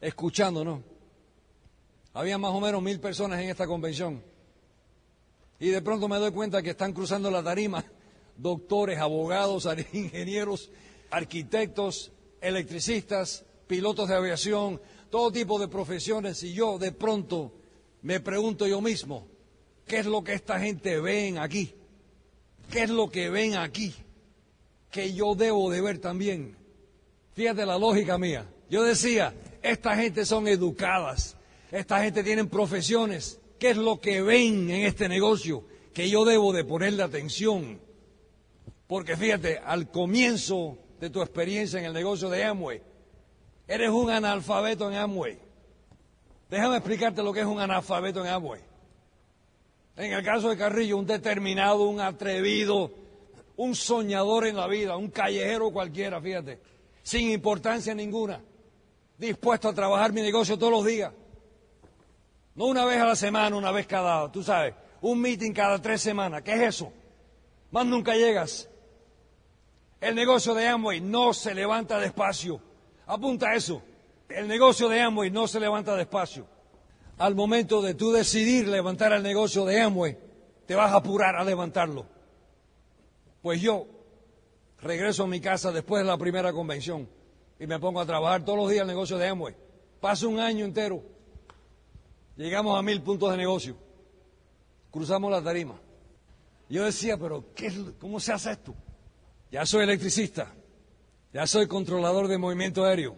escuchando, 0.00 0.64
¿no? 0.64 0.82
Había 2.14 2.38
más 2.38 2.52
o 2.52 2.60
menos 2.60 2.82
mil 2.82 2.98
personas 3.00 3.40
en 3.40 3.50
esta 3.50 3.66
convención. 3.66 4.22
Y 5.60 5.68
de 5.68 5.82
pronto 5.82 6.08
me 6.08 6.16
doy 6.16 6.32
cuenta 6.32 6.62
que 6.62 6.70
están 6.70 6.92
cruzando 6.92 7.30
la 7.30 7.42
tarima 7.42 7.84
doctores, 8.38 8.98
abogados, 8.98 9.68
ingenieros, 9.92 10.70
arquitectos, 11.10 12.12
electricistas, 12.40 13.44
pilotos 13.66 14.08
de 14.08 14.14
aviación, 14.14 14.80
todo 15.10 15.30
tipo 15.30 15.58
de 15.58 15.68
profesiones 15.68 16.42
y 16.42 16.54
yo 16.54 16.78
de 16.78 16.92
pronto 16.92 17.52
me 18.02 18.20
pregunto 18.20 18.66
yo 18.66 18.80
mismo, 18.80 19.26
¿qué 19.86 19.98
es 19.98 20.06
lo 20.06 20.22
que 20.22 20.32
esta 20.32 20.58
gente 20.58 21.00
ven 21.00 21.38
aquí? 21.38 21.74
¿Qué 22.70 22.82
es 22.84 22.90
lo 22.90 23.10
que 23.10 23.30
ven 23.30 23.56
aquí? 23.56 23.94
Que 24.90 25.12
yo 25.14 25.34
debo 25.34 25.70
de 25.70 25.80
ver 25.80 25.98
también. 25.98 26.56
Fíjate 27.34 27.66
la 27.66 27.78
lógica 27.78 28.18
mía. 28.18 28.46
Yo 28.70 28.82
decía, 28.82 29.34
esta 29.62 29.96
gente 29.96 30.26
son 30.26 30.46
educadas, 30.48 31.36
esta 31.72 32.02
gente 32.02 32.22
tienen 32.22 32.48
profesiones. 32.48 33.40
¿Qué 33.58 33.70
es 33.70 33.76
lo 33.76 34.00
que 34.00 34.22
ven 34.22 34.70
en 34.70 34.86
este 34.86 35.08
negocio 35.08 35.64
que 35.92 36.08
yo 36.08 36.24
debo 36.24 36.52
de 36.52 36.64
ponerle 36.64 37.02
atención? 37.02 37.80
Porque 38.88 39.16
fíjate, 39.16 39.58
al 39.58 39.90
comienzo 39.90 40.78
de 40.98 41.10
tu 41.10 41.22
experiencia 41.22 41.78
en 41.78 41.86
el 41.86 41.92
negocio 41.92 42.28
de 42.28 42.42
Amway, 42.42 42.82
Eres 43.68 43.90
un 43.90 44.08
analfabeto 44.08 44.90
en 44.90 44.96
Amway. 44.96 45.38
Déjame 46.48 46.78
explicarte 46.78 47.22
lo 47.22 47.34
que 47.34 47.40
es 47.40 47.46
un 47.46 47.60
analfabeto 47.60 48.24
en 48.24 48.32
Amway. 48.32 48.62
En 49.96 50.12
el 50.14 50.24
caso 50.24 50.48
de 50.48 50.56
Carrillo, 50.56 50.96
un 50.96 51.06
determinado, 51.06 51.82
un 51.82 52.00
atrevido, 52.00 52.90
un 53.56 53.74
soñador 53.74 54.46
en 54.46 54.56
la 54.56 54.66
vida, 54.66 54.96
un 54.96 55.10
callejero 55.10 55.70
cualquiera, 55.70 56.18
fíjate, 56.18 56.60
sin 57.02 57.30
importancia 57.30 57.94
ninguna, 57.94 58.40
dispuesto 59.18 59.68
a 59.68 59.74
trabajar 59.74 60.14
mi 60.14 60.22
negocio 60.22 60.56
todos 60.56 60.72
los 60.72 60.86
días. 60.86 61.12
No 62.54 62.66
una 62.66 62.86
vez 62.86 62.98
a 63.00 63.06
la 63.06 63.16
semana, 63.16 63.54
una 63.54 63.70
vez 63.70 63.86
cada, 63.86 64.32
tú 64.32 64.42
sabes, 64.42 64.74
un 65.02 65.20
meeting 65.20 65.52
cada 65.52 65.82
tres 65.82 66.00
semanas. 66.00 66.40
¿Qué 66.42 66.54
es 66.54 66.76
eso? 66.76 66.90
Más 67.70 67.84
nunca 67.84 68.14
llegas. 68.14 68.67
El 70.00 70.14
negocio 70.14 70.54
de 70.54 70.68
Amway 70.68 71.00
no 71.00 71.34
se 71.34 71.54
levanta 71.54 71.98
despacio. 71.98 72.60
Apunta 73.06 73.54
eso. 73.54 73.82
El 74.28 74.46
negocio 74.46 74.88
de 74.88 75.00
Amway 75.00 75.30
no 75.30 75.48
se 75.48 75.58
levanta 75.58 75.96
despacio. 75.96 76.46
Al 77.16 77.34
momento 77.34 77.82
de 77.82 77.94
tú 77.94 78.12
decidir 78.12 78.68
levantar 78.68 79.12
el 79.12 79.22
negocio 79.22 79.64
de 79.64 79.80
Amway, 79.80 80.16
te 80.66 80.74
vas 80.74 80.92
a 80.92 80.96
apurar 80.96 81.34
a 81.34 81.42
levantarlo. 81.42 82.06
Pues 83.42 83.60
yo 83.60 83.86
regreso 84.80 85.24
a 85.24 85.26
mi 85.26 85.40
casa 85.40 85.72
después 85.72 86.02
de 86.02 86.08
la 86.08 86.16
primera 86.16 86.52
convención 86.52 87.08
y 87.58 87.66
me 87.66 87.80
pongo 87.80 88.00
a 88.00 88.06
trabajar 88.06 88.44
todos 88.44 88.58
los 88.58 88.70
días 88.70 88.82
el 88.82 88.88
negocio 88.88 89.18
de 89.18 89.26
Amway. 89.26 89.56
Paso 90.00 90.28
un 90.28 90.38
año 90.38 90.64
entero. 90.64 91.02
Llegamos 92.36 92.78
a 92.78 92.82
mil 92.82 93.02
puntos 93.02 93.32
de 93.32 93.36
negocio. 93.36 93.76
Cruzamos 94.92 95.30
la 95.30 95.42
tarima. 95.42 95.80
Yo 96.68 96.84
decía, 96.84 97.16
pero 97.18 97.44
¿qué, 97.54 97.72
¿cómo 97.98 98.20
se 98.20 98.32
hace 98.32 98.52
esto? 98.52 98.74
Ya 99.50 99.64
soy 99.64 99.84
electricista. 99.84 100.54
Ya 101.32 101.46
soy 101.46 101.66
controlador 101.66 102.28
de 102.28 102.38
movimiento 102.38 102.84
aéreo. 102.84 103.16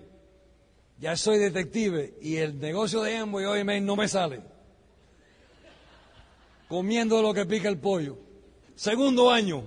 Ya 0.99 1.17
soy 1.17 1.39
detective 1.39 2.15
y 2.21 2.37
el 2.37 2.59
negocio 2.59 3.03
de 3.03 3.17
Amway 3.17 3.47
hoy 3.47 3.81
no 3.81 3.97
me 3.97 4.07
sale. 4.07 4.43
Comiendo 6.69 7.23
lo 7.23 7.33
que 7.33 7.47
pica 7.47 7.69
el 7.69 7.79
pollo. 7.79 8.19
Segundo 8.75 9.31
año. 9.31 9.65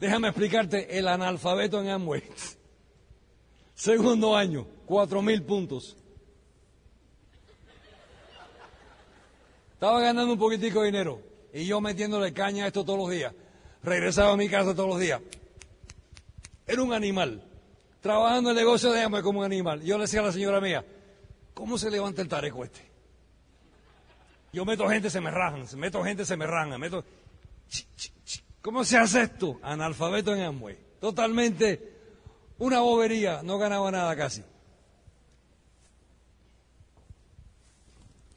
Déjame 0.00 0.28
explicarte 0.28 0.98
el 0.98 1.06
analfabeto 1.06 1.80
en 1.80 1.88
Amway. 1.88 2.22
Segundo 3.74 4.34
año, 4.36 4.66
cuatro 4.86 5.22
mil 5.22 5.42
puntos. 5.42 5.96
Estaba 9.74 10.00
ganando 10.00 10.32
un 10.32 10.38
poquitico 10.38 10.80
de 10.80 10.86
dinero 10.86 11.20
y 11.52 11.66
yo 11.66 11.80
metiéndole 11.80 12.32
caña 12.32 12.64
a 12.64 12.66
esto 12.68 12.84
todos 12.84 12.98
los 12.98 13.10
días. 13.10 13.34
Regresaba 13.82 14.32
a 14.32 14.36
mi 14.36 14.48
casa 14.48 14.74
todos 14.74 14.88
los 14.88 15.00
días. 15.00 15.20
Era 16.66 16.82
un 16.82 16.92
animal. 16.92 17.42
Trabajando 18.00 18.50
en 18.50 18.56
el 18.56 18.64
negocio 18.64 18.92
de 18.92 19.02
Amway 19.02 19.22
como 19.22 19.40
un 19.40 19.44
animal. 19.44 19.82
Yo 19.82 19.96
le 19.96 20.02
decía 20.02 20.20
a 20.20 20.24
la 20.24 20.32
señora 20.32 20.60
mía, 20.60 20.84
¿cómo 21.54 21.78
se 21.78 21.90
levanta 21.90 22.22
el 22.22 22.28
tareco 22.28 22.64
este? 22.64 22.80
Yo 24.52 24.64
meto 24.64 24.88
gente, 24.88 25.10
se 25.10 25.20
me 25.20 25.30
rajan. 25.30 25.66
Meto 25.76 26.02
gente, 26.02 26.24
se 26.24 26.36
me 26.36 26.46
rajan. 26.46 26.78
Meto... 26.80 27.04
¿Cómo 28.60 28.84
se 28.84 28.98
hace 28.98 29.22
esto? 29.22 29.58
Analfabeto 29.62 30.34
en 30.34 30.42
Amway. 30.42 30.78
Totalmente 31.00 31.92
una 32.58 32.80
bobería. 32.80 33.42
No 33.42 33.58
ganaba 33.58 33.90
nada 33.90 34.14
casi. 34.14 34.44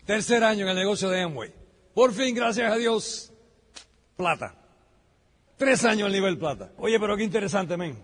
Tercer 0.05 0.43
año 0.43 0.65
en 0.65 0.69
el 0.69 0.75
negocio 0.75 1.09
de 1.09 1.21
Amway. 1.21 1.53
Por 1.93 2.13
fin, 2.13 2.35
gracias 2.35 2.71
a 2.71 2.75
Dios, 2.75 3.33
plata. 4.15 4.64
Tres 5.57 5.85
años 5.85 6.07
al 6.07 6.11
nivel 6.11 6.37
plata. 6.37 6.71
Oye, 6.77 6.99
pero 6.99 7.15
qué 7.15 7.23
interesante, 7.23 7.77
men. 7.77 7.97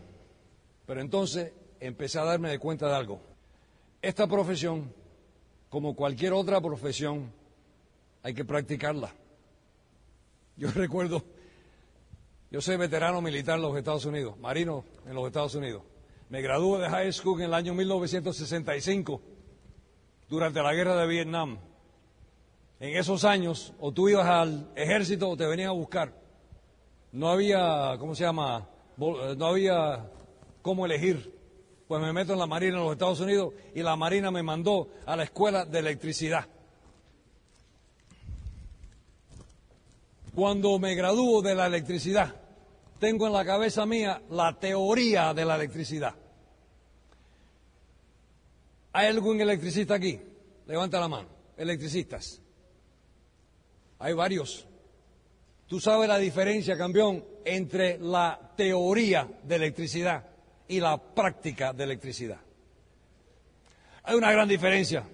Pero 0.85 1.01
entonces 1.01 1.53
empecé 1.79 2.19
a 2.19 2.23
darme 2.23 2.49
de 2.49 2.59
cuenta 2.59 2.87
de 2.87 2.95
algo. 2.95 3.21
Esta 4.01 4.25
profesión, 4.25 4.93
como 5.69 5.95
cualquier 5.95 6.33
otra 6.33 6.61
profesión, 6.61 7.31
hay 8.23 8.33
que 8.33 8.45
practicarla. 8.45 9.13
Yo 10.55 10.71
recuerdo, 10.75 11.23
yo 12.49 12.61
soy 12.61 12.77
veterano 12.77 13.21
militar 13.21 13.57
en 13.57 13.63
los 13.63 13.77
Estados 13.77 14.05
Unidos, 14.05 14.37
marino 14.39 14.85
en 15.05 15.13
los 15.13 15.27
Estados 15.27 15.55
Unidos. 15.55 15.83
Me 16.29 16.41
gradué 16.41 16.79
de 16.79 16.89
high 16.89 17.11
school 17.11 17.41
en 17.41 17.47
el 17.47 17.53
año 17.53 17.73
1965, 17.73 19.21
durante 20.29 20.61
la 20.61 20.73
guerra 20.73 20.95
de 20.95 21.07
Vietnam. 21.07 21.59
En 22.79 22.95
esos 22.95 23.25
años, 23.25 23.73
o 23.79 23.91
tú 23.91 24.07
ibas 24.07 24.25
al 24.25 24.71
ejército 24.75 25.29
o 25.29 25.35
te 25.35 25.45
venían 25.45 25.69
a 25.69 25.73
buscar. 25.73 26.20
No 27.11 27.29
había, 27.29 27.95
¿cómo 27.99 28.15
se 28.15 28.23
llama? 28.23 28.67
No 28.97 29.45
había 29.45 30.09
cómo 30.61 30.85
elegir. 30.85 31.39
Pues 31.87 32.01
me 32.01 32.13
meto 32.13 32.33
en 32.33 32.39
la 32.39 32.47
Marina 32.47 32.77
en 32.77 32.83
los 32.83 32.93
Estados 32.93 33.19
Unidos 33.19 33.53
y 33.75 33.83
la 33.83 33.95
Marina 33.97 34.31
me 34.31 34.43
mandó 34.43 34.89
a 35.05 35.15
la 35.17 35.23
escuela 35.23 35.65
de 35.65 35.79
electricidad. 35.79 36.47
Cuando 40.33 40.79
me 40.79 40.95
gradúo 40.95 41.41
de 41.41 41.53
la 41.53 41.67
electricidad, 41.67 42.33
tengo 42.99 43.27
en 43.27 43.33
la 43.33 43.43
cabeza 43.43 43.85
mía 43.85 44.21
la 44.29 44.57
teoría 44.57 45.33
de 45.33 45.43
la 45.43 45.55
electricidad. 45.55 46.15
¿Hay 48.93 49.07
algún 49.07 49.41
electricista 49.41 49.95
aquí? 49.95 50.19
Levanta 50.67 50.99
la 50.99 51.09
mano. 51.09 51.27
Electricistas. 51.57 52.41
Hay 53.99 54.13
varios. 54.13 54.65
Tú 55.71 55.79
sabes 55.79 56.09
la 56.09 56.17
diferencia, 56.17 56.77
campeón, 56.77 57.23
entre 57.45 57.97
la 57.97 58.37
teoría 58.57 59.25
de 59.41 59.55
electricidad 59.55 60.21
y 60.67 60.81
la 60.81 60.97
práctica 60.97 61.71
de 61.71 61.85
electricidad. 61.85 62.41
Hay 64.03 64.15
una 64.17 64.33
gran 64.33 64.49
diferencia. 64.49 65.05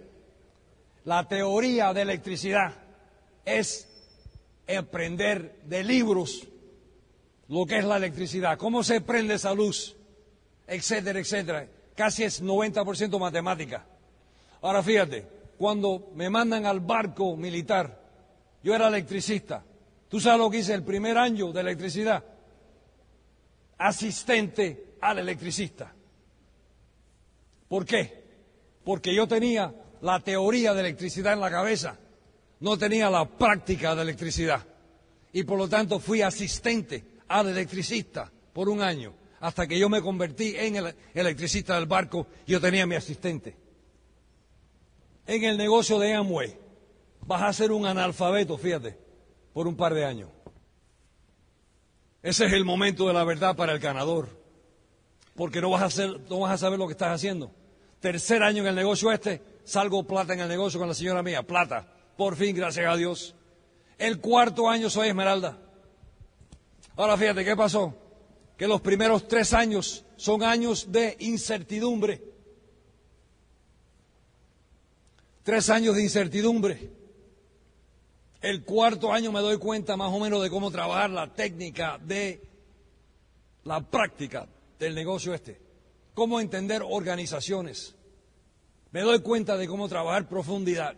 La 1.05 1.27
teoría 1.27 1.93
de 1.93 2.01
electricidad 2.01 2.73
es 3.45 3.87
aprender 4.75 5.59
de 5.63 5.83
libros 5.83 6.47
lo 7.49 7.67
que 7.67 7.77
es 7.77 7.85
la 7.85 7.97
electricidad, 7.97 8.57
cómo 8.57 8.81
se 8.81 9.01
prende 9.01 9.35
esa 9.35 9.53
luz, 9.53 9.95
etcétera, 10.65 11.19
etcétera. 11.19 11.67
Casi 11.95 12.23
es 12.23 12.43
90% 12.43 13.19
matemática. 13.19 13.85
Ahora 14.63 14.81
fíjate, 14.81 15.23
cuando 15.55 16.09
me 16.15 16.31
mandan 16.31 16.65
al 16.65 16.79
barco 16.79 17.37
militar, 17.37 18.01
yo 18.63 18.73
era 18.73 18.87
electricista. 18.87 19.63
¿Tú 20.09 20.19
sabes 20.19 20.39
lo 20.39 20.49
que 20.49 20.59
hice 20.59 20.73
el 20.73 20.83
primer 20.83 21.17
año 21.17 21.51
de 21.51 21.61
electricidad? 21.61 22.23
Asistente 23.77 24.95
al 25.01 25.19
electricista. 25.19 25.93
¿Por 27.67 27.85
qué? 27.85 28.23
Porque 28.83 29.13
yo 29.13 29.27
tenía 29.27 29.73
la 30.01 30.19
teoría 30.21 30.73
de 30.73 30.79
electricidad 30.79 31.33
en 31.33 31.41
la 31.41 31.51
cabeza, 31.51 31.97
no 32.59 32.77
tenía 32.77 33.09
la 33.09 33.25
práctica 33.25 33.95
de 33.95 34.01
electricidad. 34.03 34.65
Y 35.33 35.43
por 35.43 35.57
lo 35.57 35.67
tanto 35.67 35.99
fui 35.99 36.21
asistente 36.21 37.03
al 37.27 37.49
electricista 37.49 38.31
por 38.53 38.69
un 38.69 38.81
año, 38.81 39.13
hasta 39.41 39.67
que 39.67 39.77
yo 39.77 39.89
me 39.89 40.01
convertí 40.01 40.55
en 40.55 40.77
el 40.77 40.95
electricista 41.13 41.75
del 41.75 41.85
barco, 41.85 42.27
yo 42.47 42.61
tenía 42.61 42.87
mi 42.87 42.95
asistente. 42.95 43.55
En 45.27 45.43
el 45.43 45.57
negocio 45.57 45.99
de 45.99 46.13
Amway 46.13 46.57
vas 47.25 47.41
a 47.43 47.53
ser 47.53 47.73
un 47.73 47.85
analfabeto, 47.85 48.57
fíjate, 48.57 49.06
por 49.57 49.67
un 49.67 49.75
par 49.75 49.95
de 49.95 50.05
años. 50.05 50.29
Ese 52.21 52.45
es 52.45 52.53
el 52.53 52.63
momento 52.63 53.07
de 53.07 53.13
la 53.15 53.23
verdad 53.23 53.55
para 53.55 53.73
el 53.73 53.79
ganador, 53.79 54.29
porque 55.35 55.61
no 55.61 55.71
vas 55.71 55.97
a, 55.97 56.05
no 56.05 56.41
vas 56.41 56.53
a 56.53 56.57
saber 56.59 56.77
lo 56.77 56.85
que 56.85 56.91
estás 56.91 57.09
haciendo. 57.09 57.49
Tercer 57.99 58.43
año 58.43 58.61
en 58.61 58.67
el 58.67 58.75
negocio 58.75 59.11
este, 59.11 59.41
salgo 59.63 60.05
plata 60.05 60.35
en 60.35 60.41
el 60.41 60.47
negocio 60.47 60.79
con 60.79 60.87
la 60.87 60.93
señora 60.93 61.23
mía, 61.23 61.41
plata, 61.41 61.91
por 62.15 62.35
fin, 62.35 62.55
gracias 62.55 62.85
a 62.87 62.95
Dios. 62.95 63.33
El 63.97 64.19
cuarto 64.19 64.69
año 64.69 64.91
soy 64.91 65.07
Esmeralda. 65.07 65.57
Ahora 66.95 67.17
fíjate, 67.17 67.43
¿qué 67.43 67.55
pasó? 67.55 67.97
Que 68.57 68.67
los 68.67 68.79
primeros 68.81 69.27
tres 69.27 69.53
años 69.53 70.05
son 70.17 70.43
años 70.43 70.91
de 70.91 71.17
incertidumbre. 71.21 72.21
Tres 75.41 75.67
años 75.71 75.95
de 75.95 76.03
incertidumbre. 76.03 76.96
El 78.47 78.63
cuarto 78.63 79.11
año 79.11 79.33
me 79.33 79.41
doy 79.41 79.57
cuenta 79.57 79.97
más 79.97 80.09
o 80.13 80.19
menos 80.21 80.41
de 80.41 80.49
cómo 80.49 80.71
trabajar 80.71 81.09
la 81.09 81.33
técnica 81.33 81.99
de 82.01 82.41
la 83.65 83.81
práctica 83.81 84.47
del 84.79 84.95
negocio 84.95 85.33
este. 85.33 85.59
Cómo 86.13 86.39
entender 86.39 86.81
organizaciones. 86.81 87.93
Me 88.91 89.01
doy 89.01 89.19
cuenta 89.19 89.57
de 89.57 89.67
cómo 89.67 89.89
trabajar 89.89 90.29
profundidad. 90.29 90.95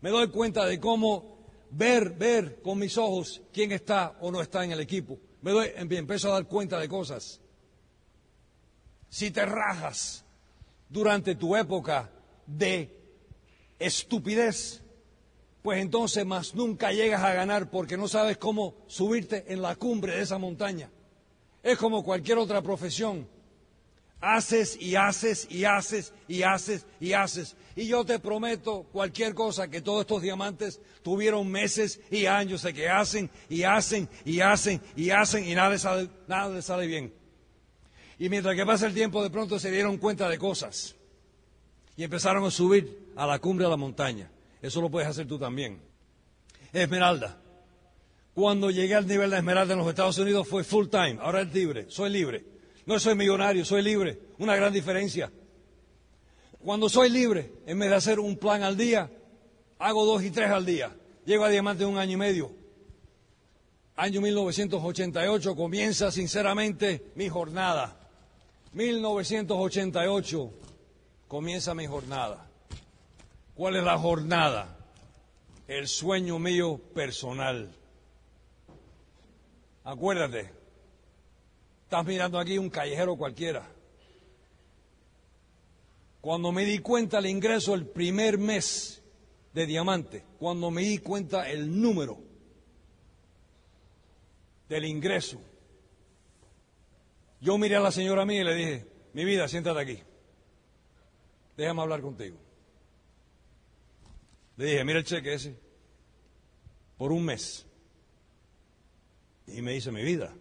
Me 0.00 0.10
doy 0.10 0.30
cuenta 0.30 0.66
de 0.66 0.80
cómo 0.80 1.46
ver, 1.70 2.10
ver 2.10 2.60
con 2.60 2.80
mis 2.80 2.98
ojos 2.98 3.40
quién 3.52 3.70
está 3.70 4.18
o 4.20 4.32
no 4.32 4.40
está 4.40 4.64
en 4.64 4.72
el 4.72 4.80
equipo. 4.80 5.16
Me 5.42 5.52
doy, 5.52 5.70
empiezo 5.76 6.30
a 6.30 6.32
dar 6.32 6.48
cuenta 6.48 6.80
de 6.80 6.88
cosas. 6.88 7.40
Si 9.08 9.30
te 9.30 9.46
rajas 9.46 10.24
durante 10.88 11.36
tu 11.36 11.54
época 11.54 12.10
de 12.48 12.90
estupidez, 13.78 14.83
pues 15.64 15.80
entonces 15.80 16.26
más 16.26 16.54
nunca 16.54 16.92
llegas 16.92 17.22
a 17.22 17.32
ganar 17.32 17.70
porque 17.70 17.96
no 17.96 18.06
sabes 18.06 18.36
cómo 18.36 18.74
subirte 18.86 19.46
en 19.50 19.62
la 19.62 19.76
cumbre 19.76 20.14
de 20.14 20.20
esa 20.20 20.36
montaña. 20.36 20.90
Es 21.62 21.78
como 21.78 22.04
cualquier 22.04 22.36
otra 22.36 22.60
profesión. 22.60 23.26
Haces 24.20 24.76
y 24.78 24.94
haces 24.94 25.46
y 25.48 25.64
haces 25.64 26.12
y 26.28 26.42
haces 26.42 26.84
y 27.00 27.14
haces. 27.14 27.56
Y 27.76 27.86
yo 27.86 28.04
te 28.04 28.18
prometo 28.18 28.82
cualquier 28.92 29.32
cosa 29.32 29.68
que 29.68 29.80
todos 29.80 30.02
estos 30.02 30.20
diamantes 30.20 30.82
tuvieron 31.02 31.50
meses 31.50 31.98
y 32.10 32.26
años 32.26 32.60
de 32.60 32.74
que 32.74 32.90
hacen 32.90 33.30
y 33.48 33.62
hacen 33.62 34.06
y 34.26 34.40
hacen 34.40 34.82
y 34.94 35.08
hacen 35.08 35.48
y 35.48 35.54
nada 35.54 35.70
les 35.70 35.80
sale, 35.80 36.10
nada 36.28 36.60
sale 36.60 36.86
bien. 36.86 37.14
Y 38.18 38.28
mientras 38.28 38.54
que 38.54 38.66
pasa 38.66 38.84
el 38.84 38.92
tiempo 38.92 39.22
de 39.22 39.30
pronto 39.30 39.58
se 39.58 39.70
dieron 39.70 39.96
cuenta 39.96 40.28
de 40.28 40.36
cosas 40.36 40.94
y 41.96 42.04
empezaron 42.04 42.44
a 42.44 42.50
subir 42.50 43.12
a 43.16 43.26
la 43.26 43.38
cumbre 43.38 43.64
de 43.64 43.70
la 43.70 43.78
montaña. 43.78 44.30
Eso 44.64 44.80
lo 44.80 44.88
puedes 44.88 45.06
hacer 45.06 45.26
tú 45.28 45.38
también. 45.38 45.78
Esmeralda. 46.72 47.38
Cuando 48.32 48.70
llegué 48.70 48.94
al 48.94 49.06
nivel 49.06 49.28
de 49.28 49.36
Esmeralda 49.36 49.74
en 49.74 49.80
los 49.80 49.88
Estados 49.88 50.16
Unidos 50.16 50.48
fue 50.48 50.64
full 50.64 50.88
time, 50.88 51.18
ahora 51.20 51.42
es 51.42 51.52
libre, 51.52 51.84
soy 51.90 52.08
libre. 52.08 52.46
No 52.86 52.98
soy 52.98 53.14
millonario, 53.14 53.62
soy 53.66 53.82
libre. 53.82 54.18
Una 54.38 54.56
gran 54.56 54.72
diferencia. 54.72 55.30
Cuando 56.64 56.88
soy 56.88 57.10
libre, 57.10 57.52
en 57.66 57.78
vez 57.78 57.90
de 57.90 57.96
hacer 57.96 58.18
un 58.18 58.38
plan 58.38 58.62
al 58.62 58.74
día, 58.74 59.10
hago 59.78 60.06
dos 60.06 60.22
y 60.22 60.30
tres 60.30 60.48
al 60.48 60.64
día. 60.64 60.96
Llego 61.26 61.44
a 61.44 61.50
diamante 61.50 61.84
un 61.84 61.98
año 61.98 62.12
y 62.12 62.16
medio. 62.16 62.50
Año 63.96 64.22
1988 64.22 65.54
comienza 65.54 66.10
sinceramente 66.10 67.12
mi 67.16 67.28
jornada. 67.28 68.00
1988 68.72 70.50
comienza 71.28 71.74
mi 71.74 71.86
jornada. 71.86 72.48
¿Cuál 73.54 73.76
es 73.76 73.84
la 73.84 73.98
jornada? 73.98 74.76
El 75.68 75.88
sueño 75.88 76.38
mío 76.38 76.78
personal. 76.94 77.74
Acuérdate, 79.84 80.50
Estás 81.94 82.06
mirando 82.06 82.40
aquí 82.40 82.58
un 82.58 82.70
callejero 82.70 83.14
cualquiera. 83.14 83.70
Cuando 86.20 86.50
me 86.50 86.64
di 86.64 86.80
cuenta 86.80 87.18
el 87.18 87.26
ingreso 87.26 87.72
el 87.72 87.86
primer 87.86 88.36
mes 88.36 89.00
de 89.52 89.64
diamante, 89.64 90.24
cuando 90.40 90.72
me 90.72 90.82
di 90.82 90.98
cuenta 90.98 91.48
el 91.48 91.80
número 91.80 92.18
del 94.68 94.86
ingreso, 94.86 95.40
yo 97.40 97.58
miré 97.58 97.76
a 97.76 97.80
la 97.80 97.92
señora 97.92 98.24
mía 98.24 98.40
y 98.40 98.44
le 98.44 98.54
dije, 98.56 98.86
mi 99.12 99.24
vida, 99.24 99.46
siéntate 99.46 99.80
aquí, 99.80 100.02
déjame 101.56 101.82
hablar 101.82 102.00
contigo. 102.00 102.38
Le 104.56 104.66
dije, 104.66 104.84
mira 104.84 104.98
el 104.98 105.04
cheque 105.04 105.34
ese, 105.34 105.58
por 106.96 107.12
un 107.12 107.24
mes. 107.24 107.66
Y 109.46 109.60
me 109.62 109.72
dice, 109.72 109.90
mi 109.90 110.02
vida, 110.02 110.34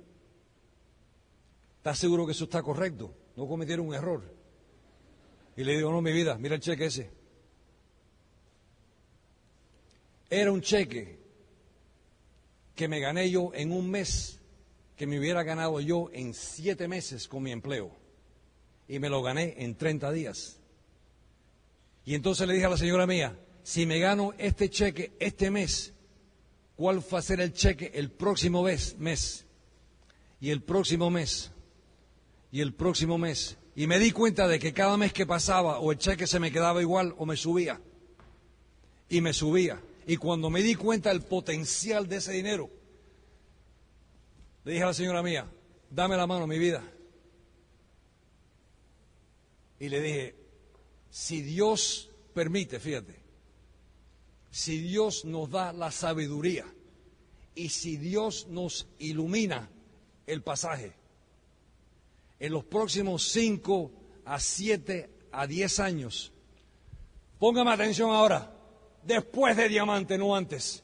¿Estás 1.83 1.99
seguro 1.99 2.25
que 2.25 2.31
eso 2.31 2.45
está 2.45 2.63
correcto? 2.63 3.13
No 3.35 3.45
cometieron 3.45 3.85
un 3.85 3.93
error. 3.93 4.23
Y 5.57 5.65
le 5.65 5.75
digo, 5.75 5.91
no, 5.91 6.01
mi 6.01 6.13
vida, 6.13 6.37
mira 6.37 6.55
el 6.55 6.61
cheque 6.61 6.85
ese. 6.85 7.11
Era 10.29 10.53
un 10.53 10.61
cheque 10.61 11.19
que 12.73 12.87
me 12.87 13.01
gané 13.01 13.29
yo 13.29 13.51
en 13.53 13.73
un 13.73 13.91
mes, 13.91 14.39
que 14.95 15.05
me 15.05 15.19
hubiera 15.19 15.43
ganado 15.43 15.81
yo 15.81 16.09
en 16.13 16.33
siete 16.33 16.87
meses 16.87 17.27
con 17.27 17.43
mi 17.43 17.51
empleo. 17.51 17.91
Y 18.87 18.99
me 18.99 19.09
lo 19.09 19.21
gané 19.21 19.55
en 19.57 19.75
30 19.75 20.09
días. 20.13 20.61
Y 22.05 22.15
entonces 22.15 22.47
le 22.47 22.53
dije 22.53 22.67
a 22.67 22.69
la 22.69 22.77
señora 22.77 23.05
mía, 23.05 23.37
si 23.63 23.85
me 23.85 23.99
gano 23.99 24.33
este 24.37 24.69
cheque 24.69 25.13
este 25.19 25.49
mes, 25.49 25.93
¿cuál 26.75 26.99
va 27.13 27.19
a 27.19 27.21
ser 27.21 27.39
el 27.41 27.53
cheque 27.53 27.91
el 27.95 28.11
próximo 28.11 28.61
mes? 28.63 29.45
Y 30.39 30.49
el 30.49 30.61
próximo 30.61 31.09
mes 31.09 31.51
y 32.53 32.61
el 32.61 32.73
próximo 32.73 33.17
mes. 33.17 33.57
Y 33.75 33.87
me 33.87 33.97
di 33.97 34.11
cuenta 34.11 34.47
de 34.47 34.59
que 34.59 34.73
cada 34.73 34.95
mes 34.95 35.11
que 35.11 35.25
pasaba 35.25 35.79
o 35.79 35.91
el 35.91 35.97
cheque 35.97 36.27
se 36.27 36.39
me 36.39 36.51
quedaba 36.51 36.81
igual 36.81 37.15
o 37.17 37.25
me 37.25 37.35
subía. 37.35 37.81
Y 39.09 39.21
me 39.21 39.33
subía. 39.33 39.81
Y 40.05 40.17
cuando 40.17 40.51
me 40.51 40.61
di 40.61 40.75
cuenta 40.75 41.09
del 41.09 41.21
potencial 41.21 42.07
de 42.07 42.17
ese 42.17 42.33
dinero, 42.33 42.69
le 44.65 44.73
dije 44.73 44.83
a 44.83 44.87
la 44.87 44.93
señora 44.93 45.23
mía, 45.23 45.49
dame 45.89 46.15
la 46.15 46.27
mano, 46.27 46.45
mi 46.45 46.59
vida. 46.59 46.83
Y 49.79 49.89
le 49.89 49.99
dije, 49.99 50.35
si 51.09 51.41
Dios 51.41 52.11
permite, 52.35 52.79
fíjate, 52.79 53.22
si 54.53 54.77
Dios 54.81 55.25
nos 55.25 55.49
da 55.49 55.73
la 55.73 55.89
sabiduría 55.89 56.63
y 57.55 57.69
si 57.69 57.97
Dios 57.97 58.45
nos 58.49 58.87
ilumina 58.99 59.67
el 60.27 60.43
pasaje, 60.43 60.93
en 62.39 62.53
los 62.53 62.63
próximos 62.63 63.27
5 63.29 63.91
a 64.25 64.39
7 64.39 65.09
a 65.31 65.47
10 65.47 65.79
años. 65.79 66.31
Póngame 67.39 67.71
atención 67.71 68.11
ahora, 68.11 68.55
después 69.03 69.57
de 69.57 69.69
diamante, 69.69 70.19
no 70.19 70.35
antes. 70.35 70.83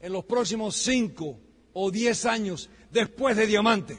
En 0.00 0.14
los 0.14 0.24
próximos 0.24 0.76
5 0.76 1.38
o 1.74 1.90
10 1.90 2.24
años, 2.24 2.70
después 2.90 3.36
de 3.36 3.46
diamante, 3.46 3.98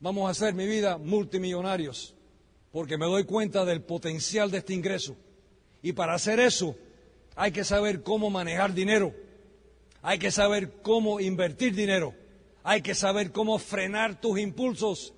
vamos 0.00 0.26
a 0.26 0.30
hacer 0.32 0.52
mi 0.52 0.66
vida 0.66 0.98
multimillonarios, 0.98 2.16
porque 2.72 2.98
me 2.98 3.06
doy 3.06 3.22
cuenta 3.22 3.64
del 3.64 3.82
potencial 3.82 4.50
de 4.50 4.58
este 4.58 4.74
ingreso. 4.74 5.16
Y 5.84 5.92
para 5.92 6.14
hacer 6.14 6.40
eso, 6.40 6.74
hay 7.36 7.52
que 7.52 7.62
saber 7.62 8.02
cómo 8.02 8.28
manejar 8.28 8.74
dinero, 8.74 9.14
hay 10.02 10.18
que 10.18 10.32
saber 10.32 10.82
cómo 10.82 11.20
invertir 11.20 11.76
dinero 11.76 12.12
hay 12.66 12.80
que 12.80 12.94
saber 12.94 13.30
cómo 13.30 13.58
frenar 13.58 14.18
tus 14.18 14.40
impulsos. 14.40 15.12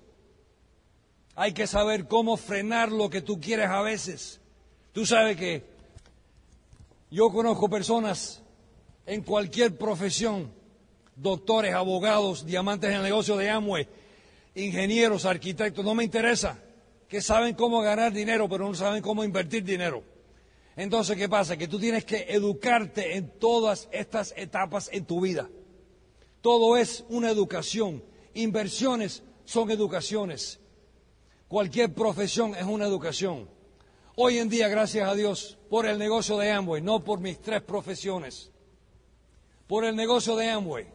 Hay 1.33 1.53
que 1.53 1.65
saber 1.65 2.07
cómo 2.07 2.35
frenar 2.35 2.91
lo 2.91 3.09
que 3.09 3.21
tú 3.21 3.39
quieres 3.39 3.69
a 3.69 3.81
veces. 3.81 4.41
Tú 4.91 5.05
sabes 5.05 5.37
que 5.37 5.63
Yo 7.09 7.31
conozco 7.31 7.69
personas 7.69 8.43
en 9.05 9.21
cualquier 9.21 9.77
profesión, 9.77 10.51
doctores, 11.15 11.73
abogados, 11.73 12.45
diamantes 12.45 12.89
en 12.89 12.97
el 12.97 13.03
negocio 13.03 13.37
de 13.37 13.49
Amway, 13.49 13.87
ingenieros, 14.53 15.23
arquitectos, 15.23 15.85
no 15.85 15.95
me 15.95 16.03
interesa, 16.03 16.59
que 17.07 17.21
saben 17.21 17.55
cómo 17.55 17.79
ganar 17.79 18.11
dinero, 18.11 18.49
pero 18.49 18.67
no 18.67 18.75
saben 18.75 19.01
cómo 19.01 19.23
invertir 19.23 19.63
dinero. 19.63 20.03
Entonces, 20.77 21.17
¿qué 21.17 21.27
pasa? 21.27 21.57
Que 21.57 21.67
tú 21.67 21.79
tienes 21.79 22.05
que 22.05 22.27
educarte 22.29 23.17
en 23.17 23.31
todas 23.39 23.89
estas 23.91 24.31
etapas 24.37 24.89
en 24.93 25.05
tu 25.05 25.19
vida. 25.19 25.49
Todo 26.41 26.77
es 26.77 27.03
una 27.09 27.31
educación. 27.31 28.03
Inversiones 28.35 29.23
son 29.43 29.71
educaciones. 29.71 30.59
Cualquier 31.47 31.93
profesión 31.95 32.53
es 32.53 32.63
una 32.63 32.85
educación. 32.85 33.49
Hoy 34.15 34.37
en 34.37 34.49
día, 34.49 34.67
gracias 34.67 35.09
a 35.09 35.15
Dios, 35.15 35.57
por 35.67 35.87
el 35.87 35.97
negocio 35.97 36.37
de 36.37 36.51
Amway, 36.51 36.81
no 36.83 37.03
por 37.03 37.19
mis 37.19 37.39
tres 37.39 37.63
profesiones, 37.63 38.51
por 39.65 39.83
el 39.83 39.95
negocio 39.95 40.35
de 40.35 40.49
Amway. 40.49 40.87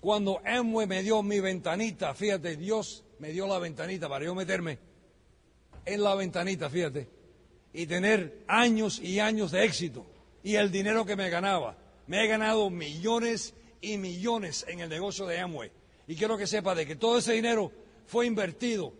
Cuando 0.00 0.40
Amway 0.42 0.86
me 0.86 1.02
dio 1.02 1.22
mi 1.22 1.40
ventanita, 1.40 2.14
fíjate, 2.14 2.56
Dios 2.56 3.04
me 3.18 3.30
dio 3.32 3.46
la 3.46 3.58
ventanita 3.58 4.08
para 4.08 4.24
yo 4.24 4.34
meterme 4.34 4.78
en 5.84 6.02
la 6.02 6.14
ventanita, 6.14 6.70
fíjate, 6.70 7.17
y 7.78 7.86
tener 7.86 8.42
años 8.48 8.98
y 8.98 9.20
años 9.20 9.52
de 9.52 9.64
éxito 9.64 10.04
y 10.42 10.56
el 10.56 10.72
dinero 10.72 11.06
que 11.06 11.14
me 11.14 11.30
ganaba. 11.30 11.78
Me 12.08 12.24
he 12.24 12.26
ganado 12.26 12.70
millones 12.70 13.54
y 13.80 13.98
millones 13.98 14.64
en 14.66 14.80
el 14.80 14.88
negocio 14.88 15.26
de 15.26 15.38
Amway. 15.38 15.70
Y 16.08 16.16
quiero 16.16 16.36
que 16.36 16.48
sepa 16.48 16.74
de 16.74 16.86
que 16.86 16.96
todo 16.96 17.18
ese 17.18 17.34
dinero 17.34 17.70
fue 18.08 18.26
invertido, 18.26 18.92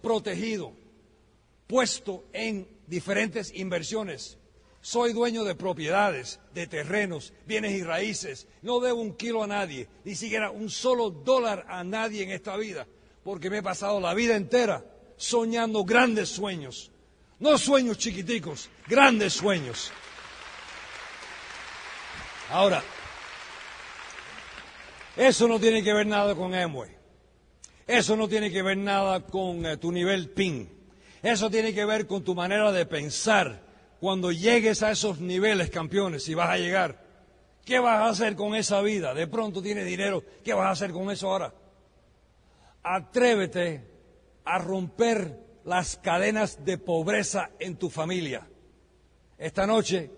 protegido, 0.00 0.72
puesto 1.66 2.22
en 2.32 2.68
diferentes 2.86 3.52
inversiones. 3.56 4.38
Soy 4.82 5.12
dueño 5.12 5.42
de 5.42 5.56
propiedades, 5.56 6.38
de 6.54 6.68
terrenos, 6.68 7.32
bienes 7.44 7.72
y 7.72 7.82
raíces. 7.82 8.46
No 8.62 8.78
debo 8.78 9.00
un 9.00 9.16
kilo 9.16 9.42
a 9.42 9.48
nadie, 9.48 9.88
ni 10.04 10.14
siquiera 10.14 10.52
un 10.52 10.70
solo 10.70 11.10
dólar 11.10 11.66
a 11.68 11.82
nadie 11.82 12.22
en 12.22 12.30
esta 12.30 12.56
vida, 12.56 12.86
porque 13.24 13.50
me 13.50 13.58
he 13.58 13.62
pasado 13.64 13.98
la 13.98 14.14
vida 14.14 14.36
entera 14.36 14.84
soñando 15.16 15.84
grandes 15.84 16.28
sueños. 16.28 16.91
No 17.42 17.58
sueños 17.58 17.98
chiquiticos, 17.98 18.70
grandes 18.86 19.32
sueños. 19.32 19.90
Ahora, 22.52 22.80
eso 25.16 25.48
no 25.48 25.58
tiene 25.58 25.82
que 25.82 25.92
ver 25.92 26.06
nada 26.06 26.36
con 26.36 26.54
Amway. 26.54 26.90
Eso 27.84 28.14
no 28.14 28.28
tiene 28.28 28.52
que 28.52 28.62
ver 28.62 28.76
nada 28.76 29.26
con 29.26 29.66
eh, 29.66 29.76
tu 29.76 29.90
nivel 29.90 30.30
PIN. 30.30 30.70
Eso 31.20 31.50
tiene 31.50 31.74
que 31.74 31.84
ver 31.84 32.06
con 32.06 32.22
tu 32.22 32.36
manera 32.36 32.70
de 32.70 32.86
pensar 32.86 33.60
cuando 33.98 34.30
llegues 34.30 34.84
a 34.84 34.92
esos 34.92 35.18
niveles, 35.18 35.68
campeones, 35.68 36.22
si 36.22 36.34
vas 36.34 36.50
a 36.50 36.58
llegar. 36.58 37.04
¿Qué 37.64 37.80
vas 37.80 38.02
a 38.02 38.08
hacer 38.08 38.36
con 38.36 38.54
esa 38.54 38.80
vida? 38.82 39.14
De 39.14 39.26
pronto 39.26 39.60
tienes 39.60 39.84
dinero, 39.84 40.22
¿qué 40.44 40.54
vas 40.54 40.66
a 40.66 40.70
hacer 40.70 40.92
con 40.92 41.10
eso 41.10 41.28
ahora? 41.28 41.52
Atrévete 42.84 43.84
a 44.44 44.58
romper 44.58 45.51
las 45.64 45.96
cadenas 45.96 46.64
de 46.64 46.78
pobreza 46.78 47.50
en 47.58 47.76
tu 47.76 47.90
familia. 47.90 48.46
Esta 49.38 49.66
noche 49.66 50.10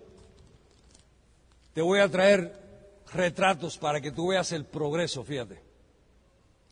te 1.73 1.81
voy 1.81 1.99
a 1.99 2.09
traer 2.09 2.65
retratos 3.13 3.77
para 3.77 4.01
que 4.01 4.11
tú 4.11 4.27
veas 4.27 4.51
el 4.51 4.65
progreso, 4.65 5.23
fíjate. 5.23 5.61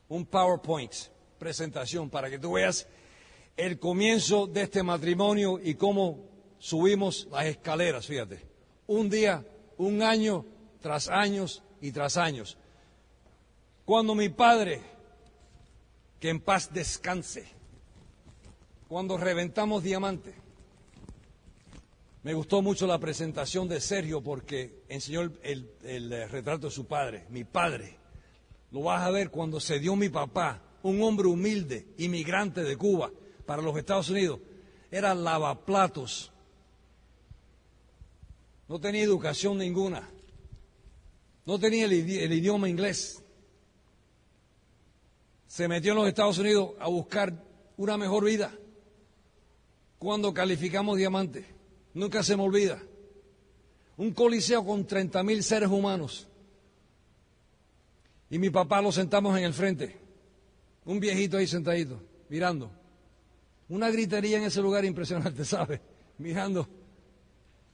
Un 0.09 0.25
PowerPoint, 0.25 0.93
presentación, 1.37 2.09
para 2.09 2.29
que 2.29 2.39
tú 2.39 2.53
veas 2.53 2.87
el 3.57 3.79
comienzo 3.79 4.47
de 4.47 4.63
este 4.63 4.83
matrimonio 4.83 5.59
y 5.61 5.75
cómo 5.75 6.19
subimos 6.59 7.27
las 7.31 7.45
escaleras, 7.45 8.07
fíjate. 8.07 8.45
Un 8.87 9.09
día, 9.09 9.45
un 9.77 10.01
año, 10.01 10.45
tras 10.81 11.09
años 11.09 11.63
y 11.81 11.91
tras 11.91 12.17
años. 12.17 12.57
Cuando 13.85 14.15
mi 14.15 14.29
padre, 14.29 14.81
que 16.19 16.29
en 16.29 16.39
paz 16.39 16.73
descanse, 16.73 17.45
cuando 18.93 19.17
reventamos 19.17 19.81
diamante, 19.81 20.35
me 22.21 22.35
gustó 22.35 22.61
mucho 22.61 22.85
la 22.85 22.99
presentación 22.99 23.67
de 23.67 23.81
Sergio 23.81 24.21
porque 24.21 24.83
enseñó 24.87 25.21
el, 25.41 25.67
eh, 25.81 26.27
retrato 26.27 26.67
de 26.67 26.71
su 26.71 26.85
padre, 26.85 27.25
mi 27.31 27.43
padre. 27.43 27.97
Lo 28.69 28.83
vas 28.83 29.01
a 29.01 29.09
ver 29.09 29.31
cuando 29.31 29.59
se 29.59 29.79
dio 29.79 29.95
mi 29.95 30.09
papá, 30.09 30.61
un 30.83 31.01
hombre 31.01 31.25
humilde, 31.25 31.87
inmigrante 31.97 32.61
de 32.61 32.77
Cuba, 32.77 33.11
para 33.47 33.63
los 33.63 33.75
Estados 33.75 34.11
Unidos. 34.11 34.41
Era 34.91 35.15
lavaplatos. 35.15 36.31
No 38.67 38.79
tenía 38.79 39.01
educación 39.01 39.57
ninguna. 39.57 40.07
No 41.47 41.57
tenía 41.57 41.85
el 41.85 41.93
idioma 42.31 42.69
inglés. 42.69 43.23
Se 45.47 45.67
metió 45.67 45.93
en 45.93 45.97
los 45.97 46.07
Estados 46.07 46.37
Unidos 46.37 46.73
a 46.79 46.89
buscar 46.89 47.43
una 47.75 47.97
mejor 47.97 48.25
vida. 48.25 48.53
Cuando 50.03 50.33
calificamos 50.33 50.97
diamante 50.97 51.45
Nunca 51.93 52.23
se 52.23 52.35
me 52.35 52.43
olvida. 52.43 52.81
Un 53.97 54.13
coliseo 54.13 54.65
con 54.65 54.85
30 54.85 55.23
mil 55.23 55.43
seres 55.43 55.69
humanos. 55.69 56.27
Y 58.31 58.39
mi 58.39 58.49
papá 58.49 58.81
lo 58.81 58.91
sentamos 58.91 59.37
en 59.37 59.43
el 59.43 59.53
frente. 59.53 59.95
Un 60.85 60.99
viejito 60.99 61.37
ahí 61.37 61.45
sentadito, 61.45 62.01
mirando. 62.29 62.71
Una 63.69 63.91
gritería 63.91 64.39
en 64.39 64.45
ese 64.45 64.59
lugar 64.59 64.83
impresionante, 64.85 65.45
¿sabe? 65.45 65.79
Mirando. 66.17 66.67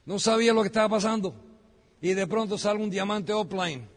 No 0.04 0.18
sabía 0.18 0.52
lo 0.52 0.60
que 0.60 0.66
estaba 0.66 0.90
pasando. 0.90 1.34
Y 2.02 2.12
de 2.12 2.26
pronto 2.26 2.58
sale 2.58 2.80
un 2.80 2.90
diamante 2.90 3.32
offline 3.32 3.88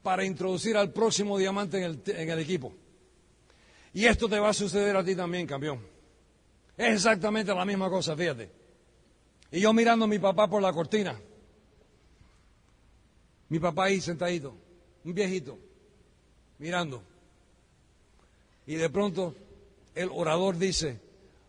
para 0.00 0.24
introducir 0.24 0.76
al 0.76 0.92
próximo 0.92 1.36
diamante 1.36 1.78
en 1.78 1.84
el, 1.84 2.02
en 2.06 2.30
el 2.30 2.38
equipo. 2.38 2.72
Y 3.92 4.04
esto 4.04 4.28
te 4.28 4.38
va 4.38 4.50
a 4.50 4.54
suceder 4.54 4.96
a 4.96 5.04
ti 5.04 5.16
también, 5.16 5.44
campeón. 5.44 5.93
Es 6.76 6.94
exactamente 6.94 7.54
la 7.54 7.64
misma 7.64 7.88
cosa, 7.88 8.16
fíjate. 8.16 8.50
Y 9.50 9.60
yo 9.60 9.72
mirando 9.72 10.04
a 10.06 10.08
mi 10.08 10.18
papá 10.18 10.48
por 10.48 10.60
la 10.60 10.72
cortina. 10.72 11.18
Mi 13.48 13.58
papá 13.58 13.84
ahí 13.84 14.00
sentadito, 14.00 14.56
un 15.04 15.14
viejito, 15.14 15.58
mirando. 16.58 17.02
Y 18.66 18.74
de 18.74 18.90
pronto 18.90 19.36
el 19.94 20.08
orador 20.12 20.58
dice, 20.58 20.98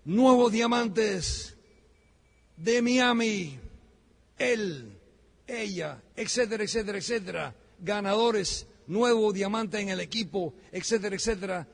nuevos 0.04 0.52
diamantes 0.52 1.56
de 2.58 2.82
Miami, 2.82 3.58
él, 4.38 4.92
ella, 5.48 6.02
etcétera, 6.16 6.64
etcétera, 6.64 6.98
etcétera, 6.98 7.56
ganadores, 7.80 8.68
nuevo 8.88 9.34
diamante 9.34 9.80
en 9.80 9.90
el 9.90 10.00
equipo, 10.00 10.54
etcétera, 10.72 11.16
etcétera. 11.16 11.68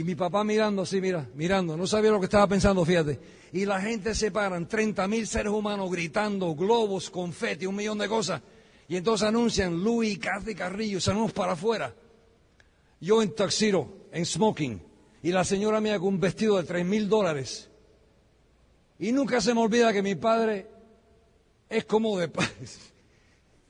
Y 0.00 0.04
mi 0.04 0.14
papá 0.14 0.44
mirando 0.44 0.82
así, 0.82 1.00
mira, 1.00 1.28
mirando, 1.34 1.76
no 1.76 1.86
sabía 1.86 2.10
lo 2.10 2.18
que 2.18 2.24
estaba 2.24 2.46
pensando, 2.46 2.84
fíjate 2.84 3.18
y 3.52 3.64
la 3.66 3.80
gente 3.80 4.14
se 4.14 4.30
paran, 4.30 4.68
30 4.68 5.08
mil 5.08 5.26
seres 5.26 5.52
humanos 5.52 5.90
gritando, 5.90 6.54
globos, 6.54 7.10
confeti, 7.10 7.66
un 7.66 7.76
millón 7.76 7.98
de 7.98 8.08
cosas. 8.08 8.42
Y 8.88 8.96
entonces 8.96 9.26
anuncian 9.26 9.82
Luis, 9.82 10.18
Cathy 10.18 10.54
Carrillo, 10.54 11.00
salimos 11.00 11.32
para 11.32 11.52
afuera. 11.52 11.94
Yo 13.00 13.22
en 13.22 13.34
taxiro, 13.34 14.06
en 14.12 14.24
smoking, 14.24 14.82
y 15.22 15.32
la 15.32 15.44
señora 15.44 15.80
mía 15.80 15.98
con 15.98 16.08
un 16.08 16.20
vestido 16.20 16.56
de 16.58 16.64
tres 16.64 16.84
mil 16.84 17.08
dólares. 17.08 17.68
Y 18.98 19.12
nunca 19.12 19.40
se 19.40 19.54
me 19.54 19.60
olvida 19.60 19.92
que 19.92 20.02
mi 20.02 20.14
padre 20.14 20.68
es 21.68 21.84
como 21.84 22.18
de 22.18 22.28
paz. 22.28 22.50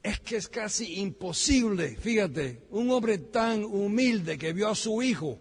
Es 0.03 0.18
que 0.20 0.37
es 0.37 0.49
casi 0.49 0.99
imposible, 0.99 1.95
fíjate, 1.95 2.62
un 2.70 2.91
hombre 2.91 3.18
tan 3.18 3.62
humilde 3.64 4.39
que 4.39 4.55
vio 4.55 4.70
a 4.70 4.74
su 4.74 5.03
hijo 5.03 5.39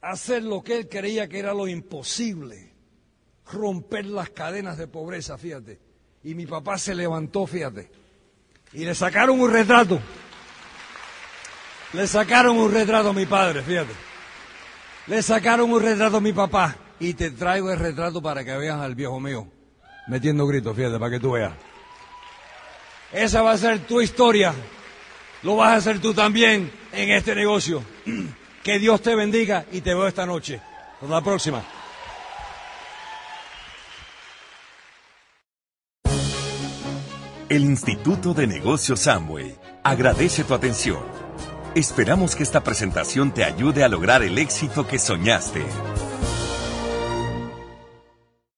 hacer 0.00 0.42
lo 0.42 0.62
que 0.62 0.78
él 0.78 0.88
creía 0.88 1.28
que 1.28 1.38
era 1.38 1.54
lo 1.54 1.68
imposible 1.68 2.70
romper 3.52 4.06
las 4.06 4.30
cadenas 4.30 4.78
de 4.78 4.86
pobreza, 4.86 5.36
fíjate. 5.36 5.80
Y 6.22 6.34
mi 6.34 6.46
papá 6.46 6.78
se 6.78 6.94
levantó, 6.94 7.46
fíjate. 7.46 7.90
Y 8.72 8.84
le 8.84 8.94
sacaron 8.94 9.40
un 9.40 9.50
retrato. 9.50 10.00
Le 11.92 12.06
sacaron 12.06 12.56
un 12.56 12.72
retrato 12.72 13.08
a 13.08 13.12
mi 13.12 13.26
padre, 13.26 13.62
fíjate. 13.62 13.92
Le 15.08 15.22
sacaron 15.22 15.72
un 15.72 15.82
retrato 15.82 16.18
a 16.18 16.20
mi 16.20 16.32
papá. 16.32 16.76
Y 17.00 17.14
te 17.14 17.30
traigo 17.30 17.70
el 17.70 17.78
retrato 17.78 18.22
para 18.22 18.44
que 18.44 18.56
veas 18.56 18.78
al 18.80 18.94
viejo 18.94 19.18
mío 19.18 19.48
metiendo 20.10 20.44
gritos, 20.46 20.76
fíjate, 20.76 20.98
para 20.98 21.12
que 21.12 21.20
tú 21.20 21.32
veas. 21.32 21.52
Esa 23.12 23.42
va 23.42 23.52
a 23.52 23.58
ser 23.58 23.80
tu 23.86 24.00
historia. 24.00 24.52
Lo 25.42 25.56
vas 25.56 25.72
a 25.72 25.76
hacer 25.76 26.00
tú 26.00 26.12
también 26.12 26.70
en 26.92 27.10
este 27.10 27.34
negocio. 27.34 27.82
Que 28.62 28.78
Dios 28.78 29.00
te 29.00 29.14
bendiga 29.14 29.64
y 29.72 29.80
te 29.80 29.94
veo 29.94 30.06
esta 30.06 30.26
noche. 30.26 30.60
Hasta 31.00 31.06
la 31.06 31.22
próxima. 31.22 31.62
El 37.48 37.64
Instituto 37.64 38.32
de 38.32 38.46
Negocios 38.46 39.00
Samway 39.00 39.56
agradece 39.82 40.44
tu 40.44 40.54
atención. 40.54 41.02
Esperamos 41.74 42.36
que 42.36 42.42
esta 42.42 42.62
presentación 42.62 43.32
te 43.32 43.44
ayude 43.44 43.82
a 43.82 43.88
lograr 43.88 44.22
el 44.22 44.38
éxito 44.38 44.86
que 44.86 44.98
soñaste. 44.98 45.64